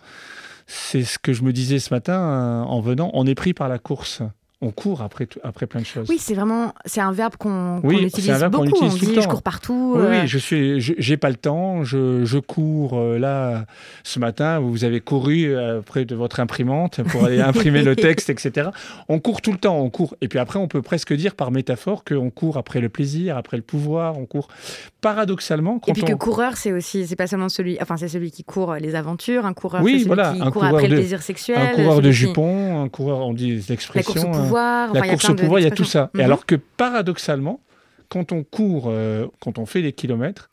c'est 0.67 1.03
ce 1.03 1.17
que 1.17 1.33
je 1.33 1.43
me 1.43 1.53
disais 1.53 1.79
ce 1.79 1.93
matin 1.93 2.19
euh, 2.19 2.61
en 2.63 2.81
venant, 2.81 3.11
on 3.13 3.25
est 3.25 3.35
pris 3.35 3.53
par 3.53 3.69
la 3.69 3.79
course 3.79 4.21
on 4.61 4.71
court 4.71 5.01
après, 5.01 5.27
après 5.43 5.67
plein 5.67 5.79
de 5.79 5.85
choses. 5.85 6.09
Oui, 6.09 6.17
c'est 6.19 6.33
vraiment 6.33 6.73
c'est 6.83 6.99
un 6.99 7.13
verbe 7.13 7.37
qu'on 7.37 7.81
utilise 7.81 8.43
beaucoup. 8.51 8.57
On, 8.57 8.65
utilise 8.65 8.99
dit 8.99 9.21
je 9.21 9.27
cours 9.27 9.41
partout. 9.41 9.93
Oui, 9.95 10.03
euh. 10.03 10.25
je 10.25 10.37
suis, 10.37 10.81
j'ai 10.81 11.15
pas 11.15 11.29
le 11.29 11.37
temps. 11.37 11.85
Je, 11.85 12.25
je 12.25 12.39
cours 12.39 12.99
euh, 12.99 13.17
là 13.17 13.65
ce 14.03 14.19
matin. 14.19 14.59
Vous 14.59 14.83
avez 14.83 14.99
couru 14.99 15.45
euh, 15.45 15.81
près 15.81 16.03
de 16.03 16.13
votre 16.13 16.41
imprimante 16.41 17.01
pour 17.03 17.23
aller 17.23 17.39
imprimer 17.41 17.83
le 17.83 17.95
texte, 17.95 18.29
etc. 18.29 18.71
On 19.07 19.19
court 19.19 19.41
tout 19.41 19.53
le 19.53 19.57
temps. 19.57 19.79
On 19.79 19.89
court. 19.89 20.15
Et 20.19 20.27
puis 20.27 20.39
après, 20.39 20.59
on 20.59 20.67
peut 20.67 20.81
presque 20.81 21.13
dire 21.13 21.35
par 21.35 21.51
métaphore 21.51 22.03
qu'on 22.03 22.29
court 22.29 22.57
après 22.57 22.81
le 22.81 22.89
plaisir, 22.89 23.37
après 23.37 23.55
le 23.55 23.63
pouvoir. 23.63 24.17
On 24.17 24.25
court 24.25 24.49
paradoxalement. 24.99 25.79
Quand 25.79 25.91
Et 25.91 25.93
puis 25.93 26.03
que 26.03 26.13
coureur, 26.13 26.57
c'est 26.57 26.73
aussi, 26.73 27.07
c'est 27.07 27.15
pas 27.15 27.27
seulement 27.27 27.47
celui, 27.47 27.77
enfin 27.81 27.95
c'est 27.95 28.09
celui 28.09 28.29
qui 28.29 28.43
court 28.43 28.75
les 28.75 28.95
aventures. 28.95 29.45
Un 29.45 29.53
coureur, 29.53 29.81
c'est 29.85 29.99
celui 29.99 30.03
qui 30.03 30.51
court 30.51 30.65
après 30.65 30.89
le 30.89 30.95
plaisir 30.97 31.21
sexuel. 31.21 31.59
Un 31.59 31.75
coureur 31.75 32.01
de 32.01 32.11
jupons, 32.11 32.83
un 32.83 32.89
coureur, 32.89 33.19
on 33.19 33.33
dit 33.33 33.63
l'expression 33.69 34.48
la 34.53 35.07
course 35.09 35.29
au 35.29 35.35
pouvoir, 35.35 35.59
il 35.59 35.63
y 35.63 35.67
a 35.67 35.71
tout 35.71 35.83
ça. 35.83 36.09
Et 36.13 36.19
mhm. 36.19 36.23
alors 36.23 36.45
que 36.45 36.55
paradoxalement, 36.55 37.61
quand 38.09 38.31
on 38.31 38.43
court, 38.43 38.85
euh, 38.87 39.27
quand 39.39 39.57
on 39.57 39.65
fait 39.65 39.81
des 39.81 39.93
kilomètres, 39.93 40.49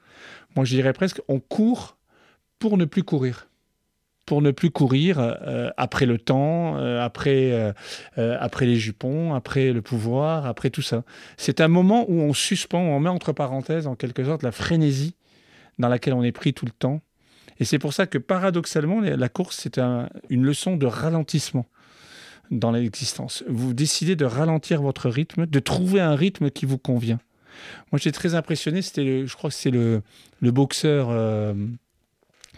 Moi, 0.55 0.65
je 0.65 0.75
dirais 0.75 0.93
presque, 0.93 1.21
on 1.29 1.39
court 1.39 1.97
pour 2.59 2.79
ne 2.79 2.87
plus 2.87 3.03
courir 3.03 3.47
pour 4.27 4.43
ne 4.43 4.51
plus 4.51 4.71
courir 4.71 5.19
euh, 5.21 5.71
après 5.77 6.05
le 6.05 6.19
temps, 6.19 6.77
euh, 6.77 7.01
après, 7.01 7.53
euh, 8.19 8.37
après 8.41 8.67
les 8.67 8.77
jupons, 8.77 9.35
après 9.35 9.73
le 9.73 9.81
pouvoir, 9.81 10.47
après 10.47 10.69
tout 10.69 10.83
ça. 10.83 11.05
C'est 11.37 11.61
un 11.61 11.69
moment 11.69 12.05
où 12.09 12.21
on 12.21 12.35
suspend, 12.35 12.81
on 12.81 12.99
met 12.99 13.09
entre 13.09 13.33
parenthèses 13.33 13.87
en 13.87 13.95
quelque 13.95 14.25
sorte 14.25 14.43
la 14.43 14.53
frénésie 14.53 15.15
dans 15.79 15.89
laquelle 15.89 16.15
on 16.15 16.25
est 16.25 16.33
pris 16.33 16.53
tout 16.53 16.67
le 16.67 16.73
temps. 16.73 17.01
Et 17.61 17.65
c'est 17.65 17.79
pour 17.79 17.93
ça 17.93 18.07
que 18.07 18.19
paradoxalement, 18.19 19.01
la 19.01 19.29
course, 19.29 19.57
c'est 19.63 19.79
une 19.79 20.45
leçon 20.45 20.77
de 20.77 20.87
ralentissement 20.87 21.65
dans 22.51 22.71
l'existence. 22.71 23.45
Vous 23.49 23.75
décidez 23.75 24.17
de 24.17 24.25
ralentir 24.25 24.83
votre 24.83 25.09
rythme, 25.09 25.47
de 25.47 25.59
trouver 25.59 26.01
un 26.01 26.15
rythme 26.15 26.51
qui 26.51 26.67
vous 26.67 26.79
convient. 26.79 27.21
Moi, 27.91 27.99
j'étais 27.99 28.13
très 28.13 28.35
impressionné, 28.35 28.83
c'était, 28.83 29.27
je 29.27 29.37
crois 29.37 29.51
que 29.51 29.57
c'est 29.57 29.71
le, 29.71 30.03
boxeur 30.43 31.09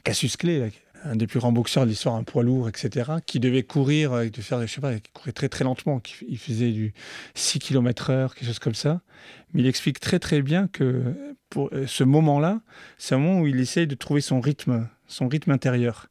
Cassius 0.02 0.36
Clay, 0.36 0.70
un 1.04 1.16
des 1.16 1.26
plus 1.26 1.38
grands 1.38 1.52
boxeurs 1.52 1.84
de 1.84 1.90
l'histoire, 1.90 2.14
un 2.14 2.24
poids 2.24 2.42
lourd, 2.42 2.68
etc., 2.68 3.12
qui 3.26 3.40
devait 3.40 3.62
courir, 3.62 4.12
euh, 4.12 4.28
de 4.28 4.40
faire, 4.40 4.60
je 4.66 4.72
sais 4.72 4.80
pas, 4.80 4.94
il 4.94 5.02
courait 5.12 5.32
très 5.32 5.48
très 5.48 5.64
lentement, 5.64 6.00
il 6.28 6.38
faisait 6.38 6.70
du 6.70 6.92
6 7.34 7.58
km 7.58 8.10
heure, 8.10 8.34
quelque 8.34 8.46
chose 8.46 8.58
comme 8.58 8.74
ça. 8.74 9.00
Mais 9.52 9.62
il 9.62 9.66
explique 9.66 10.00
très 10.00 10.18
très 10.18 10.42
bien 10.42 10.68
que 10.68 11.14
pour 11.50 11.70
euh, 11.72 11.86
ce 11.86 12.04
moment-là, 12.04 12.60
c'est 12.98 13.14
un 13.14 13.18
moment 13.18 13.40
où 13.40 13.46
il 13.46 13.58
essaye 13.60 13.86
de 13.86 13.94
trouver 13.94 14.20
son 14.20 14.40
rythme, 14.40 14.88
son 15.06 15.28
rythme 15.28 15.50
intérieur. 15.50 16.08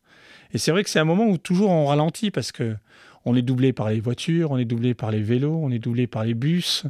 Et 0.53 0.57
c'est 0.57 0.71
vrai 0.71 0.83
que 0.83 0.89
c'est 0.89 0.99
un 0.99 1.05
moment 1.05 1.25
où 1.25 1.37
toujours 1.37 1.69
on 1.71 1.87
ralentit 1.87 2.31
parce 2.31 2.51
que 2.51 2.75
on 3.27 3.35
est 3.35 3.41
doublé 3.41 3.73
par 3.73 3.89
les 3.89 3.99
voitures, 3.99 4.51
on 4.51 4.57
est 4.57 4.65
doublé 4.65 4.93
par 4.93 5.11
les 5.11 5.21
vélos, 5.21 5.59
on 5.61 5.69
est 5.69 5.79
doublé 5.79 6.07
par 6.07 6.23
les 6.23 6.33
bus. 6.33 6.85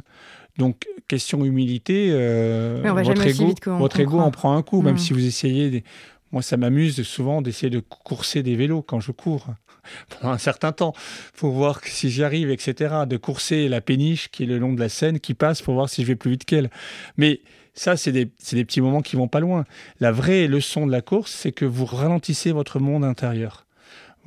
Donc, 0.56 0.86
question 1.06 1.44
humilité, 1.44 2.08
euh, 2.10 2.80
votre, 2.82 3.26
ego, 3.26 3.54
votre 3.78 4.00
ego 4.00 4.18
en 4.18 4.30
prend 4.30 4.56
un 4.56 4.62
coup, 4.62 4.82
même 4.82 4.94
mmh. 4.94 4.98
si 4.98 5.12
vous 5.12 5.26
essayez 5.26 5.84
moi, 6.32 6.42
ça 6.42 6.56
m'amuse 6.56 7.02
souvent 7.02 7.40
d'essayer 7.42 7.70
de 7.70 7.80
courser 7.80 8.42
des 8.42 8.54
vélos 8.54 8.82
quand 8.82 9.00
je 9.00 9.12
cours 9.12 9.46
pendant 10.10 10.32
un 10.32 10.38
certain 10.38 10.72
temps 10.72 10.92
pour 11.36 11.52
voir 11.52 11.80
si 11.84 12.10
j'y 12.10 12.22
arrive, 12.22 12.50
etc. 12.50 12.94
De 13.06 13.16
courser 13.16 13.68
la 13.68 13.80
péniche 13.80 14.28
qui 14.30 14.42
est 14.42 14.46
le 14.46 14.58
long 14.58 14.72
de 14.74 14.80
la 14.80 14.88
Seine 14.88 15.20
qui 15.20 15.34
passe 15.34 15.62
pour 15.62 15.74
voir 15.74 15.88
si 15.88 16.02
je 16.02 16.06
vais 16.06 16.16
plus 16.16 16.32
vite 16.32 16.44
qu'elle. 16.44 16.70
Mais 17.16 17.40
ça, 17.72 17.96
c'est 17.96 18.12
des, 18.12 18.26
des, 18.52 18.64
petits 18.64 18.80
moments 18.80 19.02
qui 19.02 19.16
vont 19.16 19.28
pas 19.28 19.40
loin. 19.40 19.64
La 20.00 20.12
vraie 20.12 20.48
leçon 20.48 20.86
de 20.86 20.92
la 20.92 21.00
course, 21.00 21.32
c'est 21.32 21.52
que 21.52 21.64
vous 21.64 21.86
ralentissez 21.86 22.52
votre 22.52 22.78
monde 22.78 23.04
intérieur. 23.04 23.64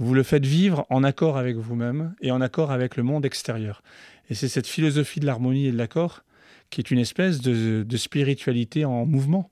Vous 0.02 0.16
le 0.16 0.24
faites 0.24 0.48
vivre 0.48 0.88
en 0.90 1.04
accord 1.04 1.38
avec 1.38 1.58
vous-même 1.58 2.16
et 2.22 2.32
en 2.32 2.42
accord 2.42 2.72
avec 2.72 2.96
le 2.96 3.04
monde 3.04 3.24
extérieur. 3.24 3.84
Et 4.32 4.34
c'est 4.34 4.48
cette 4.48 4.66
philosophie 4.66 5.20
de 5.20 5.28
l'harmonie 5.28 5.68
et 5.68 5.72
de 5.72 5.78
l'accord 5.78 6.24
qui 6.72 6.82
est 6.82 6.90
une 6.90 6.98
espèce 6.98 7.40
de, 7.40 7.98
spiritualité 7.98 8.84
en 8.84 9.06
mouvement 9.06 9.52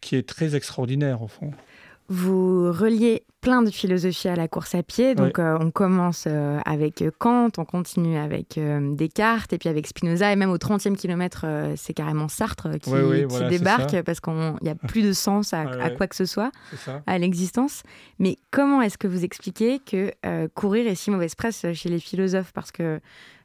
qui 0.00 0.16
est 0.16 0.28
très 0.28 0.56
extraordinaire 0.56 1.22
au 1.22 1.28
fond. 1.28 1.52
Vous 2.08 2.72
reliez 2.72 3.24
plein 3.46 3.62
de 3.62 3.70
philosophies 3.70 4.26
à 4.26 4.34
la 4.34 4.48
course 4.48 4.74
à 4.74 4.82
pied. 4.82 5.14
Donc, 5.14 5.38
euh, 5.38 5.56
on 5.60 5.70
commence 5.70 6.24
euh, 6.26 6.58
avec 6.64 7.04
Kant, 7.18 7.50
on 7.58 7.64
continue 7.64 8.16
avec 8.16 8.58
euh, 8.58 8.94
Descartes, 8.96 9.52
et 9.52 9.58
puis 9.58 9.68
avec 9.68 9.86
Spinoza, 9.86 10.32
et 10.32 10.36
même 10.36 10.50
au 10.50 10.56
30e 10.56 10.96
kilomètre, 10.96 11.46
c'est 11.76 11.94
carrément 11.94 12.26
Sartre 12.26 12.70
qui, 12.80 12.90
débarque 13.48 14.02
parce 14.02 14.18
qu'il 14.18 14.32
n'y 14.62 14.68
a 14.68 14.74
plus 14.88 15.02
de 15.02 15.12
sens 15.12 15.54
à, 15.54 15.60
à, 15.60 15.90
quoi 15.90 16.08
que 16.08 16.16
ce 16.16 16.26
soit, 16.26 16.50
à 17.06 17.18
l'existence. 17.18 17.84
Mais 18.18 18.36
comment 18.50 18.82
est-ce 18.82 18.98
que 18.98 19.06
vous 19.06 19.24
expliquez 19.24 19.78
que 19.78 20.10
courir 20.54 20.88
est 20.88 20.96
si 20.96 21.12
mauvaise 21.12 21.36
presse 21.36 21.66
chez 21.72 21.88
les 21.88 22.00
philosophes? 22.00 22.52
Parce 22.52 22.72
que 22.72 23.00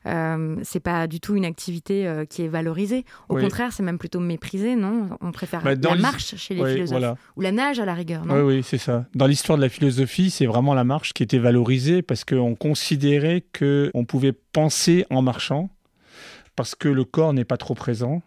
euh, 0.05 0.55
c'est 0.63 0.79
pas 0.79 1.07
du 1.07 1.19
tout 1.19 1.35
une 1.35 1.45
activité 1.45 2.07
euh, 2.07 2.25
qui 2.25 2.43
est 2.43 2.47
valorisée. 2.47 3.05
Au 3.29 3.35
contraire, 3.35 3.71
c'est 3.71 3.83
même 3.83 3.97
plutôt 3.97 4.19
méprisé, 4.19 4.75
non? 4.75 5.09
On 5.21 5.31
préfère 5.31 5.61
bah, 5.61 5.75
la 5.75 5.95
marche 5.95 6.35
chez 6.35 6.55
les 6.55 6.73
philosophes 6.73 7.17
ou 7.35 7.41
la 7.41 7.51
nage 7.51 7.79
à 7.79 7.85
la 7.85 7.93
rigueur, 7.93 8.25
non? 8.25 8.35
Oui, 8.35 8.55
oui, 8.55 8.63
c'est 8.63 8.77
ça. 8.77 9.05
Dans 9.13 9.27
l'histoire 9.27 9.57
de 9.57 9.63
la 9.63 9.69
philosophie, 9.69 10.29
c'est 10.29 10.45
vraiment 10.45 10.73
la 10.73 10.83
marche 10.83 11.13
qui 11.13 11.23
était 11.23 11.39
valorisée 11.39 12.01
parce 12.01 12.25
qu'on 12.25 12.55
considérait 12.55 13.43
que 13.53 13.91
on 13.93 14.05
pouvait 14.05 14.33
penser 14.33 15.05
en 15.09 15.21
marchant 15.21 15.69
parce 16.55 16.75
que 16.75 16.87
le 16.87 17.03
corps 17.03 17.33
n'est 17.33 17.45
pas 17.45 17.57
trop 17.57 17.75
présent 17.75 18.21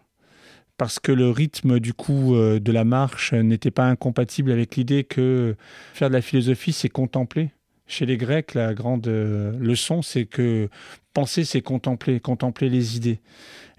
parce 0.77 0.99
que 0.99 1.11
le 1.11 1.29
rythme 1.29 1.79
du 1.79 1.93
coup 1.93 2.35
euh, 2.35 2.59
de 2.59 2.71
la 2.71 2.83
marche 2.83 3.33
n'était 3.33 3.71
pas 3.71 3.85
incompatible 3.85 4.51
avec 4.51 4.75
l'idée 4.75 5.03
que 5.03 5.55
faire 5.93 6.09
de 6.09 6.13
la 6.13 6.21
philosophie, 6.21 6.73
c'est 6.73 6.89
contempler. 6.89 7.51
Chez 7.87 8.05
les 8.05 8.17
Grecs, 8.17 8.53
la 8.53 8.73
grande 8.73 9.07
leçon, 9.07 10.01
c'est 10.01 10.25
que 10.25 10.69
penser, 11.13 11.45
c'est 11.45 11.61
contempler, 11.61 12.19
contempler 12.19 12.69
les 12.69 12.97
idées. 12.97 13.19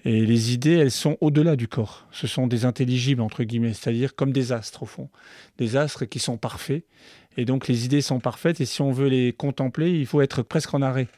Et 0.04 0.24
les 0.24 0.52
idées, 0.54 0.74
elles 0.74 0.92
sont 0.92 1.16
au-delà 1.20 1.56
du 1.56 1.66
corps. 1.66 2.06
Ce 2.12 2.28
sont 2.28 2.46
des 2.46 2.64
intelligibles, 2.64 3.20
entre 3.20 3.42
guillemets, 3.42 3.72
c'est-à-dire 3.72 4.14
comme 4.14 4.32
des 4.32 4.52
astres, 4.52 4.84
au 4.84 4.86
fond. 4.86 5.08
Des 5.58 5.76
astres 5.76 6.04
qui 6.04 6.20
sont 6.20 6.36
parfaits. 6.36 6.84
Et 7.36 7.44
donc, 7.44 7.66
les 7.66 7.84
idées 7.84 8.02
sont 8.02 8.20
parfaites. 8.20 8.60
Et 8.60 8.66
si 8.66 8.82
on 8.82 8.92
veut 8.92 9.08
les 9.08 9.32
contempler, 9.32 9.90
il 9.90 10.06
faut 10.06 10.20
être 10.20 10.42
presque 10.42 10.72
en 10.74 10.80
arrêt. 10.80 11.08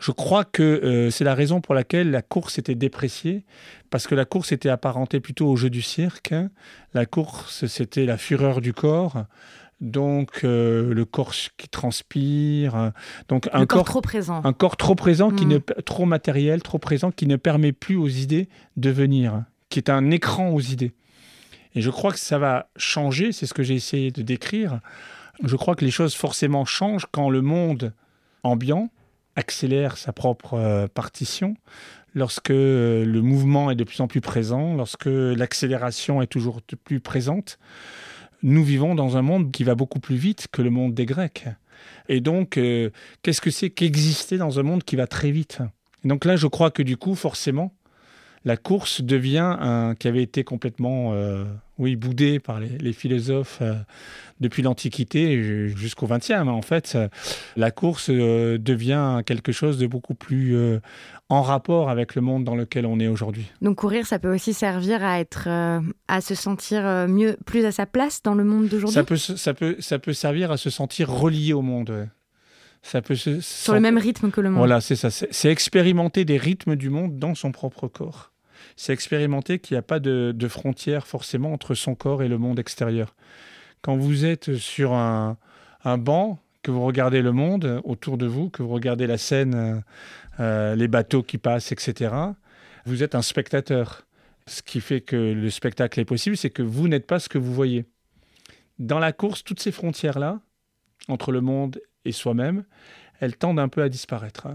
Je 0.00 0.12
crois 0.12 0.44
que 0.44 0.62
euh, 0.62 1.10
c'est 1.10 1.24
la 1.24 1.34
raison 1.34 1.60
pour 1.60 1.74
laquelle 1.74 2.10
la 2.10 2.22
course 2.22 2.58
était 2.58 2.74
dépréciée, 2.74 3.44
parce 3.90 4.06
que 4.06 4.14
la 4.14 4.24
course 4.24 4.50
était 4.50 4.70
apparentée 4.70 5.20
plutôt 5.20 5.48
au 5.48 5.56
jeu 5.56 5.68
du 5.68 5.82
cirque. 5.82 6.32
Hein. 6.32 6.50
La 6.94 7.04
course, 7.04 7.66
c'était 7.66 8.06
la 8.06 8.16
fureur 8.16 8.62
du 8.62 8.72
corps 8.72 9.26
donc 9.82 10.44
euh, 10.44 10.94
le 10.94 11.04
corps 11.04 11.34
qui 11.56 11.68
transpire, 11.68 12.76
euh, 12.76 12.90
donc 13.28 13.50
un 13.52 13.66
corps, 13.66 13.84
trop 13.84 14.00
présent, 14.00 14.40
un 14.44 14.52
corps 14.52 14.76
trop 14.76 14.94
présent 14.94 15.30
qui 15.30 15.44
ne 15.44 15.58
trop 15.58 16.06
matériel, 16.06 16.62
trop 16.62 16.78
présent 16.78 17.10
qui 17.10 17.26
ne 17.26 17.36
permet 17.36 17.72
plus 17.72 17.96
aux 17.96 18.08
idées 18.08 18.48
de 18.76 18.90
venir, 18.90 19.44
qui 19.68 19.80
est 19.80 19.90
un 19.90 20.10
écran 20.12 20.50
aux 20.50 20.60
idées. 20.60 20.92
Et 21.74 21.82
je 21.82 21.90
crois 21.90 22.12
que 22.12 22.18
ça 22.18 22.38
va 22.38 22.70
changer, 22.76 23.32
c'est 23.32 23.46
ce 23.46 23.54
que 23.54 23.64
j'ai 23.64 23.74
essayé 23.74 24.12
de 24.12 24.22
décrire. 24.22 24.80
Je 25.42 25.56
crois 25.56 25.74
que 25.74 25.84
les 25.84 25.90
choses 25.90 26.14
forcément 26.14 26.64
changent 26.64 27.06
quand 27.10 27.28
le 27.28 27.42
monde 27.42 27.92
ambiant 28.44 28.88
accélère 29.34 29.96
sa 29.96 30.12
propre 30.12 30.54
euh, 30.54 30.86
partition, 30.86 31.56
lorsque 32.14 32.50
le 32.50 33.20
mouvement 33.20 33.70
est 33.70 33.74
de 33.74 33.84
plus 33.84 34.00
en 34.00 34.06
plus 34.06 34.20
présent, 34.20 34.74
lorsque 34.74 35.06
l'accélération 35.06 36.22
est 36.22 36.26
toujours 36.28 36.60
plus 36.84 37.00
présente 37.00 37.58
nous 38.42 38.64
vivons 38.64 38.94
dans 38.94 39.16
un 39.16 39.22
monde 39.22 39.52
qui 39.52 39.64
va 39.64 39.74
beaucoup 39.74 40.00
plus 40.00 40.16
vite 40.16 40.48
que 40.50 40.62
le 40.62 40.70
monde 40.70 40.94
des 40.94 41.06
Grecs. 41.06 41.46
Et 42.08 42.20
donc, 42.20 42.56
euh, 42.56 42.90
qu'est-ce 43.22 43.40
que 43.40 43.50
c'est 43.50 43.70
qu'exister 43.70 44.38
dans 44.38 44.58
un 44.58 44.62
monde 44.62 44.84
qui 44.84 44.96
va 44.96 45.06
très 45.06 45.30
vite? 45.30 45.58
Donc 46.04 46.24
là, 46.24 46.36
je 46.36 46.46
crois 46.46 46.70
que 46.70 46.82
du 46.82 46.96
coup, 46.96 47.14
forcément, 47.14 47.72
la 48.44 48.56
course 48.56 49.02
devient 49.02 49.56
un 49.60 49.94
qui 49.94 50.08
avait 50.08 50.22
été 50.22 50.44
complètement 50.44 51.12
euh, 51.12 51.44
oui 51.78 51.96
boudé 51.96 52.38
par 52.38 52.60
les, 52.60 52.92
philosophes 52.92 53.58
euh, 53.62 53.74
depuis 54.40 54.62
l'Antiquité 54.62 55.68
jusqu'au 55.74 56.06
XXe. 56.06 56.30
En 56.30 56.62
fait, 56.62 56.98
la 57.56 57.70
course 57.70 58.10
devient 58.10 59.20
quelque 59.24 59.52
chose 59.52 59.78
de 59.78 59.86
beaucoup 59.86 60.14
plus 60.14 60.80
en 61.32 61.40
rapport 61.40 61.88
avec 61.88 62.14
le 62.14 62.20
monde 62.20 62.44
dans 62.44 62.54
lequel 62.54 62.84
on 62.84 63.00
est 63.00 63.08
aujourd'hui. 63.08 63.50
Donc 63.62 63.76
courir, 63.76 64.06
ça 64.06 64.18
peut 64.18 64.32
aussi 64.32 64.52
servir 64.52 65.02
à 65.02 65.18
être, 65.18 65.48
euh, 65.48 65.80
à 66.06 66.20
se 66.20 66.34
sentir 66.34 66.84
euh, 66.84 67.08
mieux, 67.08 67.38
plus 67.46 67.64
à 67.64 67.72
sa 67.72 67.86
place 67.86 68.22
dans 68.22 68.34
le 68.34 68.44
monde 68.44 68.68
d'aujourd'hui? 68.68 68.94
Ça 68.94 69.02
peut, 69.02 69.16
ça 69.16 69.54
peut, 69.54 69.76
ça 69.78 69.98
peut 69.98 70.12
servir 70.12 70.50
à 70.50 70.58
se 70.58 70.68
sentir 70.68 71.08
relié 71.08 71.54
au 71.54 71.62
monde. 71.62 72.06
Ça 72.82 73.00
peut 73.00 73.14
se, 73.14 73.40
sur 73.40 73.72
le 73.72 73.80
même 73.80 73.96
rythme 73.96 74.30
que 74.30 74.42
le 74.42 74.50
monde. 74.50 74.58
Voilà, 74.58 74.82
c'est 74.82 74.96
ça. 74.96 75.08
C'est 75.10 75.50
expérimenter 75.50 76.26
des 76.26 76.36
rythmes 76.36 76.76
du 76.76 76.90
monde 76.90 77.18
dans 77.18 77.34
son 77.34 77.50
propre 77.50 77.88
corps. 77.88 78.31
C'est 78.82 78.92
expérimenter 78.92 79.60
qu'il 79.60 79.76
n'y 79.76 79.78
a 79.78 79.82
pas 79.82 80.00
de, 80.00 80.32
de 80.34 80.48
frontière 80.48 81.06
forcément 81.06 81.52
entre 81.52 81.72
son 81.76 81.94
corps 81.94 82.24
et 82.24 82.26
le 82.26 82.36
monde 82.36 82.58
extérieur. 82.58 83.14
Quand 83.80 83.96
vous 83.96 84.24
êtes 84.24 84.56
sur 84.56 84.92
un, 84.92 85.36
banc, 85.84 86.40
que 86.64 86.72
vous 86.72 86.84
regardez 86.84 87.22
le 87.22 87.30
monde 87.30 87.80
autour 87.84 88.18
de 88.18 88.26
vous, 88.26 88.50
que 88.50 88.60
vous 88.60 88.70
regardez 88.70 89.06
la 89.06 89.18
scène 89.18 89.84
euh, 90.40 90.74
les 90.74 90.88
bateaux 90.88 91.22
qui 91.22 91.38
passent, 91.38 91.70
etc. 91.70 92.12
Vous 92.84 93.04
êtes 93.04 93.14
un 93.14 93.22
spectateur. 93.22 94.04
Ce 94.48 94.62
qui 94.62 94.80
fait 94.80 95.00
que 95.00 95.14
le 95.14 95.50
spectacle 95.50 96.00
est 96.00 96.04
possible, 96.04 96.36
c'est 96.36 96.50
que 96.50 96.64
vous 96.64 96.88
n'êtes 96.88 97.06
pas 97.06 97.20
ce 97.20 97.28
que 97.28 97.38
vous 97.38 97.54
voyez. 97.54 97.84
Dans 98.80 98.98
la 98.98 99.12
course, 99.12 99.44
toutes 99.44 99.60
ces 99.60 99.70
frontières-là, 99.70 100.40
entre 101.06 101.30
le 101.30 101.40
monde 101.40 101.80
et 102.04 102.10
soi-même, 102.10 102.64
elles 103.20 103.36
tendent 103.36 103.60
un 103.60 103.68
peu 103.68 103.84
à 103.84 103.88
disparaître. 103.88 104.48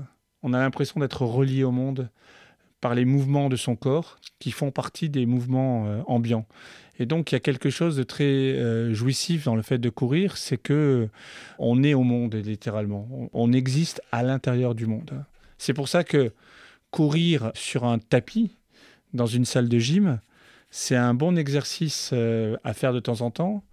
On 0.44 0.52
a 0.52 0.60
l'impression 0.60 1.00
d'être 1.00 1.22
relié 1.22 1.64
au 1.64 1.72
monde 1.72 2.10
par 2.82 2.96
les 2.96 3.06
mouvements 3.06 3.50
de 3.50 3.56
son 3.56 3.76
corps 3.76 4.18
qui 4.40 4.52
font 4.52 4.72
partie 4.72 5.10
des 5.10 5.26
mouvements 5.26 5.88
euh, 5.88 6.02
ambiants. 6.08 6.46
Et 7.00 7.06
donc 7.06 7.32
il 7.32 7.36
y 7.36 7.38
a 7.38 7.40
quelque 7.40 7.70
chose 7.70 7.96
de 7.96 8.04
très 8.04 8.24
euh, 8.24 8.94
jouissif 8.94 9.46
dans 9.46 9.56
le 9.56 9.62
fait 9.62 9.78
de 9.78 9.90
courir, 9.90 10.38
c'est 10.38 10.58
que 10.58 11.10
on 11.60 11.84
est 11.84 11.94
au 11.94 12.04
monde 12.04 12.36
littéralement. 12.36 13.08
on 13.34 13.52
existe 13.52 14.02
à 14.12 14.24
l'intérieur 14.24 14.76
du 14.76 14.86
monde. 14.86 15.24
C'est 15.58 15.74
pour 15.74 15.88
ça 15.88 16.04
que 16.04 16.34
courir 16.92 17.52
sur 17.54 17.84
un 17.84 18.00
tapis 18.00 18.52
dans 19.14 19.26
une 19.26 19.46
salle 19.46 19.70
de 19.70 19.80
gym, 19.80 20.20
c'est 20.70 20.96
un 20.96 21.14
bon 21.14 21.38
exercice 21.38 22.12
euh, 22.14 22.58
à 22.64 22.74
faire 22.74 22.94
de 22.94 23.00
temps 23.00 23.22
en 23.22 23.32
temps. 23.32 23.64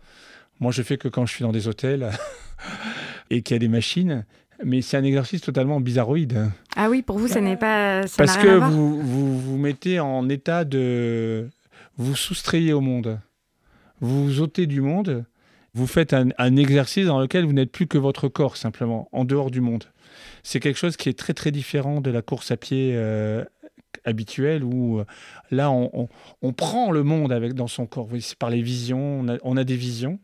Moi, 0.61 0.72
je 0.72 0.82
fais 0.82 0.96
que 0.96 1.09
quand 1.09 1.26
je 1.26 1.32
suis 1.32 1.42
dans 1.42 1.52
des 1.52 1.68
hôtels 1.68 2.11
et 3.30 3.42
qu'il 3.42 3.55
y 3.55 3.57
a 3.57 3.59
des 3.59 3.68
machines, 3.68 4.24
mais 4.64 4.82
c'est 4.82 4.96
un 4.96 5.04
exercice 5.04 5.40
totalement 5.40 5.80
bizarroïde. 5.80 6.50
Ah 6.76 6.88
oui, 6.90 7.02
pour 7.02 7.18
vous, 7.18 7.28
ce 7.28 7.38
n'est 7.38 7.56
pas. 7.56 8.06
Ça 8.06 8.24
Parce 8.24 8.36
que 8.36 8.48
vous, 8.56 9.00
vous 9.00 9.38
vous 9.40 9.56
mettez 9.58 10.00
en 10.00 10.28
état 10.28 10.64
de. 10.64 11.48
Vous 11.96 12.16
soustrayez 12.16 12.72
au 12.72 12.80
monde. 12.80 13.20
vous 14.00 14.24
vous 14.24 14.40
ôtez 14.40 14.66
du 14.66 14.80
monde, 14.80 15.24
vous 15.74 15.86
faites 15.86 16.12
un, 16.12 16.28
un 16.38 16.56
exercice 16.56 17.06
dans 17.06 17.20
lequel 17.20 17.44
vous 17.44 17.52
n'êtes 17.52 17.70
plus 17.70 17.86
que 17.86 17.98
votre 17.98 18.28
corps 18.28 18.56
simplement, 18.56 19.08
en 19.12 19.24
dehors 19.24 19.50
du 19.50 19.60
monde. 19.60 19.84
C'est 20.42 20.60
quelque 20.60 20.78
chose 20.78 20.96
qui 20.96 21.08
est 21.08 21.18
très 21.18 21.34
très 21.34 21.50
différent 21.52 22.00
de 22.00 22.10
la 22.10 22.20
course 22.22 22.50
à 22.50 22.56
pied 22.56 22.92
euh, 22.94 23.44
habituelle 24.04 24.62
où 24.64 24.98
euh, 24.98 25.04
là 25.50 25.70
on, 25.70 25.88
on- 25.92 26.08
on 26.42 26.52
prend 26.52 26.90
le 26.90 27.02
monde 27.02 27.32
avec 27.32 27.54
dans 27.54 27.66
son 27.68 27.86
corps. 27.86 28.08
Oui, 28.12 28.20
C'est 28.22 28.36
par 28.38 28.50
les 28.50 28.60
visions, 28.62 29.20
on 29.20 29.28
a, 29.28 29.36
on 29.42 29.56
a 29.56 29.64
des 29.64 29.76
visions. 29.76 30.18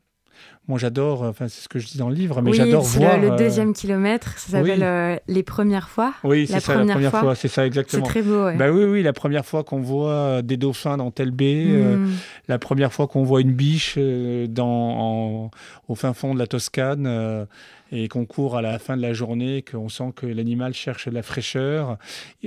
Moi 0.68 0.78
j'adore, 0.78 1.22
enfin 1.22 1.49
c'est 1.49 1.62
ce 1.62 1.68
que 1.68 1.78
je 1.81 1.87
dis 1.89 1.99
dans 1.99 2.09
le 2.09 2.14
livre, 2.14 2.41
mais 2.43 2.51
oui, 2.53 2.57
j'adore 2.57 2.85
c'est 2.85 2.99
voir. 3.01 3.16
le, 3.18 3.26
le 3.28 3.33
euh, 3.33 3.37
deuxième 3.37 3.72
kilomètre, 3.72 4.39
ça 4.39 4.53
s'appelle 4.53 4.78
oui. 4.78 4.85
euh, 4.85 5.16
Les 5.26 5.43
Premières 5.43 5.89
fois. 5.89 6.12
Oui, 6.22 6.47
c'est 6.47 6.61
ça, 6.61 6.74
la 6.76 6.93
première 6.93 7.11
fois. 7.11 7.20
fois, 7.20 7.35
c'est 7.35 7.49
ça 7.49 7.62
C'est 7.62 7.66
exactement. 7.66 8.05
très 8.07 8.22
beau, 8.22 8.45
ouais. 8.45 8.57
Bah 8.57 8.70
oui, 8.70 8.85
oui, 8.85 9.03
la 9.03 9.12
première 9.12 9.45
fois 9.45 9.64
qu'on 9.64 9.81
voit 9.81 10.43
des 10.43 10.57
dauphins 10.57 10.97
dans 10.97 11.11
telle 11.11 11.33
baie, 11.33 11.64
euh, 11.68 11.97
Mm. 11.97 12.11
la 12.49 12.59
première 12.61 12.93
fois 12.93 13.09
qu'on 13.09 13.24
voit 13.24 13.41
une 13.41 13.53
biche 13.53 13.95
euh, 13.99 14.47
dans, 14.47 14.66
en- 14.68 15.51
au 15.89 15.95
fin 15.97 16.12
fond 16.14 16.35
de 16.35 16.39
la 16.39 16.47
Toscane 16.47 17.07
euh, 17.07 17.45
et 17.91 18.07
qu'on 18.07 18.24
court 18.24 18.57
à 18.57 18.62
la 18.62 18.78
fin 18.78 18.97
de 18.97 19.03
la 19.03 19.12
journée, 19.12 19.64
qu'on 19.68 19.89
sent 19.89 20.12
que 20.14 20.26
l'animal 20.26 20.72
cherche 20.74 21.09
de 21.09 21.14
la 21.14 21.22
fraîcheur. 21.22 21.99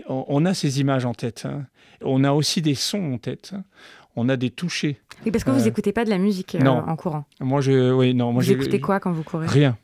On, 0.07 0.23
on 0.29 0.45
a 0.45 0.53
ces 0.53 0.79
images 0.79 1.03
en 1.05 1.13
tête. 1.13 1.43
hein. 1.45 1.63
On 2.05 2.23
a 2.23 2.31
aussi 2.31 2.61
des 2.61 2.75
sons 2.75 3.13
en 3.13 3.17
tête. 3.17 3.51
hein. 3.53 3.63
On 4.15 4.29
a 4.29 4.35
des 4.37 4.49
touchés. 4.49 4.99
Oui, 5.25 5.31
parce 5.31 5.43
que 5.43 5.49
vous 5.51 5.61
Euh, 5.61 5.65
n'écoutez 5.65 5.91
pas 5.93 6.05
de 6.05 6.09
la 6.09 6.17
musique 6.17 6.55
euh, 6.55 6.59
non. 6.59 6.83
en 6.87 6.95
courant. 6.95 7.25
Moi, 7.39 7.61
je, 7.61 7.91
oui, 7.91 8.13
non, 8.13 8.31
moi, 8.31 8.43
vous 8.43 8.51
écoutez 8.51 8.79
quoi 8.79 8.99
quand 8.99 9.11
vous 9.11 9.23
courez? 9.23 9.47
Rien. 9.47 9.77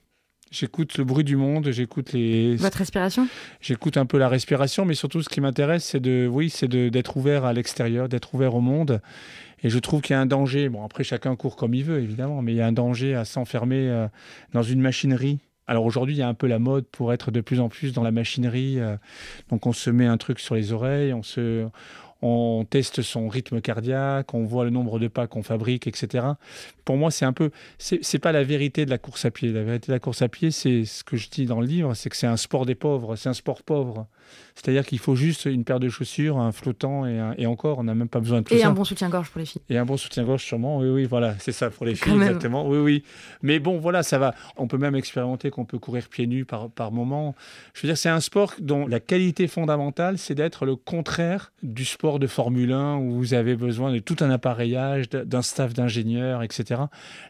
J'écoute 0.51 0.97
le 0.97 1.03
bruit 1.03 1.23
du 1.23 1.35
monde, 1.35 1.69
j'écoute 1.71 2.11
les, 2.13 2.55
Votre 2.55 2.79
respiration? 2.79 3.27
J'écoute 3.61 3.97
un 3.97 4.07
peu 4.07 4.17
la 4.17 4.27
respiration, 4.27 4.83
mais 4.83 4.95
surtout 4.95 5.21
ce 5.21 5.29
qui 5.29 5.41
m'intéresse, 5.41 5.85
c'est 5.85 5.99
de, 5.99 6.27
oui, 6.31 6.49
c'est 6.49 6.67
de- 6.67 6.89
d'être 6.89 7.17
ouvert 7.17 7.45
à 7.45 7.53
l'extérieur, 7.53 8.09
d'être 8.09 8.33
ouvert 8.33 8.55
au 8.55 8.59
monde. 8.61 8.99
Et 9.61 9.69
je 9.69 9.77
trouve 9.77 10.01
qu'il 10.01 10.15
y 10.15 10.17
a 10.17 10.21
un 10.21 10.25
danger. 10.25 10.67
Bon, 10.69 10.83
après, 10.83 11.03
chacun 11.03 11.35
court 11.35 11.55
comme 11.55 11.75
il 11.75 11.83
veut, 11.83 11.99
évidemment, 11.99 12.41
mais 12.41 12.53
il 12.53 12.55
y 12.57 12.61
a 12.61 12.65
un 12.67 12.71
danger 12.71 13.13
à 13.13 13.25
s'enfermer 13.25 13.89
euh, 13.89 14.07
dans 14.53 14.63
une 14.63 14.81
machinerie. 14.81 15.37
Alors 15.67 15.85
aujourd'hui, 15.85 16.15
il 16.15 16.17
y 16.17 16.23
a 16.23 16.27
un 16.27 16.33
peu 16.33 16.47
la 16.47 16.57
mode 16.57 16.85
pour 16.87 17.13
être 17.13 17.29
de 17.29 17.41
plus 17.41 17.59
en 17.59 17.69
plus 17.69 17.93
dans 17.93 18.01
la 18.01 18.09
machinerie. 18.11 18.79
euh, 18.79 18.95
donc 19.51 19.67
on 19.67 19.73
se 19.73 19.91
met 19.91 20.07
un 20.07 20.17
truc 20.17 20.39
sur 20.39 20.55
les 20.55 20.71
oreilles, 20.73 21.13
on 21.13 21.21
se, 21.21 21.67
on 22.21 22.65
teste 22.69 23.01
son 23.01 23.29
rythme 23.29 23.61
cardiaque, 23.61 24.33
on 24.33 24.45
voit 24.45 24.65
le 24.65 24.69
nombre 24.69 24.99
de 24.99 25.07
pas 25.07 25.27
qu'on 25.27 25.43
fabrique, 25.43 25.87
etc. 25.87 26.25
Pour 26.85 26.97
moi, 26.97 27.11
c'est 27.11 27.25
un 27.25 27.33
peu, 27.33 27.51
c'est 27.77 28.19
pas 28.19 28.31
la 28.31 28.43
vérité 28.43 28.85
de 28.85 28.89
la 28.89 28.97
course 28.97 29.25
à 29.25 29.31
pied. 29.31 29.51
La 29.51 29.63
vérité 29.63 29.87
de 29.87 29.93
la 29.93 29.99
course 29.99 30.21
à 30.21 30.27
pied, 30.27 30.51
c'est 30.51 30.85
ce 30.85 31.03
que 31.03 31.15
je 31.17 31.29
dis 31.29 31.45
dans 31.45 31.61
le 31.61 31.67
livre, 31.67 31.93
c'est 31.93 32.09
que 32.09 32.15
c'est 32.15 32.27
un 32.27 32.37
sport 32.37 32.65
des 32.65 32.75
pauvres, 32.75 33.15
c'est 33.15 33.29
un 33.29 33.33
sport 33.33 33.63
pauvre. 33.63 34.07
C'est-à-dire 34.55 34.85
qu'il 34.85 34.99
faut 34.99 35.15
juste 35.15 35.45
une 35.45 35.63
paire 35.63 35.79
de 35.79 35.87
chaussures, 35.89 36.37
un 36.37 36.51
flottant 36.51 37.05
et, 37.05 37.17
un- 37.17 37.33
et 37.37 37.45
encore, 37.45 37.79
on 37.79 37.83
n'a 37.83 37.95
même 37.95 38.09
pas 38.09 38.19
besoin 38.19 38.39
de 38.41 38.45
tout 38.45 38.53
Et 38.53 38.59
ça. 38.59 38.67
un 38.67 38.71
bon 38.71 38.83
soutien-gorge 38.83 39.29
pour 39.29 39.39
les 39.39 39.45
filles. 39.45 39.61
Et 39.69 39.77
un 39.77 39.85
bon 39.85 39.95
soutien-gorge, 39.97 40.43
sûrement. 40.43 40.79
Oui, 40.79 40.89
oui, 40.89 41.05
voilà, 41.05 41.35
c'est 41.39 41.51
ça 41.51 41.69
pour 41.69 41.85
les 41.85 41.93
Quand 41.93 42.05
filles, 42.09 42.13
même. 42.17 42.27
exactement. 42.29 42.67
Oui, 42.67 42.77
oui. 42.79 43.03
Mais 43.41 43.59
bon, 43.59 43.79
voilà, 43.79 44.03
ça 44.03 44.17
va. 44.17 44.35
On 44.57 44.67
peut 44.67 44.77
même 44.77 44.95
expérimenter 44.95 45.49
qu'on 45.49 45.65
peut 45.65 45.79
courir 45.79 46.07
pieds 46.09 46.27
nus 46.27 46.45
par, 46.45 46.69
par 46.69 46.91
moment. 46.91 47.35
Je 47.73 47.81
veux 47.81 47.87
dire, 47.87 47.97
c'est 47.97 48.09
un 48.09 48.19
sport 48.19 48.53
dont 48.59 48.85
la 48.87 48.99
qualité 48.99 49.47
fondamentale, 49.47 50.17
c'est 50.17 50.35
d'être 50.35 50.65
le 50.65 50.75
contraire 50.75 51.51
du 51.63 51.85
sport 51.85 52.19
de 52.19 52.27
Formule 52.27 52.73
1 52.73 52.97
où 52.97 53.11
vous 53.11 53.33
avez 53.33 53.55
besoin 53.55 53.93
de 53.93 53.99
tout 53.99 54.17
un 54.19 54.29
appareillage, 54.29 55.09
d'un 55.09 55.41
staff 55.41 55.73
d'ingénieurs, 55.73 56.43
etc. 56.43 56.81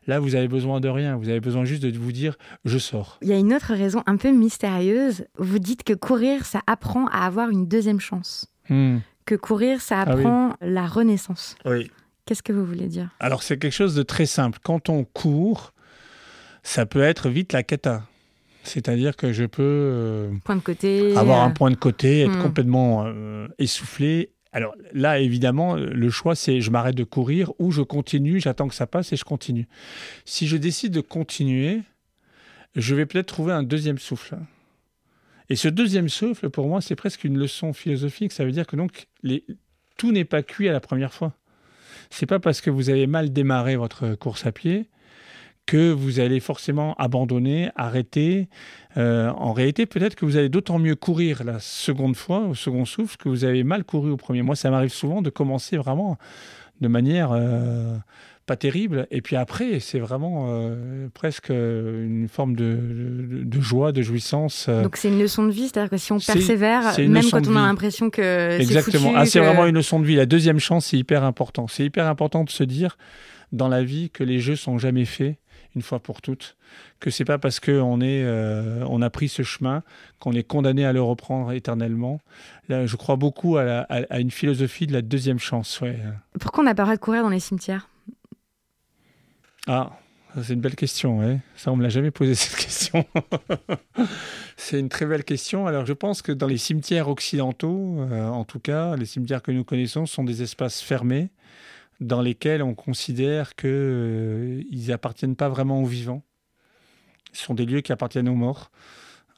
Là, 0.07 0.19
vous 0.19 0.33
avez 0.35 0.47
besoin 0.47 0.79
de 0.79 0.89
rien. 0.89 1.15
Vous 1.15 1.29
avez 1.29 1.39
besoin 1.39 1.63
juste 1.65 1.83
de 1.83 1.95
vous 1.97 2.11
dire, 2.11 2.37
je 2.65 2.77
sors. 2.79 3.19
Il 3.21 3.27
y 3.27 3.33
a 3.33 3.37
une 3.37 3.53
autre 3.53 3.73
raison 3.73 4.01
un 4.07 4.17
peu 4.17 4.31
mystérieuse. 4.31 5.25
Vous 5.37 5.59
dites 5.59 5.83
que 5.83 5.93
courir, 5.93 6.45
ça 6.45 6.61
apprend 6.65 6.88
à 7.07 7.25
avoir 7.25 7.49
une 7.49 7.67
deuxième 7.67 7.99
chance. 7.99 8.47
Hmm. 8.69 8.97
Que 9.25 9.35
courir, 9.35 9.81
ça 9.81 10.01
Ah 10.01 10.13
oui. 10.15 10.19
apprend 10.21 10.53
la 10.61 10.85
renaissance. 10.87 11.55
Oui. 11.65 11.91
Qu'est-ce 12.25 12.43
que 12.43 12.53
vous 12.53 12.65
voulez 12.65 12.87
dire? 12.87 13.09
Alors, 13.19 13.43
c'est 13.43 13.57
quelque 13.57 13.73
chose 13.73 13.95
de 13.95 14.03
très 14.03 14.25
simple. 14.25 14.59
Quand 14.63 14.89
on 14.89 15.03
court, 15.03 15.73
ça 16.63 16.85
peut 16.85 17.01
être 17.01 17.29
vite 17.29 17.53
la 17.53 17.63
cata. 17.63 18.03
C'est-à-dire 18.63 19.15
que 19.15 19.31
je 19.33 19.45
peux 19.45 19.63
euh, 19.63 20.31
Point 20.43 20.57
de 20.57 20.61
côté. 20.61 21.15
avoir 21.15 21.41
euh, 21.43 21.45
un 21.47 21.51
point 21.51 21.71
de 21.71 21.75
côté, 21.75 22.21
être 22.21 22.37
Hmm. 22.37 22.41
complètement 22.43 23.05
euh, 23.07 23.47
essoufflé. 23.57 24.31
Alors 24.51 24.73
là, 24.93 25.19
évidemment, 25.19 25.75
le 25.75 26.09
choix, 26.09 26.35
c'est 26.35 26.59
je 26.59 26.69
m'arrête 26.71 26.95
de 26.95 27.03
courir 27.03 27.51
ou 27.59 27.71
je 27.71 27.81
continue, 27.81 28.39
j'attends 28.39 28.67
que 28.67 28.73
ça 28.75 28.87
passe 28.87 29.13
et 29.13 29.15
je 29.15 29.23
continue. 29.23 29.67
Si 30.25 30.47
je 30.47 30.57
décide 30.57 30.91
de 30.91 31.01
continuer, 31.01 31.81
je 32.75 32.95
vais 32.95 33.05
peut-être 33.05 33.27
trouver 33.27 33.53
un 33.53 33.63
deuxième 33.63 33.97
souffle. 33.99 34.37
Et 35.49 35.55
ce 35.55 35.67
deuxième 35.67 36.09
souffle, 36.09 36.49
pour 36.49 36.67
moi, 36.67 36.81
c'est 36.81 36.95
presque 36.95 37.23
une 37.23 37.37
leçon 37.37 37.73
philosophique. 37.73 38.31
Ça 38.31 38.45
veut 38.45 38.51
dire 38.51 38.67
que 38.67 38.75
donc 38.75 39.07
tout 39.97 40.11
n'est 40.11 40.25
pas 40.25 40.43
cuit 40.43 40.69
à 40.69 40.73
la 40.73 40.79
première 40.79 41.13
fois. 41.13 41.33
C'est 42.09 42.25
pas 42.25 42.39
parce 42.39 42.61
que 42.61 42.69
vous 42.69 42.89
avez 42.89 43.07
mal 43.07 43.31
démarré 43.31 43.75
votre 43.75 44.15
course 44.15 44.45
à 44.45 44.51
pied 44.51 44.89
que 45.69 45.91
vous 45.91 46.19
allez 46.19 46.39
forcément 46.39 46.95
abandonner, 46.95 47.69
arrêter. 47.75 48.49
Euh, 48.97 49.29
en 49.29 49.53
réalité, 49.53 49.85
peut-être 49.85 50.15
que 50.15 50.25
vous 50.25 50.35
allez 50.35 50.49
d'autant 50.49 50.79
mieux 50.79 50.95
courir 50.95 51.43
la 51.43 51.59
seconde 51.59 52.15
fois, 52.15 52.39
au 52.39 52.55
second 52.55 52.85
souffle, 52.85 53.17
que 53.17 53.29
vous 53.29 53.43
avez 53.45 53.63
mal 53.63 53.83
couru 53.83 54.09
au 54.09 54.17
premier. 54.17 54.41
Moi, 54.41 54.55
ça 54.55 54.71
m'arrive 54.71 54.91
souvent 54.91 55.21
de 55.21 55.29
commencer 55.29 55.77
vraiment 55.77 56.17
de 56.81 56.87
manière 56.87 57.33
euh, 57.33 57.95
pas 58.49 58.55
terrible, 58.57 59.07
et 59.11 59.21
puis 59.21 59.35
après, 59.35 59.79
c'est 59.79 59.99
vraiment 59.99 60.47
euh, 60.49 61.07
presque 61.13 61.49
une 61.49 62.27
forme 62.27 62.55
de, 62.55 62.75
de- 62.75 63.43
de 63.43 63.61
joie, 63.61 63.91
de 63.91 64.01
jouissance. 64.01 64.65
euh. 64.67 64.81
Donc 64.83 64.97
c'est 64.97 65.09
une 65.09 65.19
leçon 65.19 65.43
de 65.45 65.51
vie, 65.51 65.67
c'est-à-dire 65.69 65.89
que 65.91 65.97
si 65.97 66.11
on 66.11 66.19
C'est- 66.19 66.33
persévère, 66.33 66.91
c'est 66.93 67.07
même 67.07 67.23
quand 67.29 67.47
on 67.47 67.55
a 67.55 67.61
l'impression 67.61 68.09
que 68.09 68.21
c'est 68.21 68.61
Exactement. 68.61 69.09
foutu, 69.09 69.15
Ah, 69.17 69.25
c'est 69.25 69.39
que- 69.39 69.45
vraiment 69.45 69.65
une 69.67 69.75
leçon 69.75 69.99
de 69.99 70.05
vie. 70.05 70.15
La 70.15 70.25
deuxième 70.25 70.59
chance, 70.59 70.87
c'est 70.87 70.97
hyper 70.97 71.23
important. 71.23 71.67
C'est 71.67 71.85
hyper 71.85 72.07
important 72.07 72.43
de 72.43 72.49
se 72.49 72.63
dire 72.63 72.97
dans 73.51 73.67
la 73.67 73.83
vie 73.83 74.09
que 74.09 74.23
les 74.23 74.39
jeux 74.39 74.55
sont 74.55 74.77
jamais 74.79 75.05
faits 75.05 75.37
une 75.75 75.83
fois 75.83 75.99
pour 75.99 76.21
toutes, 76.23 76.55
que 76.99 77.11
c'est 77.11 77.25
pas 77.25 77.37
parce 77.37 77.59
qu'on 77.59 78.01
est, 78.01 78.23
euh, 78.23 78.83
on 78.89 79.03
a 79.03 79.11
pris 79.11 79.29
ce 79.29 79.43
chemin 79.43 79.83
qu'on 80.19 80.31
est 80.33 80.41
condamné 80.43 80.83
à 80.83 80.93
le 80.93 81.01
reprendre 81.01 81.51
éternellement. 81.51 82.19
Là, 82.69 82.87
je 82.87 82.95
crois 82.95 83.17
beaucoup 83.17 83.57
à, 83.57 83.63
la- 83.63 83.81
à- 83.89 84.01
à 84.09 84.19
une 84.19 84.31
philosophie 84.31 84.87
de 84.87 84.93
la 84.93 85.03
deuxième 85.03 85.37
chance. 85.37 85.79
Ouais. 85.81 85.97
Pourquoi 86.39 86.63
on 86.63 86.65
n'a 86.65 86.73
pas 86.73 86.81
le 86.83 86.87
droit 86.87 86.95
de 86.95 87.01
courir 87.01 87.21
dans 87.21 87.29
les 87.29 87.39
cimetières? 87.39 87.87
Ah, 89.71 89.91
c'est 90.41 90.53
une 90.53 90.61
belle 90.61 90.75
question. 90.75 91.19
ouais. 91.19 91.37
Ça, 91.55 91.71
on 91.71 91.75
me 91.75 91.83
l'a 91.83 91.89
jamais 91.89 92.09
posé 92.09 92.33
cette 92.35 92.55
question. 92.55 93.05
c'est 94.57 94.79
une 94.79 94.89
très 94.89 95.05
belle 95.05 95.23
question. 95.23 95.67
Alors, 95.67 95.85
je 95.85 95.93
pense 95.93 96.23
que 96.23 96.31
dans 96.31 96.47
les 96.47 96.57
cimetières 96.57 97.07
occidentaux, 97.07 97.99
euh, 97.99 98.27
en 98.27 98.45
tout 98.45 98.59
cas, 98.59 98.95
les 98.95 99.05
cimetières 99.05 99.43
que 99.43 99.51
nous 99.51 99.63
connaissons 99.63 100.07
sont 100.07 100.23
des 100.23 100.41
espaces 100.41 100.81
fermés 100.81 101.29
dans 101.99 102.23
lesquels 102.23 102.63
on 102.63 102.73
considère 102.73 103.55
qu'ils 103.55 104.65
ils 104.71 104.91
appartiennent 104.91 105.35
pas 105.35 105.49
vraiment 105.49 105.83
aux 105.83 105.85
vivants. 105.85 106.23
Ce 107.31 107.45
sont 107.45 107.53
des 107.53 107.67
lieux 107.67 107.81
qui 107.81 107.91
appartiennent 107.91 108.29
aux 108.29 108.33
morts. 108.33 108.71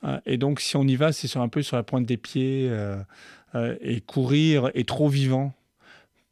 Euh, 0.05 0.17
et 0.25 0.38
donc, 0.38 0.61
si 0.61 0.77
on 0.77 0.84
y 0.84 0.95
va, 0.95 1.11
c'est 1.11 1.36
un 1.38 1.49
peu 1.49 1.61
sur 1.61 1.75
la 1.75 1.84
pointe 1.84 2.05
des 2.05 2.17
pieds. 2.17 2.69
euh, 2.69 2.95
euh, 3.53 3.75
et 3.82 3.99
courir 3.99 4.71
est 4.75 4.88
trop 4.88 5.09
vivant 5.09 5.53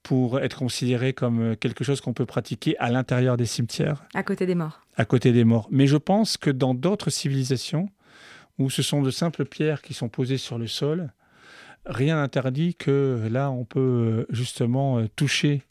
pour 0.04 0.40
être 0.40 0.58
considéré 0.58 1.14
comme 1.14 1.42
euh, 1.42 1.56
quelque 1.56 1.84
chose 1.84 2.02
qu'on 2.02 2.14
peut 2.14 2.26
pratiquer 2.26 2.78
à 2.80 2.90
l'intérieur 2.90 3.38
des 3.38 3.46
cimetières, 3.46 4.04
à 4.14 4.24
côté 4.24 4.46
des 4.46 4.56
morts 4.56 4.82
à 4.96 5.06
côté 5.06 5.32
des 5.32 5.44
morts. 5.46 5.68
Mais 5.72 5.88
je 5.88 5.98
pense 5.98 6.36
que 6.38 6.50
dans 6.50 6.74
d'autres 6.74 7.10
civilisations, 7.10 7.90
où 8.58 8.70
ce 8.70 8.82
sont 8.82 9.02
de 9.02 9.12
simples 9.12 9.46
pierres 9.46 9.82
qui 9.82 9.94
sont 9.94 10.10
posées 10.10 10.38
sur 10.38 10.58
le 10.58 10.68
sol, 10.68 11.12
rien 11.86 12.18
n'interdit 12.18 12.76
que 12.76 13.28
là, 13.32 13.50
on 13.52 13.64
peut 13.64 13.80
euh, 13.80 14.26
justement 14.30 15.00
euh, 15.00 15.08
toucher 15.16 15.62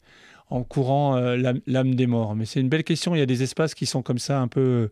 en 0.49 0.63
courant 0.63 1.15
euh, 1.15 1.37
l'âme- 1.67 1.93
des 1.93 2.07
morts. 2.07 2.35
Mais 2.35 2.45
c'est 2.45 2.59
une 2.59 2.69
belle 2.69 2.83
question. 2.83 3.13
Il 3.13 3.19
y 3.19 3.21
a 3.21 3.27
des 3.27 3.43
espaces 3.43 3.75
qui 3.75 3.85
sont 3.85 4.01
comme 4.01 4.17
ça 4.17 4.39
un 4.41 4.47
peu 4.47 4.89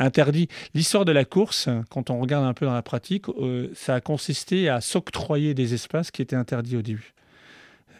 interdits. 0.00 0.48
L'histoire 0.74 1.04
de 1.04 1.12
la 1.12 1.24
course, 1.24 1.68
quand 1.90 2.10
on 2.10 2.18
regarde 2.20 2.44
un 2.44 2.54
peu 2.54 2.66
dans 2.66 2.74
la 2.74 2.82
pratique, 2.82 3.28
euh, 3.28 3.68
ça 3.74 3.94
a 3.94 4.00
consisté 4.00 4.68
à 4.68 4.80
s'octroyer 4.80 5.54
des 5.54 5.74
espaces 5.74 6.10
qui 6.10 6.22
étaient 6.22 6.34
interdits 6.36 6.76
au 6.76 6.82
début. 6.82 7.12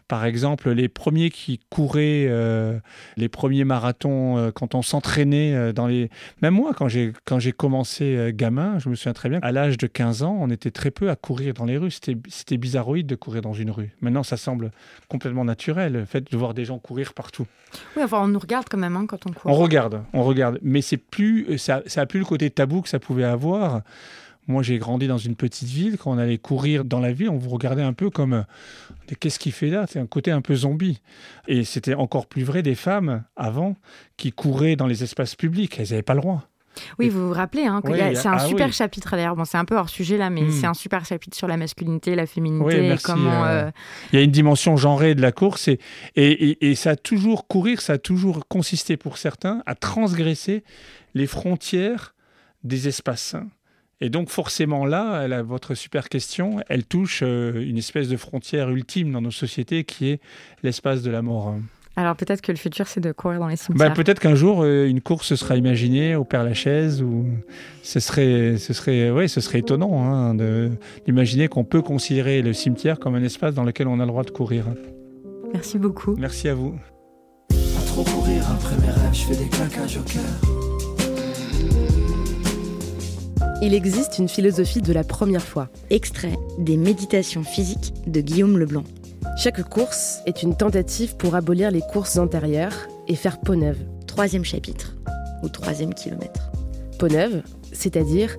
Par 0.09 0.24
exemple, 0.24 0.70
les 0.70 0.88
premiers 0.88 1.30
qui 1.30 1.59
couraient 1.68 2.26
euh, 2.28 2.78
les 3.16 3.28
premiers 3.28 3.64
marathons, 3.64 4.38
euh, 4.38 4.50
quand 4.52 4.76
on 4.76 4.82
s'entraînait 4.82 5.52
euh, 5.54 5.72
dans 5.72 5.88
les... 5.88 6.11
Même 6.42 6.54
moi, 6.54 6.72
quand 6.76 6.86
j'ai, 6.86 7.12
quand 7.24 7.40
j'ai 7.40 7.52
commencé 7.52 8.30
gamin, 8.32 8.78
je 8.78 8.88
me 8.88 8.94
souviens 8.94 9.14
très 9.14 9.28
bien, 9.28 9.40
à 9.42 9.50
l'âge 9.50 9.78
de 9.78 9.86
15 9.88 10.22
ans, 10.22 10.36
on 10.38 10.48
était 10.50 10.70
très 10.70 10.92
peu 10.92 11.11
à 11.11 11.16
courir 11.16 11.54
dans 11.54 11.64
les 11.64 11.76
rues. 11.76 11.90
C'était, 11.90 12.16
c'était 12.28 12.57
bizarroïde 12.57 13.07
de 13.07 13.16
courir 13.16 13.42
dans 13.42 13.52
une 13.52 13.70
rue. 13.70 13.90
Maintenant, 14.00 14.22
ça 14.22 14.36
semble 14.36 14.70
complètement 15.09 15.44
naturel, 15.44 15.94
le 15.94 16.04
fait 16.04 16.30
de 16.30 16.36
voir 16.36 16.54
des 16.54 16.64
gens 16.64 16.78
courir 16.78 17.12
partout. 17.12 17.46
Oui, 17.96 18.02
enfin, 18.04 18.20
on 18.22 18.28
nous 18.28 18.38
regarde 18.38 18.66
quand 18.70 18.78
même 18.78 18.96
hein, 18.96 19.07
quand 19.09 19.26
on 19.26 19.32
court. 19.32 19.50
On 19.50 19.54
regarde, 19.54 20.02
on 20.12 20.22
regarde. 20.22 20.59
Mais 20.62 20.82
c'est 20.82 20.96
plus, 20.96 21.59
ça, 21.59 21.82
ça 21.86 22.02
a 22.02 22.07
plus 22.07 22.20
le 22.20 22.24
côté 22.24 22.48
tabou 22.50 22.80
que 22.80 22.88
ça 22.88 23.00
pouvait 23.00 23.24
avoir. 23.24 23.82
Moi, 24.49 24.62
j'ai 24.62 24.78
grandi 24.78 25.09
dans 25.09 25.18
une 25.18 25.34
petite 25.36 25.68
ville. 25.68 25.97
Quand 25.99 26.12
on 26.12 26.18
allait 26.18 26.38
courir 26.38 26.84
dans 26.84 27.01
la 27.01 27.12
ville, 27.12 27.30
on 27.30 27.38
vous 27.38 27.51
regardait 27.51 27.82
un 27.82 27.92
peu 27.92 28.11
comme 28.11 28.32
euh, 28.32 28.42
qu'est-ce 29.18 29.38
qu'il 29.38 29.53
fait 29.53 29.70
là? 29.70 29.86
C'est 29.88 29.99
un 29.99 30.07
côté 30.07 30.30
un 30.30 30.40
peu 30.40 30.55
zombie. 30.55 31.01
Et 31.49 31.64
c'était 31.64 31.94
encore 31.94 32.26
plus 32.26 32.44
vrai 32.44 32.62
des 32.62 32.74
femmes 32.76 33.24
avant 33.36 33.76
qui 34.16 34.30
couraient 34.32 34.76
dans 34.76 34.86
les 34.86 35.03
espaces 35.03 35.34
publics. 35.34 35.78
Elles 35.80 35.88
n'avaient 35.90 36.03
pas 36.03 36.14
le 36.14 36.20
droit. 36.20 36.49
Oui, 36.99 37.09
vous 37.09 37.28
vous 37.28 37.32
rappelez, 37.32 37.64
hein, 37.64 37.80
que 37.82 37.90
Oui, 37.90 37.99
c'est 38.14 38.28
un 38.28 38.34
ah 38.34 38.38
super 38.47 38.66
oui. 38.66 38.72
chapitre 38.72 39.12
d'ailleurs. 39.12 39.34
Bon, 39.34 39.47
c'est 39.47 39.57
un 39.57 39.64
peu 39.64 39.76
hors 39.78 39.88
sujet 39.88 40.18
là, 40.18 40.28
mais 40.28 40.42
Hmm. 40.42 40.51
c'est 40.51 40.66
un 40.66 40.74
super 40.74 41.07
chapitre 41.07 41.34
sur 41.34 41.49
la 41.49 41.57
masculinité, 41.57 42.14
la 42.14 42.26
féminité, 42.26 42.64
Oui, 42.66 42.74
et 42.74 42.88
merci, 42.88 43.07
comment. 43.07 43.44
euh, 43.47 43.64
euh, 43.64 43.70
Il 44.12 44.16
y 44.18 44.18
a 44.20 44.22
une 44.22 44.30
dimension 44.30 44.76
genrée 44.76 45.14
de 45.14 45.22
la 45.22 45.32
course 45.32 45.68
et, 45.68 45.78
et, 46.16 46.51
et- 46.51 46.70
et 46.70 46.74
ça 46.74 46.90
a 46.90 46.97
toujours, 46.97 47.47
courir, 47.49 47.80
ça 47.80 47.94
a 47.94 47.99
toujours 47.99 48.47
consisté 48.47 48.99
pour 48.99 49.16
certains 49.16 49.62
à 49.64 49.74
transgresser 49.74 50.64
les 51.14 51.26
frontières 51.26 52.14
des 52.62 52.88
espaces 52.88 53.22
sains. 53.22 53.49
Et 54.01 54.11
donc 54.11 54.28
forcément 54.28 54.84
là, 54.84 55.42
votre 55.42 55.74
super 55.74 56.09
question, 56.11 56.61
elle 56.68 56.84
touche 56.84 57.20
euh, 57.22 57.62
une 57.66 57.78
espèce 57.78 58.09
de 58.09 58.16
frontière 58.16 58.68
ultime 58.70 59.11
dans 59.12 59.22
nos 59.22 59.30
sociétés 59.30 59.84
qui 59.84 60.09
est 60.11 60.20
l'espace 60.62 61.03
de 61.03 61.11
la 61.11 61.22
mort. 61.22 61.55
Alors 61.99 62.14
peut-être 62.14 62.42
que 62.42 62.53
le 62.53 62.59
futur, 62.59 62.86
c'est 62.88 63.01
de 63.01 63.11
courir 63.12 63.38
dans 63.40 63.47
les 63.49 63.55
Bah, 63.55 63.62
cimetières. 63.64 63.94
peut-être 63.94 64.20
qu'un 64.20 64.34
jour 64.34 64.62
euh, 64.62 64.84
une 64.86 65.01
course 65.01 65.34
sera 65.34 65.57
imaginée 65.57 66.14
au 66.14 66.24
Père 66.24 66.44
Lachaise 66.44 67.01
ou 67.03 67.24
ce 67.82 67.99
serait, 68.01 68.59
ce 68.59 68.74
serait, 68.74 69.11
ouais, 69.11 69.28
ce 69.28 69.40
serait 69.40 69.61
étonnant 69.61 70.05
hein, 70.05 70.34
de- 70.34 70.72
d'imaginer 71.07 71.49
qu'on 71.49 71.64
peut 71.64 71.80
considérer 71.80 72.42
le 72.42 72.53
cimetière 72.53 72.99
comme 72.99 73.14
un 73.14 73.22
espace 73.24 73.55
dans 73.55 73.64
lequel 73.64 73.88
on 73.88 73.94
a 73.99 74.03
le 74.03 74.09
droit 74.09 74.24
de 74.24 74.30
courir. 74.30 74.66
Merci 75.55 75.78
beaucoup. 75.78 76.14
Merci 76.18 76.51
à 76.51 76.55
vous. 76.55 76.74
Pas 77.49 77.57
trop 77.86 78.05
courir 78.05 78.42
après 78.51 78.76
mes 78.76 78.90
rêves, 78.92 79.14
je 79.14 79.22
fais 79.22 79.36
des 79.42 79.49
claquages 79.49 79.97
au 79.97 80.03
cœur. 80.03 80.76
Il 83.62 83.72
existe 83.72 84.18
une 84.18 84.28
philosophie 84.28 84.82
de 84.82 84.92
la 84.92 85.02
première 85.02 85.42
fois. 85.42 85.70
Extrait 85.88 86.36
des 86.59 86.76
Méditations 86.76 87.42
physiques 87.42 87.94
de 88.07 88.20
Guillaume 88.20 88.59
Leblanc. 88.59 88.84
Chaque 89.38 89.66
course 89.66 90.20
est 90.26 90.42
une 90.42 90.54
tentative 90.54 91.16
pour 91.16 91.34
abolir 91.34 91.70
les 91.70 91.80
courses 91.80 92.18
antérieures 92.18 92.76
et 93.09 93.14
faire 93.14 93.40
peau 93.40 93.54
neuve. 93.54 93.78
Troisième 94.07 94.44
chapitre, 94.44 94.94
ou 95.42 95.48
troisième 95.48 95.94
kilomètre. 95.94 96.50
Peau 96.98 97.09
neuve, 97.09 97.42
c'est-à-dire, 97.72 98.36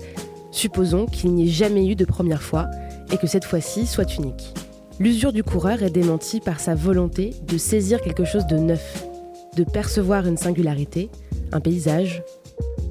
supposons 0.51 1.07
qu'il 1.07 1.34
n'y 1.34 1.45
ait 1.45 1.51
jamais 1.51 1.88
eu 1.88 1.95
de 1.95 2.05
première 2.05 2.43
fois 2.43 2.68
et 3.11 3.18
que 3.18 3.28
cette 3.28 3.45
fois-ci 3.45 3.88
soit 3.88 4.18
unique. 4.18 4.53
L'usure 4.99 5.34
du 5.34 5.43
coureur 5.43 5.82
est 5.82 5.89
démentie 5.89 6.41
par 6.41 6.59
sa 6.59 6.76
volonté 6.76 7.34
de 7.47 7.57
saisir 7.57 8.01
quelque 8.01 8.26
chose 8.26 8.45
de 8.45 8.57
neuf, 8.57 9.03
de 9.55 9.63
percevoir 9.63 10.28
une 10.28 10.38
singularité, 10.38 11.09
un 11.51 11.59
paysage, 11.59 12.24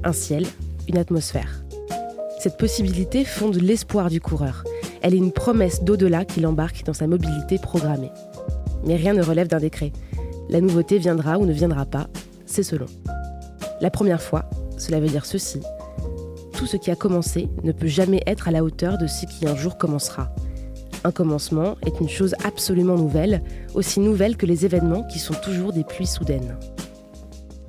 un 0.03 0.13
ciel, 0.13 0.45
une 0.89 0.97
atmosphère. 0.97 1.63
Cette 2.47 2.55
possibilité 2.55 3.25
fonde 3.25 3.57
l'espoir 3.57 4.09
du 4.09 4.21
coureur. 4.21 4.63
Elle 5.01 5.13
est 5.13 5.17
une 5.17 5.33
promesse 5.33 5.83
d'au-delà 5.83 6.23
qu'il 6.23 6.47
embarque 6.47 6.85
dans 6.85 6.93
sa 6.93 7.05
mobilité 7.05 7.57
programmée. 7.57 8.09
Mais 8.85 8.95
rien 8.95 9.13
ne 9.13 9.21
relève 9.21 9.49
d'un 9.49 9.59
décret. 9.59 9.91
La 10.47 10.61
nouveauté 10.61 10.97
viendra 10.97 11.39
ou 11.39 11.45
ne 11.45 11.51
viendra 11.51 11.85
pas, 11.85 12.07
c'est 12.45 12.63
selon. 12.63 12.85
La 13.81 13.91
première 13.91 14.21
fois, 14.21 14.49
cela 14.77 15.01
veut 15.01 15.09
dire 15.09 15.25
ceci. 15.25 15.59
Tout 16.53 16.65
ce 16.65 16.77
qui 16.77 16.89
a 16.89 16.95
commencé 16.95 17.49
ne 17.65 17.73
peut 17.73 17.87
jamais 17.87 18.21
être 18.25 18.47
à 18.47 18.51
la 18.51 18.63
hauteur 18.63 18.97
de 18.97 19.07
ce 19.07 19.25
qui 19.25 19.45
un 19.45 19.57
jour 19.57 19.77
commencera. 19.77 20.33
Un 21.03 21.11
commencement 21.11 21.75
est 21.85 21.99
une 21.99 22.07
chose 22.07 22.33
absolument 22.45 22.95
nouvelle, 22.95 23.43
aussi 23.73 23.99
nouvelle 23.99 24.37
que 24.37 24.45
les 24.45 24.63
événements 24.63 25.03
qui 25.03 25.19
sont 25.19 25.35
toujours 25.43 25.73
des 25.73 25.83
pluies 25.83 26.07
soudaines. 26.07 26.55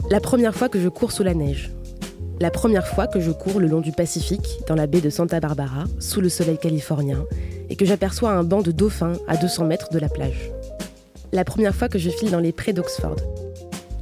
La 0.09 0.21
première 0.21 0.55
fois 0.55 0.69
que 0.69 0.81
je 0.81 0.89
cours 0.89 1.11
sous 1.11 1.25
la 1.25 1.35
neige. 1.35 1.73
La 2.41 2.53
première 2.53 2.87
fois 2.87 3.09
que 3.09 3.19
je 3.19 3.33
cours 3.33 3.59
le 3.59 3.67
long 3.67 3.81
du 3.81 3.91
Pacifique, 3.91 4.61
dans 4.69 4.77
la 4.77 4.87
baie 4.87 5.01
de 5.01 5.11
Santa 5.11 5.41
Barbara, 5.41 5.87
sous 5.99 6.21
le 6.21 6.29
soleil 6.29 6.57
californien, 6.57 7.25
et 7.69 7.75
que 7.75 7.85
j'aperçois 7.85 8.31
un 8.31 8.45
banc 8.45 8.63
de 8.63 8.71
dauphins 8.71 9.15
à 9.27 9.37
200 9.37 9.65
mètres 9.65 9.89
de 9.91 9.99
la 9.99 10.09
plage. 10.09 10.53
La 11.33 11.45
première 11.45 11.75
fois 11.75 11.89
que 11.89 11.99
je 11.99 12.11
file 12.11 12.31
dans 12.31 12.39
les 12.39 12.53
prés 12.53 12.73
d'Oxford. 12.73 13.17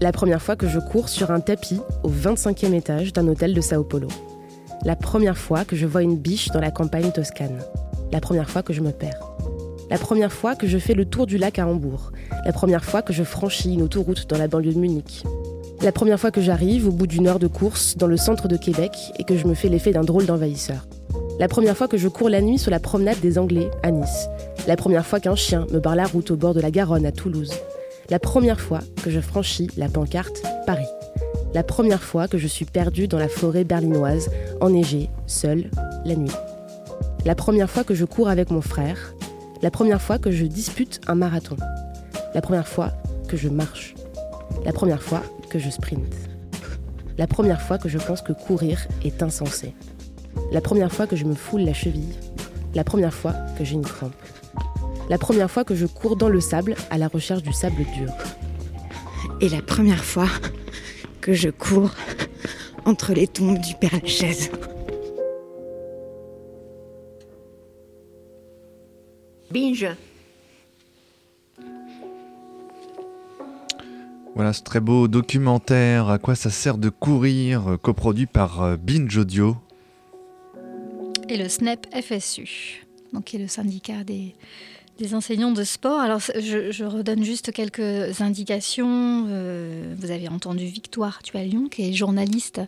La 0.02 0.12
première 0.12 0.42
fois 0.42 0.54
que 0.54 0.68
je 0.68 0.78
cours 0.78 1.08
sur 1.08 1.30
un 1.30 1.40
tapis 1.40 1.80
au 2.02 2.10
25e 2.10 2.74
étage 2.74 3.14
d'un 3.14 3.26
hôtel 3.26 3.54
de 3.54 3.60
Sao 3.62 3.84
Paulo. 3.84 4.08
La 4.84 4.96
première 4.96 5.38
fois 5.38 5.64
que 5.64 5.74
je 5.74 5.86
vois 5.86 6.02
une 6.02 6.18
biche 6.18 6.50
dans 6.50 6.60
la 6.60 6.70
campagne 6.70 7.12
toscane. 7.12 7.62
La 8.12 8.20
première 8.20 8.50
fois 8.50 8.62
que 8.62 8.74
je 8.74 8.82
me 8.82 8.92
perds. 8.92 9.32
La 9.88 9.96
première 9.96 10.32
fois 10.32 10.56
que 10.56 10.66
je 10.66 10.76
fais 10.76 10.94
le 10.94 11.06
tour 11.06 11.26
du 11.26 11.38
lac 11.38 11.58
à 11.58 11.66
Hambourg. 11.66 12.12
La 12.44 12.52
première 12.52 12.84
fois 12.84 13.00
que 13.00 13.14
je 13.14 13.22
franchis 13.22 13.72
une 13.72 13.82
autoroute 13.82 14.28
dans 14.28 14.36
la 14.36 14.46
banlieue 14.46 14.74
de 14.74 14.78
Munich. 14.78 15.24
La 15.82 15.92
première 15.92 16.18
fois 16.18 16.30
que 16.30 16.40
j'arrive 16.40 16.88
au 16.88 16.90
bout 16.90 17.06
d'une 17.06 17.26
heure 17.26 17.38
de 17.38 17.46
course 17.46 17.96
dans 17.96 18.06
le 18.06 18.16
centre 18.16 18.48
de 18.48 18.56
Québec 18.56 18.92
et 19.18 19.24
que 19.24 19.36
je 19.36 19.46
me 19.46 19.54
fais 19.54 19.68
l'effet 19.68 19.92
d'un 19.92 20.04
drôle 20.04 20.24
d'envahisseur. 20.24 20.86
La 21.38 21.48
première 21.48 21.76
fois 21.76 21.86
que 21.86 21.98
je 21.98 22.08
cours 22.08 22.30
la 22.30 22.40
nuit 22.40 22.58
sur 22.58 22.70
la 22.70 22.80
promenade 22.80 23.20
des 23.20 23.38
Anglais 23.38 23.70
à 23.82 23.90
Nice. 23.90 24.28
La 24.66 24.76
première 24.76 25.06
fois 25.06 25.20
qu'un 25.20 25.34
chien 25.34 25.66
me 25.70 25.78
barre 25.78 25.94
la 25.94 26.06
route 26.06 26.30
au 26.30 26.36
bord 26.36 26.54
de 26.54 26.60
la 26.60 26.70
Garonne 26.70 27.04
à 27.04 27.12
Toulouse. 27.12 27.52
La 28.08 28.18
première 28.18 28.60
fois 28.60 28.80
que 29.04 29.10
je 29.10 29.20
franchis 29.20 29.68
la 29.76 29.88
pancarte 29.88 30.42
Paris. 30.64 30.88
La 31.52 31.62
première 31.62 32.02
fois 32.02 32.26
que 32.26 32.38
je 32.38 32.46
suis 32.46 32.64
perdue 32.64 33.06
dans 33.06 33.18
la 33.18 33.28
forêt 33.28 33.64
berlinoise, 33.64 34.30
enneigée, 34.60 35.10
seule, 35.26 35.70
la 36.06 36.16
nuit. 36.16 36.32
La 37.26 37.34
première 37.34 37.70
fois 37.70 37.84
que 37.84 37.94
je 37.94 38.06
cours 38.06 38.28
avec 38.28 38.50
mon 38.50 38.62
frère. 38.62 39.14
La 39.62 39.70
première 39.70 40.00
fois 40.00 40.18
que 40.18 40.30
je 40.30 40.46
dispute 40.46 41.00
un 41.06 41.16
marathon. 41.16 41.56
La 42.34 42.40
première 42.40 42.68
fois 42.68 42.92
que 43.28 43.36
je 43.36 43.48
marche. 43.48 43.94
La 44.66 44.72
première 44.72 45.00
fois 45.00 45.22
que 45.48 45.60
je 45.60 45.70
sprinte. 45.70 46.12
La 47.18 47.28
première 47.28 47.62
fois 47.62 47.78
que 47.78 47.88
je 47.88 47.98
pense 47.98 48.20
que 48.20 48.32
courir 48.32 48.88
est 49.04 49.22
insensé. 49.22 49.76
La 50.50 50.60
première 50.60 50.92
fois 50.92 51.06
que 51.06 51.14
je 51.14 51.24
me 51.24 51.36
foule 51.36 51.60
la 51.60 51.72
cheville. 51.72 52.16
La 52.74 52.82
première 52.82 53.14
fois 53.14 53.32
que 53.56 53.62
j'ai 53.62 53.74
une 53.74 53.86
crampe. 53.86 54.16
La 55.08 55.18
première 55.18 55.48
fois 55.48 55.62
que 55.62 55.76
je 55.76 55.86
cours 55.86 56.16
dans 56.16 56.28
le 56.28 56.40
sable 56.40 56.74
à 56.90 56.98
la 56.98 57.06
recherche 57.06 57.44
du 57.44 57.52
sable 57.52 57.84
dur. 57.96 58.10
Et 59.40 59.48
la 59.48 59.62
première 59.62 60.04
fois 60.04 60.28
que 61.20 61.32
je 61.32 61.48
cours 61.48 61.92
entre 62.86 63.12
les 63.14 63.28
tombes 63.28 63.60
du 63.60 63.74
Père 63.76 63.94
Lachaise. 64.02 64.50
Binge. 69.48 69.86
Voilà 74.36 74.52
ce 74.52 74.62
très 74.62 74.80
beau 74.80 75.08
documentaire 75.08 76.10
À 76.10 76.18
quoi 76.18 76.34
ça 76.34 76.50
sert 76.50 76.76
de 76.76 76.90
courir, 76.90 77.68
euh, 77.70 77.76
coproduit 77.78 78.26
par 78.26 78.62
euh, 78.62 78.76
Binge 78.76 79.16
Audio. 79.16 79.56
Et 81.30 81.38
le 81.38 81.48
SNEP 81.48 81.86
FSU, 82.02 82.84
donc 83.14 83.24
qui 83.24 83.36
est 83.36 83.38
le 83.38 83.48
syndicat 83.48 84.04
des, 84.04 84.34
des 84.98 85.14
enseignants 85.14 85.52
de 85.52 85.64
sport. 85.64 86.00
Alors, 86.00 86.20
je, 86.20 86.84
redonne 86.84 87.22
juste 87.22 87.52
quelques 87.52 88.20
indications. 88.20 89.26
Euh, 89.28 89.94
vous 89.98 90.10
avez 90.10 90.28
entendu 90.28 90.64
Victoire 90.66 91.22
Tualion, 91.22 91.68
qui 91.68 91.88
est 91.88 91.92
journaliste, 91.92 92.60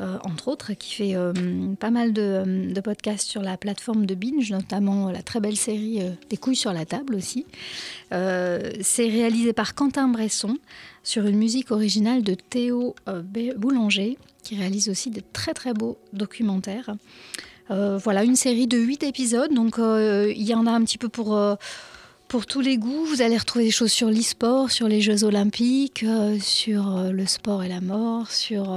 euh, 0.00 0.18
entre 0.24 0.48
autres, 0.48 0.72
qui 0.72 0.94
fait 0.94 1.14
euh, 1.14 1.32
pas 1.78 1.90
mal 1.90 2.12
de, 2.12 2.72
de 2.72 2.80
podcasts 2.80 3.28
sur 3.28 3.42
la 3.42 3.56
plateforme 3.56 4.06
de 4.06 4.14
Binge, 4.14 4.50
notamment 4.50 5.10
la 5.10 5.22
très 5.22 5.40
belle 5.40 5.56
série 5.56 6.00
Des 6.28 6.36
couilles 6.36 6.56
sur 6.56 6.72
la 6.72 6.84
table 6.84 7.14
aussi. 7.14 7.46
C'est 8.10 9.08
réalisé 9.08 9.52
par 9.52 9.74
Quentin 9.74 10.08
Bresson 10.08 10.58
sur 11.04 11.26
une 11.26 11.36
musique 11.36 11.70
originale 11.70 12.22
de 12.22 12.34
Théo 12.34 12.96
Boulanger, 13.56 14.18
qui 14.42 14.56
réalise 14.56 14.88
aussi 14.88 15.10
de 15.10 15.22
très 15.32 15.54
très 15.54 15.74
beaux 15.74 15.98
documentaires. 16.12 16.90
Euh, 17.70 17.98
voilà, 18.02 18.24
une 18.24 18.36
série 18.36 18.66
de 18.66 18.78
8 18.78 19.04
épisodes, 19.04 19.52
donc 19.52 19.78
euh, 19.78 20.32
il 20.34 20.42
y 20.42 20.54
en 20.54 20.66
a 20.66 20.72
un 20.72 20.82
petit 20.82 20.98
peu 20.98 21.08
pour, 21.08 21.36
euh, 21.36 21.54
pour 22.26 22.46
tous 22.46 22.60
les 22.60 22.78
goûts. 22.78 23.04
Vous 23.04 23.22
allez 23.22 23.36
retrouver 23.36 23.64
des 23.64 23.70
choses 23.70 23.92
sur 23.92 24.10
l'e-sport, 24.10 24.70
sur 24.72 24.88
les 24.88 25.00
Jeux 25.00 25.22
olympiques, 25.22 26.04
sur 26.40 27.12
le 27.12 27.26
sport 27.26 27.62
et 27.62 27.68
la 27.68 27.80
mort, 27.80 28.30
sur 28.30 28.76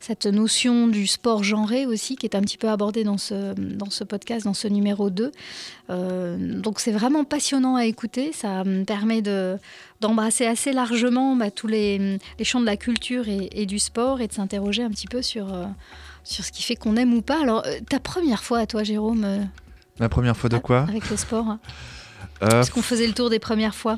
cette 0.00 0.26
notion 0.26 0.88
du 0.88 1.06
sport 1.06 1.44
genré 1.44 1.86
aussi, 1.86 2.16
qui 2.16 2.26
est 2.26 2.34
un 2.34 2.40
petit 2.40 2.58
peu 2.58 2.68
abordée 2.68 3.04
dans 3.04 3.18
ce, 3.18 3.54
dans 3.54 3.90
ce 3.90 4.02
podcast, 4.02 4.44
dans 4.44 4.54
ce 4.54 4.66
numéro 4.66 5.10
2. 5.10 5.30
Euh, 5.90 6.36
donc 6.60 6.80
c'est 6.80 6.92
vraiment 6.92 7.24
passionnant 7.24 7.76
à 7.76 7.86
écouter, 7.86 8.32
ça 8.32 8.64
me 8.64 8.84
permet 8.84 9.20
de, 9.20 9.56
d'embrasser 10.00 10.46
assez 10.46 10.72
largement 10.72 11.36
bah, 11.36 11.50
tous 11.50 11.66
les, 11.66 12.18
champs 12.42 12.60
de 12.60 12.66
la 12.66 12.76
culture 12.76 13.24
et 13.28 13.66
du 13.66 13.78
sport 13.78 14.20
et 14.20 14.26
de 14.26 14.32
s'interroger 14.32 14.82
un 14.82 14.90
petit 14.90 15.06
peu 15.08 15.22
sur... 15.22 15.46
sur 16.24 16.44
ce 16.44 16.52
qui 16.52 16.62
fait 16.62 16.76
qu'on 16.76 16.96
aime 16.96 17.12
ou 17.14 17.22
pas. 17.22 17.40
Alors, 17.42 17.62
euh, 17.66 17.78
ta 17.88 17.98
première 18.00 18.42
fois 18.44 18.58
à 18.60 18.66
toi, 18.66 18.82
Jérôme, 18.84 19.24
euh, 19.24 19.42
La 19.98 20.08
première 20.08 20.36
fois 20.36 20.48
de 20.50 20.58
quoi 20.58 20.82
avec 20.88 21.08
le 21.10 21.16
sport 21.16 21.46
hein. 21.48 21.58
Euh, 22.42 22.60
Est-ce 22.62 22.70
qu'on 22.70 22.82
faisait 22.82 23.06
le 23.06 23.12
tour 23.12 23.30
des 23.30 23.38
premières 23.38 23.74
fois. 23.74 23.96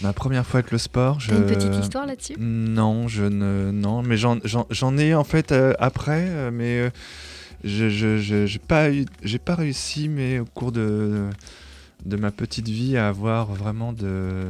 Ma 0.00 0.12
première 0.12 0.44
fois 0.46 0.58
avec 0.60 0.70
le 0.72 0.78
sport, 0.78 1.20
je... 1.20 1.32
Une 1.32 1.46
petite 1.46 1.74
histoire 1.76 2.06
là-dessus? 2.06 2.34
Non, 2.38 3.06
je 3.06 3.24
ne... 3.24 3.70
Non, 3.70 4.02
mais 4.02 4.16
j'en- 4.16 4.38
ai 4.98 5.14
en 5.14 5.24
fait 5.24 5.52
euh, 5.52 5.74
après, 5.78 6.50
mais 6.50 6.78
euh, 6.80 6.90
je 7.64 7.88
je- 7.90 8.16
je- 8.18 8.46
j'ai 8.46 8.58
pas, 8.58 8.90
eu- 8.90 9.06
pas 9.38 9.54
réussi, 9.54 10.08
mais 10.08 10.38
au 10.40 10.44
cours 10.46 10.72
de, 10.72 11.28
de 12.04 12.16
ma 12.16 12.30
petite 12.30 12.68
vie, 12.68 12.96
à 12.96 13.08
avoir 13.08 13.52
vraiment 13.52 13.92
de... 13.92 14.44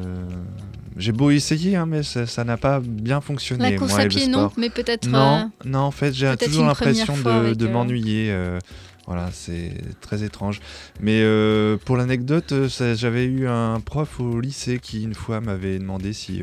J'ai 0.96 1.12
beau 1.12 1.30
essayer, 1.30 1.76
hein, 1.76 1.86
mais 1.86 2.03
ça 2.03 2.44
n'a 2.44 2.57
pas 2.57 2.80
bien 2.80 3.20
fonctionné. 3.20 3.72
La 3.72 3.78
course 3.78 3.92
moi, 3.92 4.00
à 4.00 4.07
pied, 4.07 4.26
non, 4.26 4.50
mais 4.57 4.70
peut-être, 4.70 5.09
Non, 5.09 5.38
euh, 5.38 5.68
non, 5.68 5.80
en 5.80 5.90
fait, 5.90 6.12
j'ai 6.12 6.34
toujours 6.36 6.66
l'impression 6.66 7.16
de, 7.16 7.64
euh, 7.64 7.68
m'ennuyer. 7.70 8.30
euh, 8.30 8.59
voilà, 9.07 9.30
c'est 9.32 9.72
très 10.00 10.22
étrange. 10.22 10.61
Mais 11.00 11.22
pour 11.84 11.96
l'anecdote, 11.96 12.55
j'avais 12.94 13.24
eu 13.24 13.48
un 13.48 13.80
prof 13.80 14.20
au 14.20 14.40
lycée 14.40 14.78
qui, 14.78 15.03
une 15.03 15.14
fois, 15.14 15.40
m'avait 15.40 15.78
demandé 15.78 16.12
si, 16.12 16.42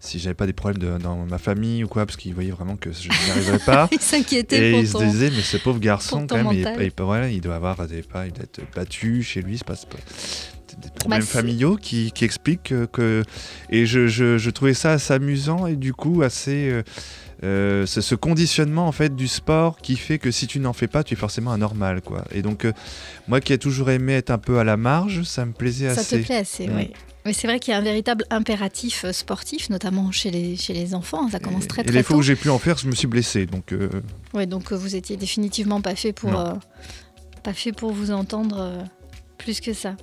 si 0.00 0.18
j'avais 0.18 0.34
pas 0.34 0.46
des 0.46 0.52
problèmes 0.52 0.78
de- 0.80 0.98
dans 1.02 1.26
ma 1.26 1.38
famille 1.38 1.82
ou 1.84 1.88
quoi, 1.88 2.06
parce 2.06 2.16
qu'il 2.16 2.32
voyait 2.34 2.50
vraiment 2.52 2.76
que 2.76 2.90
je 2.92 3.08
n'y 3.08 3.30
arriverais 3.30 3.58
pas. 3.58 3.88
Il 3.92 4.00
s'inquiétait 4.00 4.68
Et 4.68 4.70
pour 4.72 4.80
il 4.80 4.88
se 4.88 4.98
disait, 4.98 5.30
mais 5.30 5.42
ce 5.42 5.56
pauvre 5.56 5.80
garçon, 5.80 6.26
quand 6.28 6.36
même, 6.36 6.48
il, 6.52 6.66
il 6.80 6.92
voilà, 7.04 7.28
il 7.28 7.40
doit 7.40 7.56
avoir 7.56 7.86
des 7.86 8.02
pas, 8.02 8.26
il 8.26 8.32
doit 8.32 8.44
être 8.44 8.60
battu 8.74 9.22
chez 9.22 9.42
lui, 9.42 9.58
c'est 9.58 9.66
pas, 9.66 9.74
c'est 9.76 9.88
pas- 9.88 9.98
c'est 10.68 10.78
des 10.80 10.90
problèmes 10.90 11.20
Bah, 11.20 11.26
c'est- 11.26 11.32
familiaux 11.38 11.76
qui, 11.76 12.12
qui 12.12 12.24
expliquent 12.24 12.62
que, 12.64 12.84
que- 12.86 13.22
et 13.70 13.86
je, 13.86 14.06
je- 14.06 14.38
je 14.38 14.50
trouvais 14.50 14.74
ça 14.74 14.92
assez 14.92 15.12
amusant 15.14 15.66
et 15.66 15.74
du 15.76 15.92
coup 15.94 16.22
assez 16.22 16.70
euh, 16.70 16.82
euh, 17.42 17.86
ce, 17.86 18.00
ce 18.00 18.14
conditionnement 18.14 18.86
en 18.86 18.92
fait 18.92 19.14
du 19.16 19.26
sport 19.28 19.78
qui 19.78 19.96
fait 19.96 20.18
que 20.18 20.30
si 20.30 20.46
tu 20.46 20.60
n'en 20.60 20.72
fais 20.72 20.86
pas, 20.88 21.02
tu 21.04 21.14
es 21.14 21.16
forcément 21.16 21.52
anormal 21.52 22.02
quoi. 22.02 22.24
Et 22.32 22.42
donc 22.42 22.64
euh, 22.64 22.72
moi 23.28 23.40
qui 23.40 23.52
ai 23.52 23.58
toujours 23.58 23.90
aimé 23.90 24.12
être 24.14 24.30
un 24.30 24.38
peu 24.38 24.58
à 24.58 24.64
la 24.64 24.76
marge, 24.76 25.22
ça 25.24 25.44
me 25.46 25.52
plaisait 25.52 25.92
Ça 25.94 26.00
assez. 26.02 26.20
te 26.20 26.26
plaît 26.26 26.36
assez, 26.36 26.68
Mm. 26.68 26.76
oui. 26.76 26.90
Mais 27.28 27.34
c'est 27.34 27.46
vrai 27.46 27.60
qu'il 27.60 27.72
y 27.72 27.74
a 27.74 27.78
un 27.78 27.82
véritable 27.82 28.24
impératif 28.30 29.04
euh, 29.04 29.12
sportif, 29.12 29.68
notamment 29.68 30.10
chez 30.12 30.30
les, 30.30 30.56
chez 30.56 30.72
les 30.72 30.94
enfants. 30.94 31.28
Ça 31.28 31.38
commence 31.38 31.68
très 31.68 31.82
Et 31.82 31.84
très 31.84 31.94
les 31.94 32.02
fois 32.02 32.14
tôt. 32.14 32.20
où 32.20 32.22
j'ai 32.22 32.36
pu 32.36 32.48
en 32.48 32.58
faire, 32.58 32.78
je 32.78 32.86
me 32.88 32.94
suis 32.94 33.06
blessé 33.06 33.44
donc. 33.44 33.72
euh, 33.72 33.90
Ouais, 34.32 34.46
donc 34.46 34.72
euh, 34.72 34.76
vous 34.76 34.96
étiez 34.96 35.16
définitivement 35.18 35.80
pas 35.82 35.94
fait 35.94 36.12
pour, 36.14 36.34
euh, 36.38 36.54
pas 37.42 37.52
fait 37.52 37.72
pour 37.72 37.92
vous 37.92 38.10
entendre 38.12 38.56
euh, 38.58 38.82
plus 39.36 39.60
que 39.60 39.74
ça. 39.74 39.94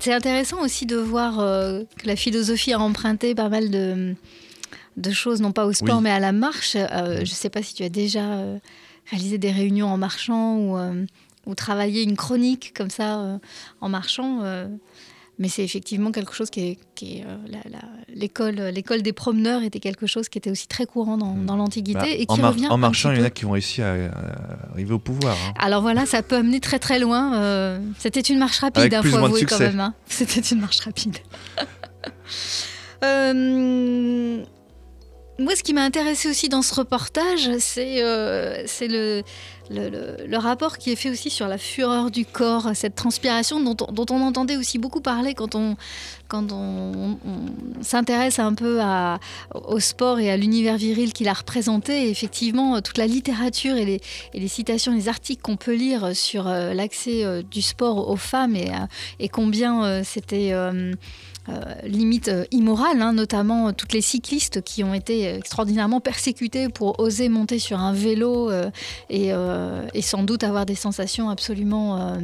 C'est 0.00 0.12
intéressant 0.14 0.62
aussi 0.62 0.86
de 0.86 0.96
voir 0.96 1.36
que 1.36 2.06
la 2.06 2.16
philosophie 2.16 2.72
a 2.72 2.78
emprunté 2.78 3.34
pas 3.34 3.48
mal 3.48 3.68
de, 3.70 4.14
de 4.96 5.10
choses, 5.10 5.40
non 5.40 5.52
pas 5.52 5.66
au 5.66 5.72
sport 5.72 5.96
Oui. 5.98 6.04
mais 6.04 6.10
à 6.10 6.20
la 6.20 6.32
marche. 6.32 6.72
Je 6.74 7.20
ne 7.20 7.24
sais 7.26 7.50
pas 7.50 7.62
si 7.62 7.74
tu 7.74 7.82
as 7.82 7.88
déjà 7.88 8.22
réalisé 9.10 9.38
des 9.38 9.50
réunions 9.50 9.88
en 9.88 9.98
marchant 9.98 10.56
ou, 10.56 10.78
ou 11.46 11.54
travaillé 11.54 12.02
une 12.04 12.16
chronique 12.16 12.72
comme 12.76 12.90
ça 12.90 13.18
euh, 13.20 13.38
en 13.80 13.88
marchant. 13.88 14.40
euh, 14.42 14.68
mais 15.38 15.48
c'est 15.48 15.62
effectivement 15.64 16.10
quelque 16.12 16.34
chose 16.34 16.50
qui 16.50 16.60
est, 16.60 16.78
qui 16.94 17.18
est, 17.18 17.24
euh, 17.24 17.36
l'école, 18.14 18.56
l'école 18.56 19.02
des 19.02 19.12
promeneurs 19.12 19.62
était 19.62 19.78
quelque 19.80 20.06
chose 20.06 20.28
qui 20.28 20.38
était 20.38 20.50
aussi 20.50 20.66
très 20.66 20.84
courant 20.86 21.16
dans, 21.16 21.34
dans 21.34 21.56
l'Antiquité 21.56 21.98
bah, 21.98 22.08
et 22.08 22.24
en, 22.28 22.34
qui 22.34 22.40
mar- 22.40 22.52
revient 22.52 22.66
en 22.68 22.76
marchant, 22.78 23.12
il 23.12 23.18
y 23.18 23.22
en 23.22 23.24
a 23.24 23.30
qui 23.30 23.44
ont 23.46 23.52
réussi 23.52 23.80
à, 23.82 23.92
à 23.92 24.70
arriver 24.72 24.92
au 24.94 24.98
pouvoir. 24.98 25.36
hein. 25.46 25.52
Alors 25.58 25.82
voilà, 25.82 26.06
ça 26.06 26.22
peut 26.22 26.36
amener 26.36 26.60
très 26.60 26.78
très 26.78 26.98
loin. 26.98 27.34
euh, 27.36 27.78
C'était 27.98 28.20
une 28.20 28.38
marche 28.38 28.58
rapide, 28.58 28.92
faut 29.02 29.08
moins 29.10 29.20
de 29.20 29.24
avouer 29.26 29.40
quand 29.44 29.58
même. 29.60 29.80
hein. 29.80 29.94
C'était 30.06 30.40
une 30.40 30.60
marche 30.60 30.80
rapide. 30.80 31.16
Euh, 33.04 34.42
moi, 35.38 35.54
ce 35.54 35.62
qui 35.62 35.72
m'a 35.72 35.82
intéressé 35.84 36.28
aussi 36.28 36.48
dans 36.48 36.62
ce 36.62 36.74
reportage, 36.74 37.48
c'est 37.60 38.02
c'est 38.66 38.88
le, 38.88 39.22
le, 39.70 40.36
rapport 40.36 40.78
qui 40.78 40.92
est 40.92 40.96
fait 40.96 41.10
aussi 41.10 41.30
sur 41.30 41.48
la 41.48 41.58
fureur 41.58 42.10
du 42.10 42.24
corps, 42.24 42.70
cette 42.74 42.94
transpiration 42.94 43.60
dont 43.60 43.76
on, 43.86 43.92
dont 43.92 44.06
on 44.10 44.22
entendait 44.22 44.56
aussi 44.56 44.78
beaucoup 44.78 45.00
parler 45.00 45.34
quand 45.34 45.54
on, 45.54 45.76
quand 46.28 46.52
on, 46.52 47.18
s'intéresse 47.80 48.38
un 48.38 48.54
peu 48.54 48.80
au 49.54 49.80
sport 49.80 50.20
et 50.20 50.30
à 50.30 50.36
l'univers 50.36 50.76
viril 50.76 51.12
qu'il 51.12 51.28
a 51.28 51.32
représenté. 51.32 52.10
Effectivement, 52.10 52.76
euh, 52.76 52.80
toute 52.80 52.98
la 52.98 53.06
littérature 53.06 53.76
et 53.76 54.00
les, 54.34 54.48
citations, 54.48 54.94
les 54.94 55.08
articles 55.08 55.42
qu'on 55.42 55.56
peut 55.56 55.74
lire 55.74 56.14
sur 56.14 56.46
euh, 56.46 56.74
l'accès 56.74 57.24
euh, 57.24 57.42
du 57.42 57.62
sport 57.62 58.08
aux 58.10 58.16
femmes 58.16 58.56
et, 58.56 59.28
combien 59.28 60.02
c'était 60.04 60.52
limite 61.84 62.28
euh, 62.28 62.44
immoral, 62.50 63.00
hein, 63.02 63.12
notamment 63.12 63.68
euh, 63.68 63.72
toutes 63.72 63.92
les 63.92 64.00
cyclistes 64.00 64.62
qui 64.62 64.84
ont 64.84 64.94
été 64.94 65.34
extraordinairement 65.34 66.00
persécutés 66.00 66.68
pour 66.68 66.98
oser 67.00 67.28
monter 67.28 67.58
sur 67.58 67.80
un 67.80 67.92
vélo 67.92 68.50
et, 69.10 69.32
sans 70.02 70.22
doute 70.22 70.44
avoir 70.44 70.66
des 70.66 70.74
sensations 70.74 71.28
absolument 71.28 72.16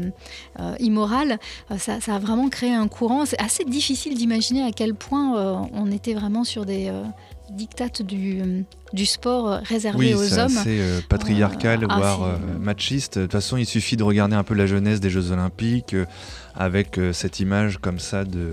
immorales. 0.79 1.39
Ça, 1.79 1.99
a 2.07 2.19
vraiment 2.19 2.49
créé 2.49 2.73
un 2.73 2.89
courant. 2.89 3.25
Assez 3.39 3.65
difficile 3.65 3.94
d'imaginer 4.15 4.63
à 4.63 4.73
quel 4.73 4.95
point 4.95 5.37
euh, 5.39 5.55
on 5.73 5.91
était 5.91 6.15
vraiment 6.15 6.45
sur 6.45 6.65
des 6.67 6.89
euh, 6.89 7.03
dictates 7.51 8.03
du, 8.03 8.65
du 8.93 9.07
sport 9.07 9.49
euh, 9.51 9.59
réservés 9.65 9.99
Oui, 9.99 10.15
aux 10.15 10.23
c'est 10.25 10.39
hommes. 10.41 10.57
assez 10.59 10.79
euh, 10.81 11.01
patriarcal, 11.09 11.87
ah, 11.89 11.97
voire 11.97 12.19
c'est- 12.19 12.45
euh, 12.55 12.59
machiste. 12.59 13.19
De 13.19 13.23
toute 13.25 13.33
façon, 13.33 13.57
il 13.57 13.67
suffit 13.67 13.97
de 13.97 14.03
regarder 14.03 14.37
un 14.37 14.45
peu 14.45 14.55
la 14.55 14.67
jeunesse 14.67 15.01
des 15.01 15.11
Jeux 15.11 15.31
Olympiques 15.31 15.95
euh, 15.95 16.05
avec 16.55 16.99
euh, 16.99 17.13
cette 17.13 17.41
image 17.41 17.79
comme 17.79 17.99
ça 17.99 18.25
de, 18.25 18.53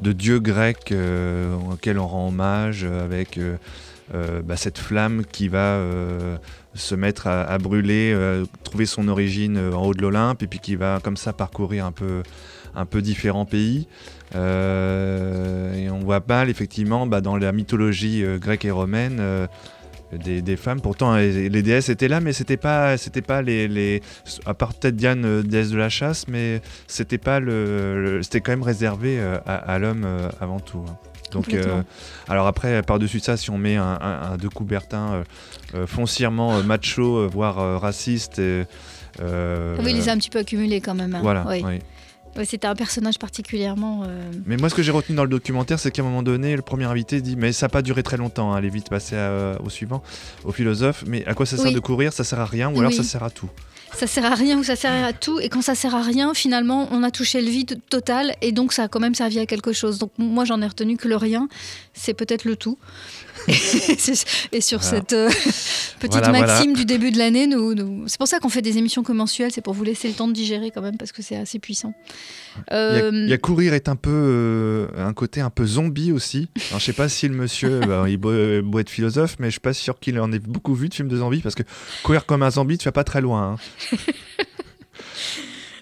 de 0.00 0.12
dieu 0.12 0.38
grec 0.40 0.92
euh, 0.92 1.54
auquel 1.72 1.98
on 1.98 2.06
rend 2.06 2.28
hommage, 2.28 2.84
euh, 2.84 3.04
avec 3.04 3.38
euh, 3.38 3.56
euh, 4.14 4.42
bah, 4.42 4.56
cette 4.56 4.78
flamme 4.78 5.24
qui 5.30 5.48
va 5.48 5.74
euh, 5.76 6.36
se 6.74 6.94
mettre 6.94 7.26
à, 7.28 7.42
à 7.42 7.58
brûler, 7.58 8.12
euh, 8.14 8.44
trouver 8.64 8.86
son 8.86 9.06
origine 9.08 9.56
euh, 9.56 9.72
en 9.74 9.86
haut 9.86 9.94
de 9.94 10.02
l'Olympe, 10.02 10.42
et 10.42 10.46
puis 10.46 10.58
qui 10.58 10.74
va 10.76 10.98
comme 11.02 11.16
ça 11.16 11.32
parcourir 11.32 11.86
un 11.86 11.92
peu, 11.92 12.22
un 12.74 12.86
peu 12.86 13.02
différents 13.02 13.44
pays. 13.44 13.86
Euh, 14.34 15.74
et 15.74 15.90
on 15.90 16.00
voit 16.00 16.22
mal, 16.26 16.50
effectivement, 16.50 17.06
bah, 17.06 17.20
dans 17.20 17.36
la 17.36 17.52
mythologie 17.52 18.22
euh, 18.24 18.38
grecque 18.38 18.64
et 18.64 18.70
romaine, 18.70 19.18
euh, 19.20 19.46
des, 20.12 20.42
des 20.42 20.56
femmes. 20.56 20.80
Pourtant, 20.80 21.14
les, 21.16 21.48
les 21.48 21.62
déesses 21.62 21.88
étaient 21.88 22.08
là, 22.08 22.20
mais 22.20 22.32
c'était 22.32 22.56
pas, 22.56 22.96
c'était 22.96 23.22
pas 23.22 23.42
les, 23.42 23.68
les, 23.68 24.02
à 24.46 24.54
part 24.54 24.74
peut-être 24.74 24.96
Diane, 24.96 25.24
euh, 25.24 25.42
déesse 25.42 25.70
de 25.70 25.78
la 25.78 25.88
chasse, 25.88 26.26
mais 26.28 26.60
c'était 26.88 27.18
pas 27.18 27.38
le, 27.40 28.02
le- 28.02 28.22
c'était 28.22 28.40
quand 28.40 28.52
même 28.52 28.62
réservé 28.64 29.18
euh, 29.20 29.38
à, 29.46 29.54
à 29.56 29.78
l'homme 29.78 30.02
euh, 30.04 30.28
avant 30.40 30.58
tout. 30.60 30.84
hein. 30.88 30.96
Donc, 31.30 31.54
alors 32.28 32.48
après, 32.48 32.82
par-dessus 32.82 33.20
ça, 33.20 33.36
si 33.36 33.50
on 33.50 33.58
met 33.58 33.76
un, 33.76 33.98
un, 34.00 34.32
un 34.32 34.36
De 34.36 34.48
Coubertin 34.48 35.22
foncièrement 35.86 36.60
macho, 36.64 37.28
voire 37.28 37.80
raciste, 37.80 38.38
oui, 38.40 39.24
il 39.86 39.94
les 39.96 40.08
a 40.08 40.12
un 40.12 40.16
petit 40.16 40.28
peu 40.30 40.40
accumulés 40.40 40.80
quand 40.80 40.94
même. 40.96 41.14
hein. 41.14 41.20
Voilà. 41.22 41.44
Oui. 41.48 41.62
oui. 41.64 41.78
Ouais, 42.36 42.44
C'était 42.44 42.66
un 42.68 42.74
personnage 42.76 43.18
particulièrement. 43.18 44.02
euh, 44.06 44.30
Mais 44.46 44.56
moi, 44.56 44.68
ce 44.70 44.74
que 44.74 44.82
j'ai 44.82 44.92
retenu 44.92 45.16
dans 45.16 45.24
le 45.24 45.28
documentaire, 45.30 45.78
c'est 45.80 45.90
qu'à 45.90 46.02
un 46.02 46.04
moment 46.04 46.22
donné, 46.22 46.54
le 46.56 46.62
premier 46.62 46.84
invité 46.84 47.20
dit 47.20 47.36
Mais 47.36 47.52
ça 47.52 47.66
n'a 47.66 47.70
pas 47.70 47.82
duré 47.82 48.02
très 48.02 48.16
longtemps, 48.16 48.52
hein, 48.52 48.58
elle 48.58 48.64
est 48.66 48.70
vite 48.70 48.88
passée 48.88 49.16
à- 49.16 49.58
au 49.64 49.68
suivant, 49.68 50.02
au 50.44 50.52
philosophe. 50.52 51.04
Mais 51.06 51.26
à 51.26 51.34
quoi 51.34 51.44
ça 51.46 51.56
sert 51.56 51.66
Oui. 51.66 51.74
de 51.74 51.80
courir? 51.80 52.12
Ça 52.12 52.24
sert 52.24 52.38
à 52.40 52.44
rien, 52.46 52.70
ou 52.72 52.78
alors 52.78 52.90
Oui. 52.92 52.96
ça 52.96 53.02
sert 53.02 53.22
à 53.22 53.30
tout. 53.30 53.50
Ça 53.92 54.06
sert 54.06 54.24
à 54.24 54.36
rien 54.36 54.56
ou 54.56 54.62
ça 54.62 54.76
sert 54.76 55.04
à 55.04 55.12
tout. 55.12 55.40
Et 55.40 55.48
quand 55.48 55.62
ça 55.62 55.74
sert 55.74 55.96
à 55.96 56.02
rien, 56.02 56.32
finalement, 56.32 56.86
on 56.92 57.02
a 57.02 57.10
touché 57.10 57.42
le 57.42 57.50
vide 57.50 57.80
total. 57.90 58.36
Et 58.40 58.52
donc, 58.52 58.72
ça 58.72 58.84
a 58.84 58.88
quand 58.88 59.00
même 59.00 59.16
servi 59.16 59.40
à 59.40 59.46
quelque 59.46 59.72
chose. 59.72 59.98
Donc, 59.98 60.12
moi, 60.16 60.44
j'en 60.44 60.62
ai 60.62 60.66
retenu 60.68 60.96
que 60.96 61.08
le 61.08 61.16
rien, 61.16 61.48
c'est 61.92 62.14
peut-être 62.14 62.44
le 62.44 62.54
tout. 62.54 62.78
et, 64.52 64.60
sur 64.60 64.78
Voilà. 64.80 64.96
cette 64.98 65.12
euh, 65.12 65.28
petite 66.00 66.12
Voilà, 66.12 66.28
voilà. 66.30 66.46
maxime 66.46 66.72
du 66.74 66.84
début 66.84 67.10
de 67.10 67.18
l'année, 67.18 67.46
nous, 67.46 67.74
nous- 67.74 68.08
c'est 68.08 68.18
pour 68.18 68.28
ça 68.28 68.38
qu'on 68.38 68.48
fait 68.48 68.62
des 68.62 68.78
émissions 68.78 69.02
que 69.02 69.12
mensuelles. 69.12 69.50
C'est 69.52 69.60
pour 69.60 69.74
vous 69.74 69.84
laisser 69.84 70.08
le 70.08 70.14
temps 70.14 70.28
de 70.28 70.32
digérer 70.32 70.70
quand 70.70 70.82
même, 70.82 70.96
parce 70.96 71.12
que 71.12 71.22
c'est 71.22 71.36
assez 71.36 71.58
puissant. 71.58 71.92
Il 72.56 72.60
y, 72.72 72.74
a, 72.74 72.76
Euh, 72.76 73.10
il 73.12 73.28
y 73.30 73.32
a 73.32 73.38
courir 73.38 73.74
est 73.74 73.88
un 73.88 73.96
peu 73.96 74.10
euh, 74.10 74.86
un 74.98 75.12
côté 75.12 75.40
un 75.40 75.50
peu 75.50 75.64
zombie 75.66 76.12
aussi. 76.12 76.48
Alors, 76.70 76.80
je 76.80 76.84
sais 76.86 76.92
pas 76.92 77.08
si 77.08 77.28
le 77.28 77.34
monsieur, 77.34 77.80
bah, 77.86 78.04
il 78.08 78.16
beau, 78.16 78.32
beau 78.62 78.78
être 78.78 78.90
philosophe, 78.90 79.36
mais 79.38 79.46
je 79.46 79.52
suis 79.52 79.60
pas 79.60 79.72
sûr 79.72 79.98
qu'il 80.00 80.18
en 80.20 80.32
ait 80.32 80.38
beaucoup 80.38 80.74
vu 80.74 80.88
de 80.88 80.94
films 80.94 81.08
de 81.08 81.16
zombies 81.18 81.40
parce 81.40 81.54
que 81.54 81.62
courir 82.02 82.26
comme 82.26 82.42
un 82.42 82.50
zombie, 82.50 82.78
tu 82.78 82.84
vas 82.86 82.92
pas 82.92 83.04
très 83.04 83.20
loin. 83.20 83.56
hein. 83.92 83.96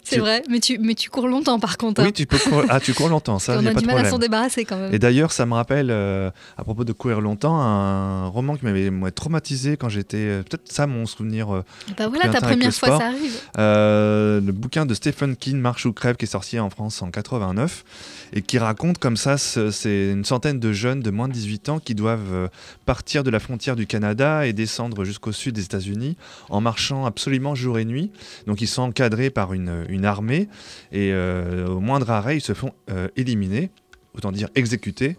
C'est 0.09 0.17
tu- 0.17 0.21
vrai, 0.21 0.43
mais 0.51 0.61
tu, 0.61 0.79
mais 0.79 0.95
tu 0.95 1.11
cours 1.11 1.29
longtemps 1.29 1.59
par 1.61 1.77
contre. 1.79 2.03
Oui, 2.03 2.09
hein. 2.09 2.13
tu 2.15 2.27
peux 2.27 2.39
courir. 2.39 2.67
Ah, 2.69 2.81
tu 2.81 2.95
cours 2.95 3.09
longtemps, 3.09 3.39
ça, 3.39 3.53
on 3.61 3.67
a 3.67 3.71
a 3.71 3.73
pas 3.75 3.81
du 3.81 3.87
mal 3.87 3.97
à 3.97 3.99
problème. 4.01 4.11
s'en 4.13 4.19
débarrasser 4.19 4.65
quand 4.65 4.77
même. 4.77 4.93
Et 4.95 4.99
d'ailleurs, 4.99 5.33
ça 5.33 5.47
me 5.47 5.55
rappelle, 5.55 5.89
euh, 5.91 6.31
à 6.57 6.65
propos 6.65 6.85
de 6.85 6.93
courir 6.93 7.21
longtemps, 7.21 7.61
un 7.61 8.27
roman 8.29 8.57
qui 8.57 8.65
m'avait 8.65 8.91
traumatisé 9.13 9.77
quand 9.77 9.89
j'étais. 9.89 10.17
euh, 10.19 10.43
Peut-être 10.43 10.71
ça, 10.71 10.87
mon 10.87 11.07
souvenir. 11.07 11.55
euh, 11.55 11.63
Bah 11.97 12.09
voilà, 12.09 12.29
ta 12.29 12.41
première 12.41 12.73
fois, 12.75 12.89
sport. 12.89 13.01
ça 13.01 13.07
arrive. 13.09 13.39
Euh, 13.59 14.41
le 14.41 14.53
bouquin 14.53 14.87
de 14.87 14.95
Stephen 14.95 15.37
King, 15.37 15.59
Marche 15.59 15.87
ou 15.87 15.93
crève, 15.93 16.17
qui 16.17 16.25
est 16.25 16.29
sorti 16.29 16.59
en 16.59 16.71
France 16.71 17.03
en 17.03 17.11
89, 17.11 17.85
et 18.33 18.43
qui 18.43 18.59
raconte 18.59 18.99
comme 18.99 19.17
ça, 19.17 19.39
ce- 19.39 19.71
c'est 19.71 20.11
une 20.13 20.25
centaine 20.25 20.59
de 20.61 20.73
jeunes 20.73 21.01
de 21.01 21.11
moins 21.11 21.29
de 21.29 21.33
18 21.33 21.69
ans 21.69 21.79
qui 21.79 21.95
doivent 21.95 22.33
euh, 22.33 22.49
partir 22.87 23.25
de 23.25 23.31
la 23.31 23.41
frontière 23.41 23.77
du 23.77 23.87
Canada 23.87 24.47
et 24.47 24.53
descendre 24.53 25.05
jusqu'au 25.05 25.33
sud 25.33 25.55
des 25.55 25.65
États-Unis 25.65 26.17
en 26.51 26.61
marchant 26.61 27.07
absolument 27.07 27.55
jour 27.55 27.79
et 27.79 27.85
nuit. 27.85 28.11
Donc 28.47 28.61
ils 28.61 28.67
sont 28.69 28.83
encadrés 28.83 29.31
par 29.31 29.53
une, 29.55 29.85
une 29.89 30.05
armée, 30.05 30.49
et 30.93 31.13
euh, 31.13 31.67
au 31.69 31.81
moindre 31.81 32.11
arrêt, 32.11 32.37
ils 32.39 32.41
se 32.43 32.55
font 32.55 32.73
euh, 32.91 33.09
éliminer 33.17 33.71
autant 34.15 34.33
dire 34.33 34.49
exécutés. 34.55 35.17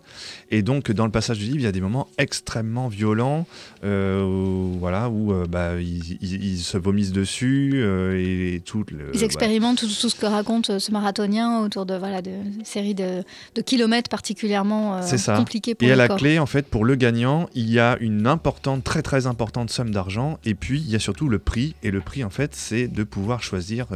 Et 0.51 0.61
donc, 0.61 0.91
dans 0.91 1.05
le 1.05 1.11
passage 1.11 1.37
du 1.39 1.45
livre, 1.45 1.57
il 1.57 1.63
y 1.63 1.67
a 1.67 1.71
des 1.71 1.79
moments 1.81 2.07
extrêmement 2.17 2.87
violents, 2.89 3.45
euh, 3.83 4.23
où, 4.25 4.77
voilà, 4.79 5.09
où 5.09 5.31
euh, 5.31 5.45
bah, 5.47 5.79
ils, 5.79 6.17
ils- 6.21 6.43
ils 6.43 6.59
se 6.59 6.77
vomissent 6.77 7.11
dessus 7.13 7.71
euh, 7.75 8.17
et, 8.55 8.59
tout. 8.59 8.83
Le, 8.91 9.11
Ils 9.13 9.23
expérimentent 9.23 9.79
tout, 9.79 9.87
tout 9.87 10.09
ce 10.09 10.15
que 10.15 10.25
raconte 10.25 10.79
ce 10.79 10.91
marathonien 10.91 11.61
autour 11.61 11.85
de 11.85 11.95
voilà 11.95 12.21
de 12.21 12.31
séries 12.63 12.95
de, 12.95 13.23
de 13.55 13.61
kilomètres 13.61 14.09
particulièrement 14.09 15.01
ça. 15.01 15.37
compliqués 15.37 15.75
pour 15.75 15.87
Et 15.87 15.91
à 15.91 15.95
la 15.95 16.07
corps. 16.07 16.17
clé, 16.17 16.39
en 16.39 16.45
fait, 16.45 16.65
pour 16.67 16.83
le 16.83 16.95
gagnant, 16.95 17.47
il 17.55 17.69
y 17.69 17.79
a 17.79 17.97
une 18.01 18.27
importante, 18.27 18.83
très 18.83 19.01
très 19.01 19.27
importante 19.27 19.69
somme 19.69 19.91
d'argent. 19.91 20.39
Et 20.45 20.55
puis, 20.55 20.79
il 20.81 20.89
y 20.89 20.95
a 20.95 20.99
surtout 20.99 21.29
le 21.29 21.39
prix. 21.39 21.75
Et 21.83 21.91
le 21.91 22.01
prix, 22.01 22.23
en 22.23 22.29
fait, 22.29 22.53
c'est 22.55 22.87
de 22.87 23.03
pouvoir 23.03 23.43
choisir 23.43 23.87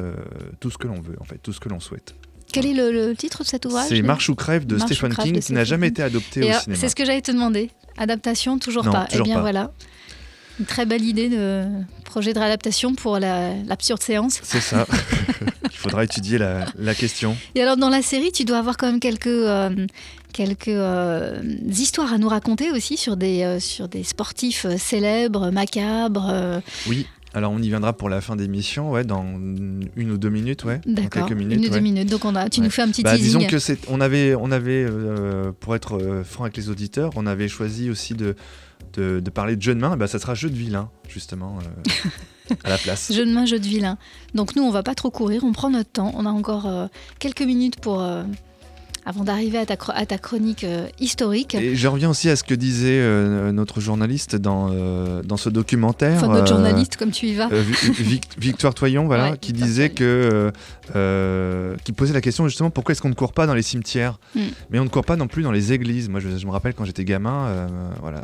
tout 0.60 0.70
ce 0.70 0.78
que 0.78 0.88
l'on 0.88 1.02
veut, 1.02 1.18
en 1.20 1.24
fait, 1.26 1.40
tout 1.42 1.52
ce 1.54 1.60
que 1.60 1.70
l'on 1.70 1.80
souhaite. 1.80 2.16
Quel 2.54 2.66
est 2.68 2.74
le, 2.74 2.92
le 2.92 3.16
titre 3.16 3.44
de 3.44 3.48
cet 3.48 3.66
ouvrage 3.66 3.88
C'est 3.90 4.02
Marche 4.02 4.30
ou 4.30 4.36
crève 4.36 4.66
de 4.66 4.78
Marche 4.78 4.92
Stephen 4.94 5.14
King, 5.16 5.34
de 5.34 5.40
qui 5.40 5.52
n'a 5.54 5.64
jamais 5.66 5.88
été 5.88 6.02
adopté 6.02 6.42
Et 6.48 6.56
au 6.56 6.60
cinéma. 6.60 6.80
C'est 6.80 6.88
ce 6.90 6.96
que 6.96 7.04
j'allais 7.04 7.22
te 7.22 7.32
demander. 7.32 7.70
Adaptation, 7.98 8.58
toujours 8.60 8.86
Non, 8.86 8.92
pas. 8.92 9.06
toujours 9.06 9.26
eh 9.26 9.30
bien 9.30 9.36
pas. 9.36 9.42
voilà. 9.42 9.72
Une 10.60 10.66
très 10.68 10.86
belle 10.86 11.04
idée 11.04 11.30
de 11.30 11.66
projet 12.06 12.32
de 12.34 12.38
réadaptation 12.40 12.94
pour 12.94 13.18
la- 13.18 13.56
l'absurde 13.68 14.02
séance. 14.04 14.40
C'est 14.44 14.60
ça. 14.62 14.86
il 15.64 15.76
faudra 15.78 16.04
étudier 16.04 16.38
la, 16.38 16.66
la, 16.78 16.94
question. 16.94 17.36
Et 17.56 17.62
alors, 17.64 17.76
dans 17.76 17.90
la 17.90 18.04
série, 18.04 18.32
tu 18.32 18.46
dois 18.46 18.60
avoir 18.60 18.78
quand 18.78 18.86
même 18.86 19.00
quelques, 19.00 19.26
euh, 19.28 19.88
quelques 20.32 20.68
euh, 20.68 21.42
histoires 21.68 22.14
à 22.14 22.20
nous 22.20 22.30
raconter 22.30 22.70
aussi 22.70 22.98
sur 22.98 23.18
des, 23.18 23.42
euh, 23.42 23.60
sur 23.60 23.88
des 23.88 24.04
sportifs 24.04 24.68
célèbres, 24.78 25.50
macabres. 25.50 26.62
Oui. 26.88 27.08
Alors 27.34 27.52
on 27.52 27.60
y 27.60 27.68
viendra 27.68 27.94
pour 27.94 28.10
la 28.10 28.22
fin 28.22 28.36
d'émission, 28.36 28.92
ouais, 28.92 29.04
dans 29.04 29.24
une 29.24 30.12
ou 30.12 30.18
deux 30.18 30.30
minutes, 30.30 30.64
ouais. 30.66 30.82
D'accord. 30.86 31.30
Une 31.32 31.66
ou 31.66 31.70
deux 31.70 31.80
minutes. 31.80 32.10
Donc 32.10 32.26
on 32.26 32.36
a, 32.36 32.50
tu 32.50 32.62
nous 32.62 32.70
fais 32.70 32.84
un 32.84 32.90
petit 32.90 33.04
bah, 33.04 33.16
teasing. 33.16 33.40
Disons 33.40 33.48
que 33.48 33.60
c'est, 33.60 33.80
on 33.90 34.02
avait, 34.02 34.36
on 34.36 34.52
avait, 34.52 34.86
pour 35.60 35.76
être 35.76 36.24
franc 36.24 36.44
avec 36.44 36.58
les 36.58 36.70
auditeurs, 36.70 37.12
on 37.16 37.26
avait 37.26 37.48
choisi 37.48 37.90
aussi 37.90 38.14
de, 38.14 38.36
de, 38.94 39.30
parler 39.30 39.56
de 39.56 39.62
jeu 39.62 39.74
de 39.74 39.80
main. 39.80 39.98
Bah, 39.98 40.08
ça 40.08 40.20
sera 40.20 40.36
jeu 40.36 40.50
de 40.50 40.56
vilain, 40.56 40.90
justement. 41.10 41.58
à 42.64 42.70
la 42.70 42.78
place. 42.78 43.12
Jeu 43.12 43.26
de 43.26 43.32
main, 43.32 43.46
jeu 43.46 43.60
de 43.60 43.66
vilain. 43.66 43.98
Donc 44.34 44.56
nous, 44.56 44.64
on 44.64 44.72
va 44.72 44.84
pas 44.84 44.96
trop 44.96 45.12
courir, 45.12 45.44
on 45.44 45.52
prend 45.52 45.70
notre 45.70 45.90
temps. 45.90 46.12
On 46.16 46.26
a 46.26 46.30
encore 46.30 46.68
euh, 46.68 46.88
quelques 47.20 47.42
minutes 47.42 47.80
pour 47.80 48.02
euh, 48.02 48.24
avant 49.06 49.24
d'arriver 49.24 49.58
à 49.58 49.66
ta, 49.66 49.76
à 49.94 50.06
ta 50.06 50.18
chronique 50.18 50.64
euh, 50.64 50.88
historique. 51.00 51.56
Et 51.56 51.76
je 51.76 51.88
reviens 51.88 52.10
aussi 52.10 52.30
à 52.30 52.36
ce 52.36 52.44
que 52.44 52.54
disait 52.54 53.02
notre 53.52 53.82
journaliste 53.82 54.36
dans, 54.36 54.70
dans 55.24 55.38
ce 55.38 55.50
documentaire. 55.50 56.18
Enfin, 56.18 56.28
notre 56.28 56.48
journaliste, 56.48 56.98
comme 56.98 57.12
tu 57.12 57.28
y 57.28 57.36
vas. 57.36 57.50
Victoire 58.38 58.74
Toyon, 58.74 59.06
voilà, 59.06 59.38
qui 59.38 59.54
disait 59.54 59.90
que. 59.90 60.52
qui 61.84 61.92
posait 61.92 62.14
la 62.14 62.22
question 62.22 62.48
justement 62.48 62.70
pourquoi 62.70 62.94
est-ce 62.94 63.02
qu'on 63.02 63.10
ne 63.10 63.14
court 63.14 63.34
pas 63.34 63.48
dans 63.48 63.56
les 63.56 63.62
cimetières? 63.62 64.20
Hmm. 64.36 64.42
Mais 64.70 64.80
on 64.80 64.84
ne 64.84 64.90
court 64.90 65.06
pas 65.06 65.16
non 65.16 65.28
plus 65.28 65.44
dans 65.44 65.52
les 65.52 65.74
églises. 65.74 66.10
Moi, 66.10 66.20
je, 66.20 66.38
je 66.38 66.46
me 66.46 66.52
rappelle 66.52 66.74
quand 66.74 66.86
j'étais 66.86 67.06
gamin, 67.06 67.68
voilà 68.02 68.24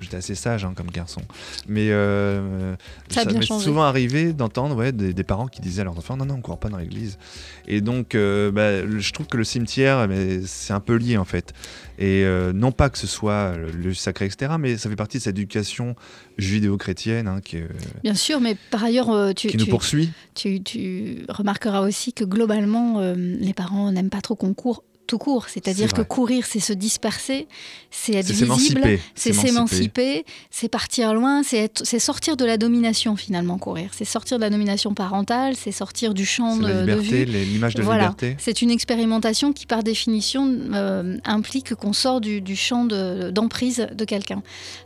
j'étais 0.00 0.16
assez 0.16 0.34
sage 0.34 0.64
hein, 0.64 0.72
comme 0.76 0.90
garçon. 0.90 1.22
Mais 1.68 1.90
euh, 1.90 2.74
ça, 3.08 3.24
m'est 3.24 3.42
souvent 3.42 3.82
arrivé 3.82 4.32
d'entendre 4.32 4.76
ouais, 4.76 4.92
des, 4.92 5.24
parents 5.24 5.48
qui 5.48 5.60
disaient 5.60 5.82
à 5.82 5.84
leurs 5.84 5.98
enfants 5.98 6.16
non, 6.16 6.24
non, 6.24 6.34
on 6.34 6.38
ne 6.38 6.42
court 6.42 6.58
pas 6.58 6.68
dans 6.68 6.78
l'église. 6.78 7.18
Et 7.66 7.80
donc, 7.80 8.14
euh, 8.14 8.50
bah, 8.50 8.86
je 8.98 9.12
trouve 9.12 9.26
que 9.26 9.35
le 9.36 9.44
cimetière, 9.44 10.08
c'est 10.44 10.72
un 10.72 10.80
peu 10.80 10.96
lié 10.96 11.16
en 11.16 11.24
fait. 11.24 11.52
Et 11.98 12.24
euh, 12.24 12.52
non 12.52 12.72
pas 12.72 12.90
que 12.90 12.98
ce 12.98 13.06
soit 13.06 13.54
le 13.56 13.94
sacré, 13.94 14.26
etc., 14.26 14.52
mais 14.58 14.76
ça 14.76 14.90
fait 14.90 14.96
partie 14.96 15.18
de 15.18 15.22
cette 15.22 15.36
éducation 15.36 15.94
judéo-chrétienne 16.36 17.28
hein, 17.28 17.40
qui, 17.42 17.58
Bien 18.02 18.14
sûr, 18.14 18.40
mais 18.40 18.56
par 18.70 18.84
ailleurs, 18.84 19.34
tu, 19.34 19.48
qui 19.48 19.56
nous 19.56 19.66
poursuit. 19.66 20.10
Tu, 20.34 20.62
tu, 20.62 21.24
remarqueras 21.28 21.80
aussi 21.80 22.12
que 22.12 22.24
globalement, 22.24 23.00
les 23.14 23.54
parents 23.54 23.90
n'aiment 23.92 24.10
pas 24.10 24.20
trop 24.20 24.34
qu'on 24.34 24.54
court 24.54 24.82
tout 25.06 25.18
court. 25.18 25.48
C'est-à-dire 25.48 25.92
que 25.92 26.02
courir, 26.02 26.44
c'est 26.46 26.60
se 26.60 26.72
disperser, 26.72 27.46
c'est 27.90 28.14
être 28.14 28.30
visible, 28.30 28.82
c'est 29.14 29.32
s'émanciper, 29.32 30.24
c'est 30.50 30.68
partir 30.68 31.14
loin, 31.14 31.42
c'est 31.42 31.98
sortir 31.98 32.36
de 32.36 32.44
la 32.44 32.56
domination 32.56 33.16
finalement, 33.16 33.58
courir. 33.58 33.90
C'est 33.92 34.04
sortir 34.04 34.38
de 34.38 34.42
la 34.42 34.50
domination 34.50 34.94
parentale, 34.94 35.54
c'est 35.56 35.72
sortir 35.72 36.14
du 36.14 36.26
champ 36.26 36.56
de, 36.56 36.66
la 36.66 36.96
liberté, 36.96 37.24
l'image 37.24 37.74
de 37.74 37.82
voilà. 37.82 38.04
liberté. 38.04 38.36
C'est 38.38 38.62
une 38.62 38.70
expérimentation 38.70 39.52
qui, 39.52 39.66
par 39.66 39.82
définition, 39.82 40.52
euh, 40.72 41.16
implique 41.24 41.74
qu'on 41.74 41.92
sort 41.92 42.20
du, 42.20 42.56
champ 42.56 42.84
d'emprise 42.84 43.86
de, 43.92 44.04
quelqu'un. 44.04 44.42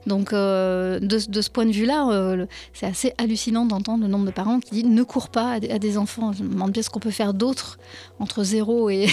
Donc, 0.07 0.33
euh, 0.33 0.99
de, 1.01 1.19
ce 1.19 1.51
point 1.51 1.67
de 1.67 1.73
vue-là, 1.73 2.09
euh, 2.11 2.47
c'est 2.73 2.87
assez 2.87 3.13
hallucinant 3.19 3.65
d'entendre 3.65 4.05
le 4.05 4.09
nombre 4.09 4.27
de 4.27 4.31
parents 4.31 4.61
qui 4.61 4.71
disent 4.71 4.85
ne 4.85 5.03
cours 5.03 5.29
pas 5.29 5.53
à, 5.53 5.61
des 5.61 5.99
enfants. 5.99 6.33
Je 6.33 6.43
me 6.43 6.51
demande 6.51 6.73
bien 6.73 6.83
ce 6.83 6.91
qu'on 6.91 7.01
peut 7.01 7.11
faire 7.11 7.35
d'autre 7.35 7.79
entre 8.21 8.45
0 8.45 8.91
et 8.91 9.09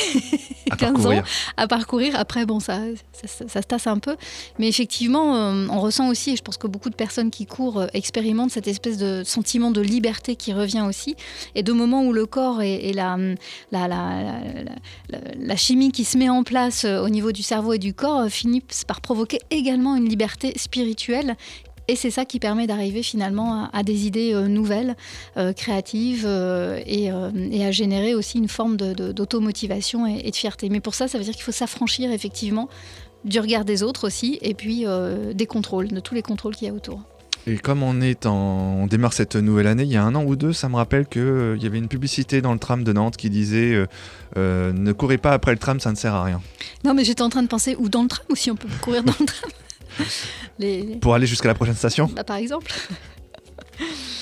15 0.77 1.07
à 1.57 1.67
parcourir. 1.67 2.13
Après, 2.15 2.45
bon, 2.45 2.59
ça, 2.59 2.79
ça, 3.13 3.61
se 3.61 3.67
tasse 3.67 3.87
un 3.87 3.97
peu. 3.97 4.15
Mais 4.59 4.67
effectivement, 4.67 5.35
euh, 5.35 5.67
on 5.71 5.79
ressent 5.79 6.09
aussi, 6.09 6.31
et 6.31 6.35
je 6.35 6.43
pense 6.43 6.57
que 6.57 6.67
beaucoup 6.67 6.89
de 6.89 6.95
personnes 6.95 7.31
qui 7.31 7.45
courent 7.45 7.79
euh, 7.79 7.87
expérimentent 7.93 8.51
cette 8.51 8.67
espèce 8.67 8.97
de 8.97 9.23
sentiment 9.23 9.71
de 9.71 9.81
liberté 9.81 10.35
qui 10.35 10.53
revient 10.53 10.83
aussi. 10.87 11.15
Et 11.55 11.63
de 11.63 11.71
moments 11.71 12.03
où 12.03 12.13
le 12.13 12.25
corps 12.25 12.61
et, 12.61 12.91
la, 12.93 13.17
la, 13.71 13.87
la, 13.87 14.41
la, 15.39 15.55
chimie 15.55 15.91
qui 15.91 16.03
se 16.03 16.17
met 16.17 16.29
en 16.29 16.43
place 16.43 16.83
euh, 16.83 17.01
au 17.01 17.09
niveau 17.09 17.31
du 17.31 17.43
cerveau 17.43 17.73
et 17.73 17.79
du 17.79 17.93
corps 17.93 18.27
finissent 18.27 18.83
par 18.85 19.01
provoquer 19.01 19.39
également 19.49 19.95
une 19.95 20.07
liberté 20.07 20.53
spirituelle 20.57 21.37
et 21.87 21.95
c'est 21.95 22.11
ça 22.11 22.25
qui 22.25 22.39
permet 22.39 22.67
d'arriver 22.67 23.01
finalement 23.01 23.69
à, 23.71 23.83
des 23.83 24.05
idées 24.05 24.33
euh, 24.33 24.47
nouvelles, 24.47 24.95
euh, 25.37 25.53
créatives 25.53 26.25
euh, 26.25 26.81
et, 26.85 27.09
à 27.09 27.71
générer 27.71 28.13
aussi 28.13 28.37
une 28.37 28.49
forme 28.49 28.77
d'automotivation 28.77 30.05
et, 30.05 30.29
de 30.29 30.35
fierté. 30.35 30.69
Mais 30.69 30.79
pour 30.79 30.95
ça, 30.95 31.07
ça 31.07 31.17
veut 31.17 31.23
dire 31.23 31.33
qu'il 31.33 31.43
faut 31.43 31.51
s'affranchir 31.51 32.11
effectivement 32.11 32.69
du 33.25 33.39
regard 33.39 33.65
des 33.65 33.83
autres 33.83 34.07
aussi 34.07 34.37
et 34.41 34.53
puis 34.53 34.85
des 35.33 35.45
contrôles, 35.45 35.89
de 35.89 35.99
tous 35.99 36.15
les 36.15 36.21
contrôles 36.21 36.55
qu'il 36.55 36.67
y 36.67 36.71
a 36.71 36.73
autour. 36.73 37.01
Et 37.45 37.57
comme 37.57 37.83
on, 37.83 38.01
est 38.01 38.25
en... 38.25 38.81
on 38.81 38.87
démarre 38.87 39.13
cette 39.13 39.35
nouvelle 39.35 39.67
année, 39.67 39.83
il 39.83 39.91
y 39.91 39.97
a 39.97 40.03
un 40.03 40.15
an 40.15 40.23
ou 40.23 40.35
deux, 40.35 40.53
ça 40.53 40.69
me 40.69 40.75
rappelle 40.75 41.07
qu'il 41.07 41.55
il 41.57 41.63
y 41.63 41.65
avait 41.65 41.77
une 41.77 41.87
publicité 41.87 42.41
dans 42.41 42.53
le 42.53 42.59
tram 42.59 42.83
de 42.83 42.93
Nantes 42.93 43.17
qui 43.17 43.29
disait 43.29 43.85
Ne 44.35 44.91
courez 44.91 45.17
pas 45.17 45.31
après 45.31 45.51
le 45.51 45.57
tram, 45.57 45.79
ça 45.79 45.91
ne 45.91 45.95
sert 45.95 46.13
à 46.13 46.23
rien. 46.23 46.41
Non, 46.85 46.93
mais 46.93 47.03
j'étais 47.03 47.23
en 47.23 47.29
train 47.29 47.43
de 47.43 47.47
penser, 47.47 47.75
ou 47.77 47.89
dans 47.89 48.03
le 48.03 48.09
tram, 48.09 48.25
ou 48.29 48.35
si 48.35 48.51
on 48.51 48.55
peut 48.55 48.69
courir 48.81 49.03
dans 49.03 49.15
le 49.19 49.25
tram. 49.25 49.51
Pour 51.01 51.13
aller 51.13 51.27
jusqu'à 51.27 51.47
la 51.47 51.55
prochaine 51.55 51.75
station 51.75 52.09
bah, 52.13 52.23
Par 52.23 52.37
exemple. 52.37 52.71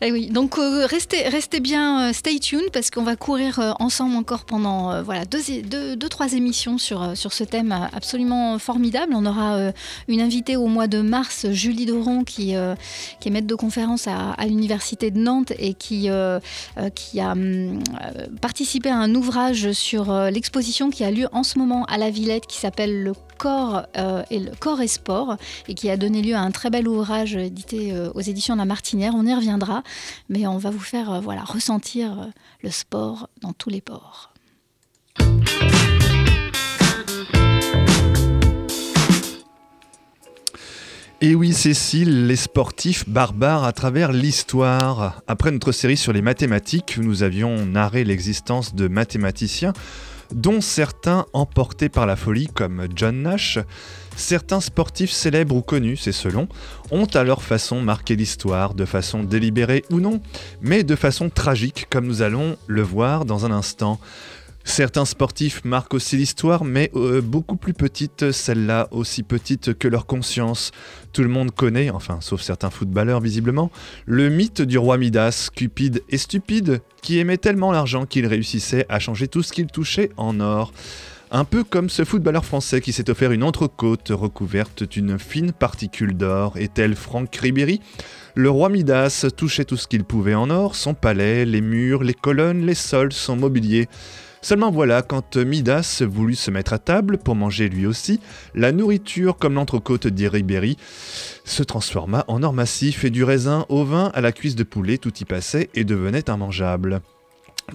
Eh 0.00 0.12
oui, 0.12 0.28
donc 0.28 0.58
euh, 0.58 0.86
restez, 0.86 1.28
restez 1.28 1.58
bien, 1.58 2.10
euh, 2.10 2.12
stay 2.12 2.38
tuned 2.38 2.70
parce 2.72 2.88
qu'on 2.88 3.02
va 3.02 3.16
courir 3.16 3.58
euh, 3.58 3.72
ensemble 3.80 4.14
encore 4.14 4.44
pendant 4.44 5.02
voilà 5.02 5.24
deux, 5.24 5.40
deux, 5.64 5.96
deux, 5.96 6.08
trois 6.08 6.34
émissions 6.34 6.78
sur, 6.78 7.16
sur 7.16 7.32
ce 7.32 7.42
thème 7.42 7.72
absolument 7.92 8.60
formidable. 8.60 9.12
On 9.16 9.26
aura 9.26 9.72
une 10.06 10.20
invitée 10.20 10.54
au 10.56 10.68
mois 10.68 10.86
de 10.86 11.00
mars, 11.00 11.46
Julie 11.50 11.84
Doron, 11.84 12.22
qui, 12.22 12.54
qui 13.20 13.28
est 13.28 13.30
maître 13.32 13.48
de 13.48 13.54
conférence 13.56 14.06
à, 14.06 14.30
à 14.30 14.46
l'université 14.46 15.10
de 15.10 15.18
Nantes 15.18 15.52
et 15.58 15.74
qui, 15.74 16.08
qui 16.94 17.20
a 17.20 17.32
hum, 17.32 17.82
participé 18.40 18.90
à 18.90 18.96
un 18.96 19.14
ouvrage 19.14 19.72
sur 19.72 20.12
l'exposition 20.30 20.90
qui 20.90 21.02
a 21.02 21.10
lieu 21.10 21.26
en 21.32 21.42
ce 21.42 21.58
moment 21.58 21.84
à 21.86 21.98
la 21.98 22.10
Villette 22.10 22.46
qui 22.46 22.58
s'appelle 22.58 23.02
Le 23.02 23.12
corps, 23.38 23.86
euh, 23.96 24.22
et 24.30 24.40
le 24.40 24.50
corps 24.58 24.80
et 24.82 24.88
sport, 24.88 25.36
et 25.68 25.74
qui 25.74 25.88
a 25.88 25.96
donné 25.96 26.20
lieu 26.20 26.34
à 26.34 26.40
un 26.40 26.50
très 26.50 26.70
bel 26.70 26.86
ouvrage 26.86 27.36
édité 27.36 27.92
euh, 27.92 28.10
aux 28.14 28.20
éditions 28.20 28.54
de 28.54 28.58
la 28.58 28.66
Martinière. 28.66 29.14
On 29.16 29.24
y 29.24 29.34
reviendra, 29.34 29.82
mais 30.28 30.46
on 30.46 30.58
va 30.58 30.70
vous 30.70 30.78
faire 30.78 31.12
euh, 31.12 31.20
voilà, 31.20 31.42
ressentir 31.42 32.28
le 32.62 32.70
sport 32.70 33.30
dans 33.40 33.52
tous 33.52 33.70
les 33.70 33.80
ports. 33.80 34.32
Et 41.20 41.34
oui, 41.34 41.52
Cécile, 41.52 42.28
les 42.28 42.36
sportifs 42.36 43.08
barbares 43.08 43.64
à 43.64 43.72
travers 43.72 44.12
l'histoire. 44.12 45.20
Après 45.26 45.50
notre 45.50 45.72
série 45.72 45.96
sur 45.96 46.12
les 46.12 46.22
mathématiques, 46.22 46.96
nous 46.96 47.24
avions 47.24 47.66
narré 47.66 48.04
l'existence 48.04 48.76
de 48.76 48.86
mathématiciens 48.86 49.72
dont 50.32 50.60
certains 50.60 51.26
emportés 51.32 51.88
par 51.88 52.06
la 52.06 52.16
folie 52.16 52.48
comme 52.48 52.86
John 52.94 53.22
Nash, 53.22 53.58
certains 54.16 54.60
sportifs 54.60 55.10
célèbres 55.10 55.54
ou 55.54 55.62
connus, 55.62 55.96
c'est 55.96 56.12
selon, 56.12 56.48
ont 56.90 57.06
à 57.06 57.24
leur 57.24 57.42
façon 57.42 57.80
marqué 57.80 58.16
l'histoire, 58.16 58.74
de 58.74 58.84
façon 58.84 59.22
délibérée 59.22 59.84
ou 59.90 60.00
non, 60.00 60.20
mais 60.60 60.82
de 60.82 60.96
façon 60.96 61.30
tragique 61.30 61.86
comme 61.90 62.06
nous 62.06 62.22
allons 62.22 62.56
le 62.66 62.82
voir 62.82 63.24
dans 63.24 63.46
un 63.46 63.50
instant. 63.50 64.00
Certains 64.68 65.06
sportifs 65.06 65.64
marquent 65.64 65.94
aussi 65.94 66.18
l'histoire, 66.18 66.62
mais 66.62 66.90
euh, 66.94 67.22
beaucoup 67.22 67.56
plus 67.56 67.72
petite, 67.72 68.30
celle-là 68.32 68.86
aussi 68.90 69.22
petite 69.22 69.72
que 69.72 69.88
leur 69.88 70.04
conscience. 70.04 70.72
Tout 71.14 71.22
le 71.22 71.30
monde 71.30 71.52
connaît, 71.52 71.88
enfin 71.88 72.18
sauf 72.20 72.42
certains 72.42 72.68
footballeurs 72.68 73.20
visiblement, 73.20 73.72
le 74.04 74.28
mythe 74.28 74.60
du 74.60 74.76
roi 74.76 74.98
Midas, 74.98 75.48
cupide 75.56 76.02
et 76.10 76.18
stupide, 76.18 76.82
qui 77.00 77.18
aimait 77.18 77.38
tellement 77.38 77.72
l'argent 77.72 78.04
qu'il 78.04 78.26
réussissait 78.26 78.84
à 78.90 79.00
changer 79.00 79.26
tout 79.26 79.42
ce 79.42 79.52
qu'il 79.54 79.68
touchait 79.68 80.10
en 80.18 80.38
or. 80.38 80.72
Un 81.30 81.44
peu 81.44 81.64
comme 81.64 81.88
ce 81.88 82.04
footballeur 82.04 82.44
français 82.44 82.82
qui 82.82 82.92
s'est 82.92 83.10
offert 83.10 83.32
une 83.32 83.44
entrecôte 83.44 84.10
recouverte 84.10 84.84
d'une 84.84 85.18
fine 85.18 85.52
particule 85.52 86.14
d'or, 86.14 86.58
et 86.58 86.68
tel 86.68 86.94
Franck 86.94 87.34
Ribéry, 87.34 87.80
le 88.34 88.50
roi 88.50 88.68
Midas 88.68 89.26
touchait 89.34 89.64
tout 89.64 89.78
ce 89.78 89.88
qu'il 89.88 90.04
pouvait 90.04 90.34
en 90.34 90.50
or, 90.50 90.76
son 90.76 90.92
palais, 90.92 91.46
les 91.46 91.62
murs, 91.62 92.04
les 92.04 92.14
colonnes, 92.14 92.66
les 92.66 92.74
sols, 92.74 93.14
son 93.14 93.34
mobilier. 93.34 93.88
Seulement 94.48 94.70
voilà, 94.70 95.02
quand 95.02 95.36
Midas 95.36 96.02
voulut 96.08 96.34
se 96.34 96.50
mettre 96.50 96.72
à 96.72 96.78
table 96.78 97.18
pour 97.18 97.34
manger 97.34 97.68
lui 97.68 97.84
aussi, 97.84 98.18
la 98.54 98.72
nourriture, 98.72 99.36
comme 99.36 99.52
l'entrecôte 99.52 100.06
d'Iribéry, 100.06 100.78
se 101.44 101.62
transforma 101.62 102.24
en 102.28 102.42
or 102.42 102.54
massif 102.54 103.04
et 103.04 103.10
du 103.10 103.24
raisin 103.24 103.66
au 103.68 103.84
vin 103.84 104.10
à 104.14 104.22
la 104.22 104.32
cuisse 104.32 104.56
de 104.56 104.62
poulet, 104.62 104.96
tout 104.96 105.12
y 105.20 105.26
passait 105.26 105.68
et 105.74 105.84
devenait 105.84 106.24
immangeable. 106.28 107.02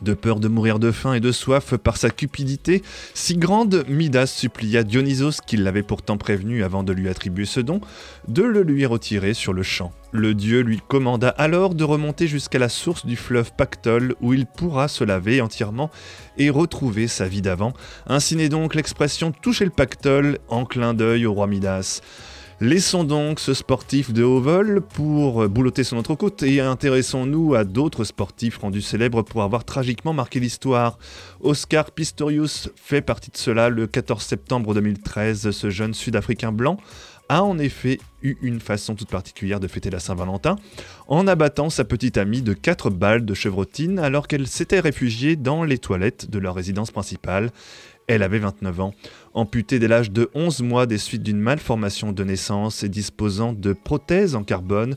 De 0.02 0.14
peur 0.14 0.40
de 0.40 0.48
mourir 0.48 0.80
de 0.80 0.92
faim 0.92 1.14
et 1.14 1.20
de 1.20 1.32
soif 1.32 1.76
par 1.76 1.98
sa 1.98 2.10
cupidité 2.10 2.82
si 3.14 3.38
grande, 3.38 3.86
Midas 3.88 4.26
supplia 4.28 4.84
Dionysos, 4.84 5.40
qui 5.46 5.56
l'avait 5.56 5.84
pourtant 5.84 6.18
prévenu 6.18 6.64
avant 6.64 6.84
de 6.84 6.94
lui 6.94 7.10
attribuer 7.10 7.46
ce 7.46 7.60
don, 7.60 7.80
de 8.28 8.44
le 8.44 8.64
lui 8.64 8.86
retirer 8.86 9.34
sur 9.34 9.54
le 9.54 9.64
champ. 9.64 9.92
Le 10.12 10.34
dieu 10.34 10.62
lui 10.62 10.82
commanda 10.88 11.30
alors 11.30 11.76
de 11.76 11.84
remonter 11.84 12.28
jusqu'à 12.28 12.60
la 12.60 12.70
source 12.70 13.06
du 13.06 13.16
fleuve 13.16 13.52
Pactole, 13.56 14.16
où 14.22 14.34
il 14.34 14.46
pourra 14.46 14.88
se 14.88 15.04
laver 15.04 15.42
entièrement 15.42 15.90
et 16.38 16.50
retrouver 16.50 17.08
sa 17.08 17.28
vie 17.28 17.42
d'avant. 17.42 17.74
Ainsi 18.08 18.36
naît 18.36 18.50
donc 18.50 18.76
l'expression 18.76 19.32
toucher 19.32 19.66
le 19.66 19.72
Pactole 19.72 20.40
en 20.50 20.66
clin 20.66 20.94
d'œil 20.94 21.26
au 21.26 21.34
roi 21.34 21.48
Midas. 21.48 22.02
Laissons 22.64 23.04
donc 23.04 23.42
ce 23.42 23.54
sportif 23.54 24.14
de 24.14 24.24
haut 24.24 24.40
vol 24.40 24.80
pour 24.80 25.50
boulotter 25.50 25.84
son 25.84 25.98
entrecôte 25.98 26.44
et 26.44 26.62
intéressons-nous 26.62 27.56
à 27.56 27.66
d'autres 27.66 28.06
sportifs 28.06 28.60
rendus 28.60 28.82
célèbres 28.82 29.22
pour 29.22 29.44
avoir 29.44 29.66
tragiquement 29.66 30.14
marqué 30.14 30.40
l'histoire. 30.40 30.98
Oscar 31.42 31.92
Pistorius 31.92 32.70
fait 32.78 33.02
partie 33.02 33.32
de 33.32 33.36
cela. 33.36 33.68
Le 33.68 33.86
14 33.86 34.24
septembre 34.24 34.74
2013, 34.76 35.52
ce 35.52 35.70
jeune 35.70 35.94
Sud-Africain 35.94 36.54
blanc 36.54 36.78
a 37.28 37.44
en 37.44 37.58
effet 37.58 38.00
eu 38.22 38.38
une 38.42 38.60
façon 38.60 38.96
toute 38.96 39.10
particulière 39.10 39.60
de 39.60 39.68
fêter 39.68 39.90
la 39.90 40.00
Saint-Valentin 40.00 40.56
en 41.08 41.28
abattant 41.28 41.70
sa 41.70 41.84
petite 41.84 42.18
amie 42.18 42.42
de 42.42 42.54
4 42.54 42.90
balles 42.90 43.26
de 43.26 43.34
chevrotine 43.34 44.00
alors 44.00 44.28
qu'elle 44.28 44.48
s'était 44.48 44.80
réfugiée 44.80 45.36
dans 45.36 45.64
les 45.64 45.78
toilettes 45.78 46.30
de 46.30 46.40
leur 46.40 46.56
résidence 46.56 46.92
principale. 46.92 47.52
Elle 48.08 48.24
avait 48.24 48.40
29 48.40 48.82
ans. 48.82 48.94
Amputée 49.34 49.80
dès 49.80 49.88
l'âge 49.88 50.12
de 50.12 50.30
11 50.34 50.62
mois 50.62 50.86
des 50.86 50.98
suites 50.98 51.24
d'une 51.24 51.40
malformation 51.40 52.12
de 52.12 52.24
naissance 52.24 52.84
et 52.84 52.90
disposant 52.90 53.54
de 53.54 53.74
prothèses 53.74 54.36
en 54.36 54.44
carbone, 54.44 54.96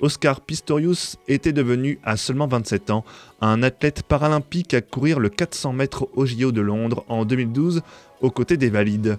Oscar 0.00 0.42
Pistorius 0.42 1.16
était 1.26 1.52
devenu, 1.52 1.98
à 2.04 2.16
seulement 2.16 2.46
27 2.46 2.90
ans, 2.90 3.04
un 3.40 3.62
athlète 3.62 4.02
paralympique 4.02 4.74
à 4.74 4.82
courir 4.82 5.18
le 5.18 5.30
400 5.30 5.72
mètres 5.72 6.08
au 6.14 6.26
JO 6.26 6.52
de 6.52 6.60
Londres 6.60 7.04
en 7.08 7.24
2012 7.24 7.82
aux 8.20 8.30
côtés 8.30 8.56
des 8.56 8.68
valides. 8.68 9.18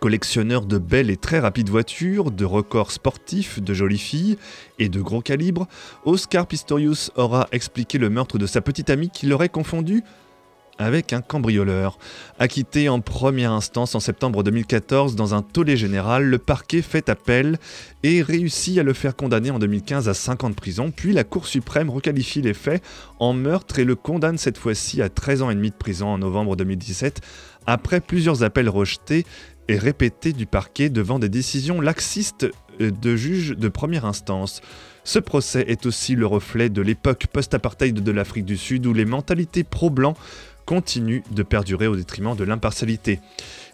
Collectionneur 0.00 0.66
de 0.66 0.78
belles 0.78 1.10
et 1.10 1.16
très 1.16 1.38
rapides 1.38 1.70
voitures, 1.70 2.30
de 2.30 2.44
records 2.44 2.90
sportifs, 2.90 3.62
de 3.62 3.72
jolies 3.72 3.98
filles 3.98 4.36
et 4.78 4.88
de 4.88 5.00
gros 5.00 5.22
calibres, 5.22 5.66
Oscar 6.04 6.46
Pistorius 6.46 7.10
aura 7.16 7.48
expliqué 7.52 7.96
le 7.96 8.10
meurtre 8.10 8.36
de 8.36 8.46
sa 8.46 8.60
petite 8.60 8.90
amie 8.90 9.08
qu'il 9.08 9.32
aurait 9.32 9.48
confondu 9.48 10.02
avec 10.78 11.12
un 11.12 11.20
cambrioleur. 11.20 11.98
Acquitté 12.38 12.88
en 12.88 13.00
première 13.00 13.52
instance 13.52 13.94
en 13.94 14.00
septembre 14.00 14.42
2014 14.42 15.16
dans 15.16 15.34
un 15.34 15.42
tollé 15.42 15.76
général, 15.76 16.24
le 16.24 16.38
parquet 16.38 16.82
fait 16.82 17.08
appel 17.08 17.58
et 18.02 18.22
réussit 18.22 18.78
à 18.78 18.82
le 18.82 18.92
faire 18.92 19.16
condamner 19.16 19.50
en 19.50 19.58
2015 19.58 20.08
à 20.08 20.14
5 20.14 20.44
ans 20.44 20.50
de 20.50 20.54
prison, 20.54 20.90
puis 20.94 21.12
la 21.12 21.24
Cour 21.24 21.46
suprême 21.46 21.90
requalifie 21.90 22.42
les 22.42 22.54
faits 22.54 22.82
en 23.18 23.32
meurtre 23.32 23.78
et 23.78 23.84
le 23.84 23.94
condamne 23.94 24.38
cette 24.38 24.58
fois-ci 24.58 25.02
à 25.02 25.08
13 25.08 25.42
ans 25.42 25.50
et 25.50 25.54
demi 25.54 25.70
de 25.70 25.76
prison 25.76 26.08
en 26.08 26.18
novembre 26.18 26.56
2017, 26.56 27.20
après 27.66 28.00
plusieurs 28.00 28.42
appels 28.42 28.68
rejetés 28.68 29.26
et 29.68 29.78
répétés 29.78 30.32
du 30.32 30.46
parquet 30.46 30.90
devant 30.90 31.18
des 31.18 31.28
décisions 31.28 31.80
laxistes 31.80 32.46
de 32.78 33.16
juges 33.16 33.56
de 33.56 33.68
première 33.68 34.04
instance. 34.04 34.60
Ce 35.04 35.18
procès 35.18 35.64
est 35.68 35.86
aussi 35.86 36.14
le 36.14 36.26
reflet 36.26 36.68
de 36.68 36.82
l'époque 36.82 37.26
post-apartheid 37.32 37.94
de 37.94 38.12
l'Afrique 38.12 38.44
du 38.44 38.56
Sud 38.56 38.86
où 38.86 38.92
les 38.92 39.04
mentalités 39.04 39.64
pro-blancs 39.64 40.16
continue 40.66 41.22
de 41.30 41.42
perdurer 41.42 41.86
au 41.86 41.96
détriment 41.96 42.36
de 42.36 42.44
l'impartialité. 42.44 43.20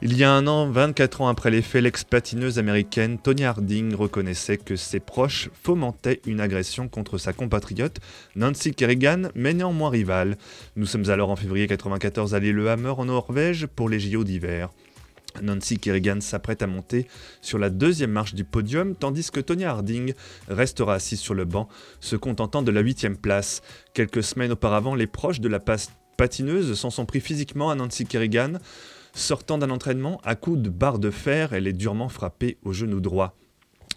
Il 0.03 0.17
y 0.17 0.25
a 0.25 0.31
un 0.31 0.47
an, 0.47 0.71
24 0.71 1.23
ans 1.23 1.29
après 1.29 1.51
les 1.51 1.63
faits, 1.63 1.83
l'ex-patineuse 1.83 2.59
américaine 2.59 3.19
Tonya 3.19 3.51
Harding 3.51 3.95
reconnaissait 3.95 4.59
que 4.59 4.77
ses 4.77 5.01
proches 5.01 5.51
fomentaient 5.63 6.21
une 6.27 6.41
agression 6.41 6.89
contre 6.89 7.19
sa 7.19 7.33
compatriote 7.33 7.99
Nancy 8.37 8.75
Kerrigan, 8.75 9.31
mais 9.35 9.55
néanmoins 9.55 9.91
rivale. 9.91 10.37
Nous 10.77 10.87
sommes 10.87 11.09
alors 11.09 11.31
en 11.31 11.37
février 11.37 11.65
1994 11.65 12.35
à 12.35 12.39
Lillehammer 12.39 12.95
en 12.97 13.07
Norvège 13.07 13.67
pour 13.67 13.89
les 13.89 13.99
JO 13.99 14.23
d'hiver. 14.23 14.69
Nancy 15.41 15.79
Kerrigan 15.79 16.21
s'apprête 16.21 16.63
à 16.63 16.67
monter 16.67 17.07
sur 17.41 17.59
la 17.59 17.71
deuxième 17.71 18.11
marche 18.11 18.35
du 18.35 18.45
podium, 18.45 18.95
tandis 18.95 19.31
que 19.31 19.41
Tonya 19.41 19.71
Harding 19.71 20.13
restera 20.49 20.95
assise 20.95 21.21
sur 21.21 21.35
le 21.35 21.45
banc, 21.45 21.69
se 22.01 22.17
contentant 22.17 22.63
de 22.63 22.71
la 22.71 22.81
huitième 22.81 23.17
place. 23.17 23.63
Quelques 23.95 24.23
semaines 24.23 24.53
auparavant, 24.53 24.95
les 24.95 25.07
proches 25.07 25.41
de 25.41 25.49
la, 25.49 25.61
patineuse 26.23 26.79
s'en 26.79 26.91
sont 26.91 27.05
pris 27.05 27.19
physiquement 27.19 27.69
à 27.69 27.75
Nancy 27.75 28.07
Kerrigan. 28.07 28.53
Sortant 29.13 29.59
d'un 29.59 29.71
entraînement, 29.71 30.21
à 30.23 30.37
coups 30.37 30.63
de 30.63 30.71
barre 30.71 31.01
de 31.01 31.11
fer, 31.11 31.53
elle 31.53 31.67
est 31.67 31.73
durement 31.73 32.09
frappée 32.09 32.59
au 32.63 32.73
genou 32.73 33.01
droit. 33.01 33.37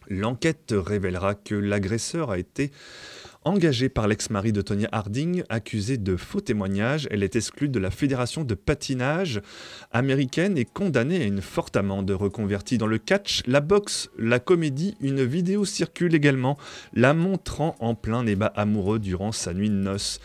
L'enquête 0.10 0.74
révélera 0.76 1.36
que 1.36 1.54
l'agresseur 1.54 2.32
a 2.32 2.40
été 2.40 2.72
engagé 3.44 3.90
par 3.90 4.08
l'ex-mari 4.08 4.54
de 4.54 4.64
Tonya 4.64 4.90
Harding, 4.92 5.44
accusé 5.50 6.00
de 6.00 6.16
faux 6.16 6.42
témoignages. 6.42 7.08
Elle 7.12 7.22
est 7.22 7.36
exclue 7.36 7.70
de 7.70 7.78
la 7.78 7.92
fédération 7.92 8.44
de 8.44 8.56
patinage 8.56 9.40
américaine 9.92 10.58
et 10.58 10.66
condamnée 10.66 11.22
à 11.22 11.26
une 11.26 11.42
forte 11.42 11.78
amende. 11.78 12.10
Reconvertie 12.10 12.80
dans 12.80 12.88
le 12.88 12.98
catch, 12.98 13.44
la 13.46 13.62
boxe, 13.62 14.10
la 14.18 14.40
comédie, 14.40 14.98
une 15.00 15.24
vidéo 15.24 15.64
circule 15.64 16.16
également, 16.16 16.58
la 16.96 17.14
montrant 17.14 17.76
en 17.80 17.94
plein 17.94 18.24
débat 18.24 18.52
amoureux 18.56 18.98
durant 18.98 19.32
sa 19.32 19.54
nuit 19.54 19.70
de 19.70 19.76
noces. 19.76 20.20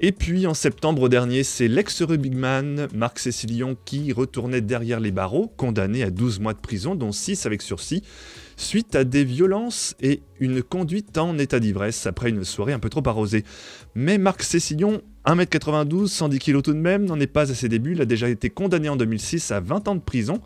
Et 0.00 0.12
puis 0.12 0.46
en 0.46 0.54
septembre 0.54 1.08
dernier, 1.08 1.42
c'est 1.42 1.66
l'ex-rugbyman 1.66 2.86
Marc 2.94 3.18
Cécilion 3.18 3.76
qui 3.84 4.12
retournait 4.12 4.60
derrière 4.60 5.00
les 5.00 5.10
barreaux, 5.10 5.52
condamné 5.56 6.04
à 6.04 6.10
12 6.10 6.38
mois 6.38 6.54
de 6.54 6.60
prison, 6.60 6.94
dont 6.94 7.10
6 7.10 7.46
avec 7.46 7.62
sursis, 7.62 8.04
suite 8.56 8.94
à 8.94 9.02
des 9.02 9.24
violences 9.24 9.96
et 10.00 10.22
une 10.38 10.62
conduite 10.62 11.18
en 11.18 11.36
état 11.36 11.58
d'ivresse 11.58 12.06
après 12.06 12.30
une 12.30 12.44
soirée 12.44 12.72
un 12.72 12.78
peu 12.78 12.90
trop 12.90 13.02
arrosée. 13.06 13.42
Mais 13.96 14.18
Marc 14.18 14.44
Cécilion, 14.44 15.02
1m92, 15.26 16.06
110 16.06 16.38
kg 16.38 16.62
tout 16.62 16.74
de 16.74 16.78
même, 16.78 17.04
n'en 17.04 17.18
est 17.18 17.26
pas 17.26 17.50
à 17.50 17.54
ses 17.54 17.68
débuts, 17.68 17.92
il 17.92 18.00
a 18.00 18.06
déjà 18.06 18.28
été 18.28 18.50
condamné 18.50 18.88
en 18.88 18.94
2006 18.96 19.50
à 19.50 19.58
20 19.58 19.88
ans 19.88 19.94
de 19.96 20.00
prison 20.00 20.40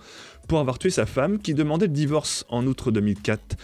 pour 0.48 0.60
avoir 0.60 0.78
tué 0.78 0.88
sa 0.88 1.04
femme 1.04 1.38
qui 1.38 1.52
demandait 1.52 1.88
le 1.88 1.92
divorce 1.92 2.46
en 2.48 2.66
outre 2.66 2.90
2004. 2.90 3.56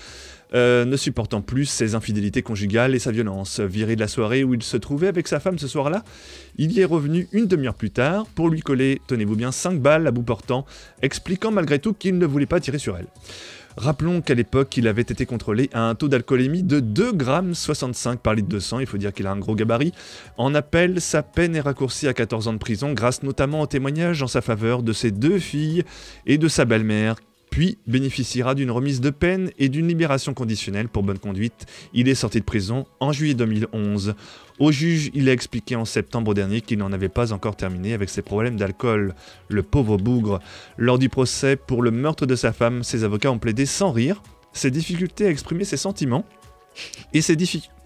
Euh, 0.55 0.87
ne 0.87 0.97
supportant 0.97 1.43
plus 1.43 1.67
ses 1.67 1.95
infidélités 1.95 2.41
conjugales 2.41 2.95
et 2.95 2.99
sa 2.99 3.11
violence. 3.11 3.61
Viré 3.61 3.97
de 3.97 4.01
la 4.01 4.09
soirée 4.09 4.45
où 4.45 4.55
il 4.55 4.63
se 4.63 4.79
trouvait 4.79 5.09
avec 5.09 5.29
sa 5.29 5.41
femme 5.41 5.59
ce 5.59 5.69
soir-là, 5.69 6.05
il 6.57 6.73
y 6.73 6.81
est 6.81 6.87
revenu 6.87 7.29
une 7.33 7.47
demi-heure 7.47 7.75
plus 7.75 7.91
tard 7.91 8.25
pour 8.35 8.49
lui 8.49 8.63
coller, 8.63 9.03
tenez-vous 9.09 9.37
bien, 9.37 9.53
5 9.53 9.79
balles 9.79 10.07
à 10.07 10.11
bout 10.11 10.23
portant, 10.23 10.65
expliquant 11.03 11.51
malgré 11.51 11.79
tout 11.79 11.93
qu'il 11.93 12.17
ne 12.17 12.25
voulait 12.25 12.47
pas 12.47 12.61
tirer 12.61 12.79
sur 12.79 12.97
elle. 12.97 13.09
Rappelons 13.77 14.23
qu'à 14.23 14.35
l'époque, 14.35 14.77
il 14.79 14.89
avait 14.89 15.03
été 15.03 15.27
contrôlé 15.27 15.69
à 15.73 15.83
un 15.83 15.95
taux 15.95 16.09
d'alcoolémie 16.09 16.63
de 16.63 16.81
2,65 16.81 18.13
g 18.13 18.19
par 18.23 18.35
litre 18.35 18.49
de 18.49 18.59
sang, 18.59 18.81
il 18.81 18.87
faut 18.87 18.97
dire 18.97 19.13
qu'il 19.13 19.27
a 19.27 19.31
un 19.31 19.39
gros 19.39 19.55
gabarit. 19.55 19.93
En 20.39 20.55
appel, 20.55 21.01
sa 21.01 21.23
peine 21.23 21.55
est 21.55 21.61
raccourcie 21.61 22.09
à 22.09 22.15
14 22.15 22.49
ans 22.49 22.55
de 22.55 22.59
prison 22.59 22.93
grâce 22.93 23.23
notamment 23.23 23.61
au 23.61 23.67
témoignage 23.67 24.23
en 24.23 24.27
sa 24.27 24.41
faveur 24.41 24.83
de 24.83 24.93
ses 24.95 25.11
deux 25.11 25.39
filles 25.39 25.85
et 26.27 26.39
de 26.39 26.49
sa 26.49 26.65
belle-mère 26.65 27.17
puis 27.51 27.79
bénéficiera 27.87 28.55
d'une 28.55 28.71
remise 28.71 29.01
de 29.01 29.11
peine 29.11 29.51
et 29.59 29.69
d'une 29.69 29.89
libération 29.89 30.35
conditionnelle 30.35 30.89
pour 30.89 31.03
bonne 31.03 31.19
conduite. 31.19 31.67
Il 31.95 32.09
est 32.09 32.15
sorti 32.15 32.41
de 32.41 32.45
prison 32.45 32.87
en 33.01 33.13
juillet 33.13 33.35
2011. 33.35 34.15
Au 34.59 34.73
juge, 34.73 35.11
il 35.15 35.29
a 35.29 35.33
expliqué 35.33 35.77
en 35.77 35.85
septembre 35.85 36.35
dernier 36.35 36.61
qu'il 36.61 36.79
n'en 36.79 36.93
avait 36.93 37.09
pas 37.09 37.33
encore 37.33 37.57
terminé 37.57 37.93
avec 37.95 38.11
ses 38.11 38.23
problèmes 38.23 38.57
d'alcool. 38.57 39.15
Le 39.49 39.63
pauvre 39.63 39.97
bougre. 39.97 40.41
Lors 40.77 40.99
du 40.99 41.09
procès 41.09 41.57
pour 41.57 41.83
le 41.83 41.91
meurtre 41.91 42.27
de 42.27 42.35
sa 42.35 42.53
femme, 42.53 42.83
ses 42.83 43.05
avocats 43.05 43.31
ont 43.31 43.39
plaidé 43.39 43.67
sans 43.67 43.93
rire 43.93 44.23
ses 44.53 44.71
difficultés 44.71 45.27
à 45.27 45.31
exprimer 45.31 45.65
ses 45.65 45.77
sentiments 45.77 46.25
et 47.13 47.21
ses, 47.23 47.37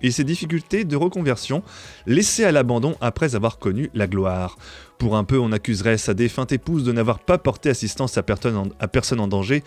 et 0.02 0.10
ses 0.10 0.24
difficultés 0.24 0.84
de 0.84 0.96
reconversion 0.96 1.62
laissées 2.06 2.44
à 2.44 2.52
l'abandon 2.52 2.96
après 3.00 3.34
avoir 3.34 3.58
connu 3.58 3.90
la 3.94 4.06
gloire. 4.06 4.56
Pour 5.02 5.16
un 5.16 5.24
peu, 5.24 5.40
on 5.40 5.50
accuserait 5.50 5.98
sa 5.98 6.14
défunte 6.14 6.52
épouse 6.52 6.84
de 6.84 6.92
n'avoir 6.92 7.18
pas 7.18 7.36
porté 7.36 7.68
assistance 7.68 8.16
à 8.18 8.22
personne, 8.22 8.56
en, 9.18 9.26
danger 9.26 9.64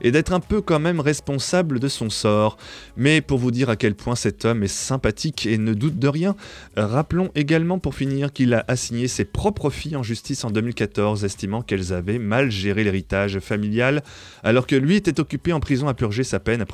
et 0.00 0.10
d'être 0.10 0.32
un 0.32 0.40
peu 0.40 0.62
quand 0.62 0.78
même 0.80 0.98
responsable 0.98 1.78
de 1.78 1.88
son 1.88 2.08
sort. 2.08 2.56
Mais 2.96 3.20
pour 3.20 3.36
vous 3.36 3.50
dire 3.50 3.68
à 3.68 3.76
quel 3.76 3.94
point 3.94 4.14
cet 4.14 4.46
homme 4.46 4.62
est 4.62 4.66
sympathique 4.66 5.44
et 5.44 5.58
ne 5.58 5.74
doute 5.74 5.98
de 5.98 6.08
rien, 6.08 6.36
rappelons 6.74 7.30
également 7.34 7.78
pour 7.78 7.94
finir 7.94 8.32
qu'il 8.32 8.54
a 8.54 8.64
assigné 8.66 9.08
ses 9.08 9.26
propres 9.26 9.68
filles 9.68 9.96
en 9.96 10.02
justice 10.02 10.42
en 10.44 10.50
2014, 10.50 11.22
estimant 11.22 11.60
qu'elles 11.60 11.92
avaient 11.92 12.18
mal 12.18 12.50
géré 12.50 12.82
l'héritage 12.82 13.40
familial, 13.40 14.02
alors 14.42 14.66
que 14.66 14.74
lui 14.74 14.96
était 14.96 15.20
occupé 15.20 15.52
en 15.52 15.60
prison 15.60 15.88
à 15.88 15.92
purger 15.92 16.24
sa 16.24 16.40
peine 16.40 16.64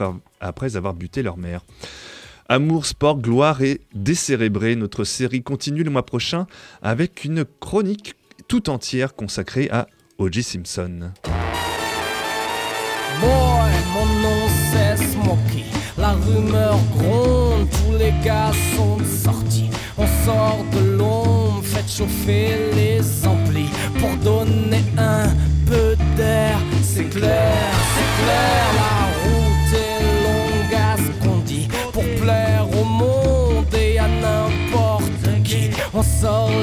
après 0.41 0.77
avoir 0.77 0.95
buté 0.95 1.25
leur 1.25 1.37
mère. 1.37 1.63
Amour, 2.49 2.85
sport, 2.85 3.19
gloire 3.19 3.63
et 3.63 3.81
décérébré. 3.95 4.77
Notre 4.77 5.05
série 5.05 5.43
continue 5.43 5.83
le 5.83 5.91
mois 5.91 6.05
prochain 6.05 6.47
avec 6.83 7.25
une 7.25 7.45
chronique 7.61 8.15
tout 8.49 8.69
entière 8.69 9.15
consacrée 9.15 9.69
à 9.71 9.87
O.J. 10.19 10.43
Simpson. 10.43 11.13
Boy, 13.21 13.73
mon 13.95 14.07
nom 14.21 14.49
c'est 14.71 14.97
Smokey. 14.97 15.65
La 15.97 16.13
rumeur 16.13 16.79
gronde, 16.97 17.69
tous 17.71 17.97
les 17.99 18.13
gars 18.23 18.53
sont 18.77 18.99
sortis. 19.05 19.71
On 19.97 20.07
sort 20.25 20.65
de 20.73 20.97
l'ombre, 20.97 21.63
faites 21.63 21.91
chauffer 21.91 22.71
les 22.75 23.27
amplis 23.27 23.71
pour 23.99 24.15
donner 24.17 24.85
un 24.99 25.29
peu 25.67 25.97
d'air. 26.17 26.59
C'est 26.83 27.09
clair, 27.09 27.73
c'est 27.95 28.25
clair, 28.25 28.73
la 28.75 29.14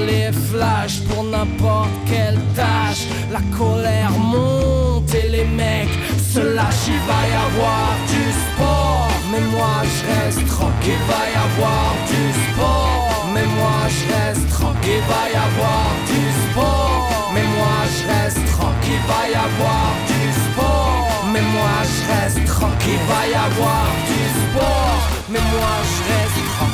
les 0.08 0.32
flashs 0.32 1.00
pour 1.08 1.24
n'importe 1.24 1.96
quelle 2.06 2.40
tâche. 2.56 3.04
La 3.32 3.42
colère 3.58 4.12
monte 4.12 5.14
et 5.14 5.30
les 5.30 5.46
mecs 5.46 5.98
se 6.34 6.40
lâchent. 6.40 6.88
Il 6.88 7.02
va 7.10 7.22
y 7.28 7.36
avoir 7.48 7.90
du 8.14 8.24
sport, 8.44 9.08
mais 9.32 9.44
moi 9.56 9.76
je 9.94 10.02
reste 10.12 10.48
tranquille. 10.48 11.04
Va 11.08 11.24
y 11.34 11.38
avoir 11.48 11.88
du 12.12 12.24
sport, 12.46 13.26
mais 13.34 13.48
moi 13.60 13.80
je 13.96 14.04
reste 14.14 14.50
tranquille. 14.50 15.04
Va 15.10 15.24
y 15.34 15.38
avoir 15.48 15.88
du 16.12 16.24
sport, 16.44 17.10
mais 17.34 17.46
moi 17.58 17.78
je 17.96 18.02
reste 18.12 18.44
tranquille. 18.58 19.04
Va 19.08 19.22
y 19.30 19.36
avoir 19.48 19.88
du 20.12 20.24
sport, 20.46 20.98
mais 21.34 21.46
moi 21.56 21.76
je 21.94 22.02
reste 22.12 22.46
tranquille. 22.46 22.80
Il 22.94 22.98
va 23.08 23.22
y 23.28 23.34
avoir 23.34 23.86
du 24.10 24.22
sport, 24.42 25.00
mais 25.30 25.40
moi 25.54 25.74
je 25.92 26.00
reste 26.12 26.42
tranquille. 26.56 26.71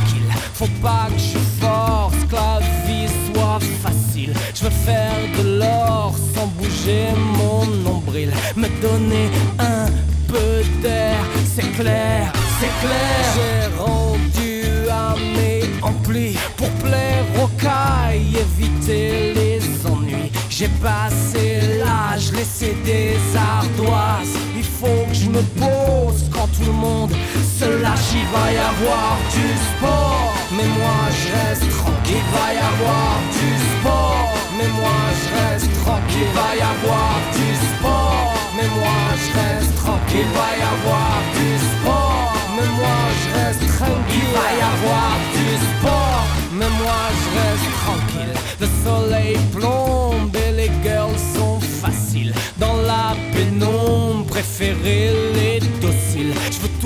Faut 0.57 0.65
pas 0.81 1.07
que 1.13 1.19
je 1.19 1.37
force, 1.61 2.15
que 2.27 2.33
la 2.33 2.59
vie 2.87 3.07
soit 3.31 3.59
facile. 3.83 4.33
Je 4.55 4.63
veux 4.63 4.71
faire 4.71 5.13
de 5.37 5.59
l'or 5.59 6.15
sans 6.33 6.47
bouger 6.47 7.09
mon 7.37 7.63
nombril. 7.83 8.31
Me 8.55 8.67
donner 8.81 9.29
un 9.59 9.85
peu 10.27 10.63
d'air, 10.81 11.19
c'est 11.45 11.71
clair, 11.79 12.33
c'est 12.59 12.73
clair. 12.83 13.23
J'ai 13.35 13.79
rendu 13.79 14.89
à 14.89 15.13
mes 15.35 15.61
amplis 15.83 16.35
pour 16.55 16.69
plaire 16.83 17.25
aux 17.39 17.49
cailles, 17.61 18.37
éviter 18.39 19.35
les 19.35 19.61
ennuis. 19.85 20.31
J'ai 20.49 20.69
passé 20.81 21.61
l'âge, 21.77 22.31
laissé 22.31 22.75
des 22.83 23.15
ardoises. 23.37 24.35
Il 24.55 24.63
faut 24.63 25.05
que 25.07 25.13
je 25.13 25.29
me 25.29 25.43
pose 25.59 26.23
quand 26.31 26.47
tout 26.47 26.65
le 26.65 26.71
monde 26.71 27.11
se. 27.59 27.77
Il 28.13 28.25
va 28.33 28.51
y 28.51 28.57
avoir 28.57 29.17
du 29.31 29.47
sport, 29.69 30.33
mais 30.51 30.67
moi 30.79 30.99
je 31.19 31.27
reste 31.37 31.69
tranquille. 31.77 32.15
Il 32.15 32.31
va 32.35 32.47
y 32.53 32.61
avoir 32.71 33.13
du 33.37 33.49
sport, 33.71 34.27
mais 34.57 34.69
moi 34.79 34.99
je 35.19 35.27
reste 35.37 35.71
tranquille. 35.83 36.27
Il 36.27 36.35
va 36.39 36.49
y 36.55 36.63
avoir 36.73 37.13
du 37.37 37.49
sport, 37.69 38.33
mais 38.55 38.69
moi 38.79 39.01
je 39.21 39.29
reste 39.39 39.75
tranquille. 39.75 40.25
Il 40.25 40.37
va 40.39 40.49
y 40.61 40.65
avoir 40.75 41.13
du 41.37 41.49
sport, 41.69 42.33
mais 42.55 42.69
moi 42.79 42.99
je 43.19 43.27
reste 43.39 43.65
tranquille. 43.77 44.27
Il 44.27 44.35
va 44.37 44.49
y 44.59 44.63
avoir 44.73 45.11
du 45.37 45.49
sport, 45.69 46.23
mais 46.57 46.71
moi 46.81 47.01
je 47.19 47.27
reste 47.39 47.69
tranquille. 47.83 48.35
Le 48.61 48.67
soleil 48.85 49.37
plombe 49.55 50.35
et 50.35 50.51
les 50.59 50.71
girls 50.83 51.19
sont 51.35 51.59
faciles. 51.59 52.33
Dans 52.57 52.77
la 52.91 53.15
pénombre, 53.33 54.25
préférer 54.25 55.11
les 55.35 55.59
dociles 55.81 56.33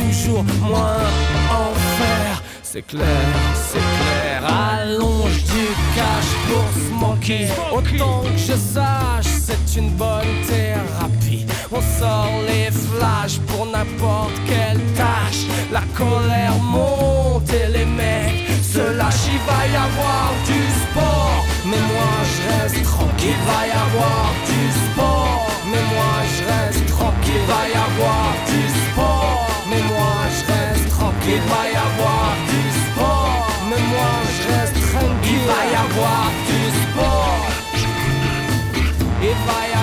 toujours 0.02 0.44
moins 0.62 1.06
en 1.50 1.74
faire. 1.98 2.44
C'est 2.64 2.84
clair, 2.84 3.06
c'est 3.54 3.86
clair. 4.00 4.44
Allonge 4.46 5.44
du 5.44 5.66
cash 5.96 6.30
pour 6.48 6.66
se 6.74 6.94
manquer. 6.94 7.48
Autant 7.74 8.22
que 8.22 8.38
je 8.38 8.54
sache, 8.54 9.32
c'est 9.46 9.78
une 9.78 9.90
bonne 9.92 10.34
thérapie. 10.48 11.46
On 11.72 11.82
sort 12.00 12.32
les 12.48 12.72
flashs 12.72 13.40
pour 13.48 13.66
n'importe 13.66 14.38
quelle 14.48 14.82
tâche. 14.96 15.44
La 15.72 15.84
colère 15.98 16.58
monte 16.60 17.52
et 17.54 17.68
les 17.78 17.86
mecs 17.86 18.48
se 18.64 18.96
lâchent. 18.98 19.28
Il 19.34 19.42
va 19.50 19.62
y 19.68 19.76
avoir 19.76 20.32
du 20.46 20.62
sport, 20.84 21.46
mais 21.66 21.82
moi 21.92 22.14
je 22.32 22.42
reste 22.52 22.84
tranquille. 22.84 23.36
Il 23.36 23.48
va 23.52 23.68
y 23.68 23.76
avoir 23.86 24.32
du 24.50 24.62
sport, 24.86 25.42
mais 25.70 25.84
moi 25.94 26.14
je 26.34 26.42
reste 26.52 26.86
tranquille. 26.88 27.34
Il 27.34 27.48
va 27.48 27.64
y 27.68 27.78
avoir 27.90 28.34
du 28.48 28.62
sport 28.62 28.71
qu'il 31.24 31.42
va 31.52 31.64
y 31.70 31.78
avoir 31.90 32.30
du 32.52 32.62
sport. 32.86 33.48
Mais 33.70 33.84
moi 33.94 34.14
je 34.36 34.42
reste 34.54 34.78
tranquille. 34.92 35.32
Il 35.34 35.42
va 35.52 35.62
y 35.72 35.76
avoir 35.86 36.24
du 36.50 36.62
sport. 36.84 37.42
Il 39.30 39.38
va 39.48 39.60
y 39.68 39.74
avoir 39.74 39.81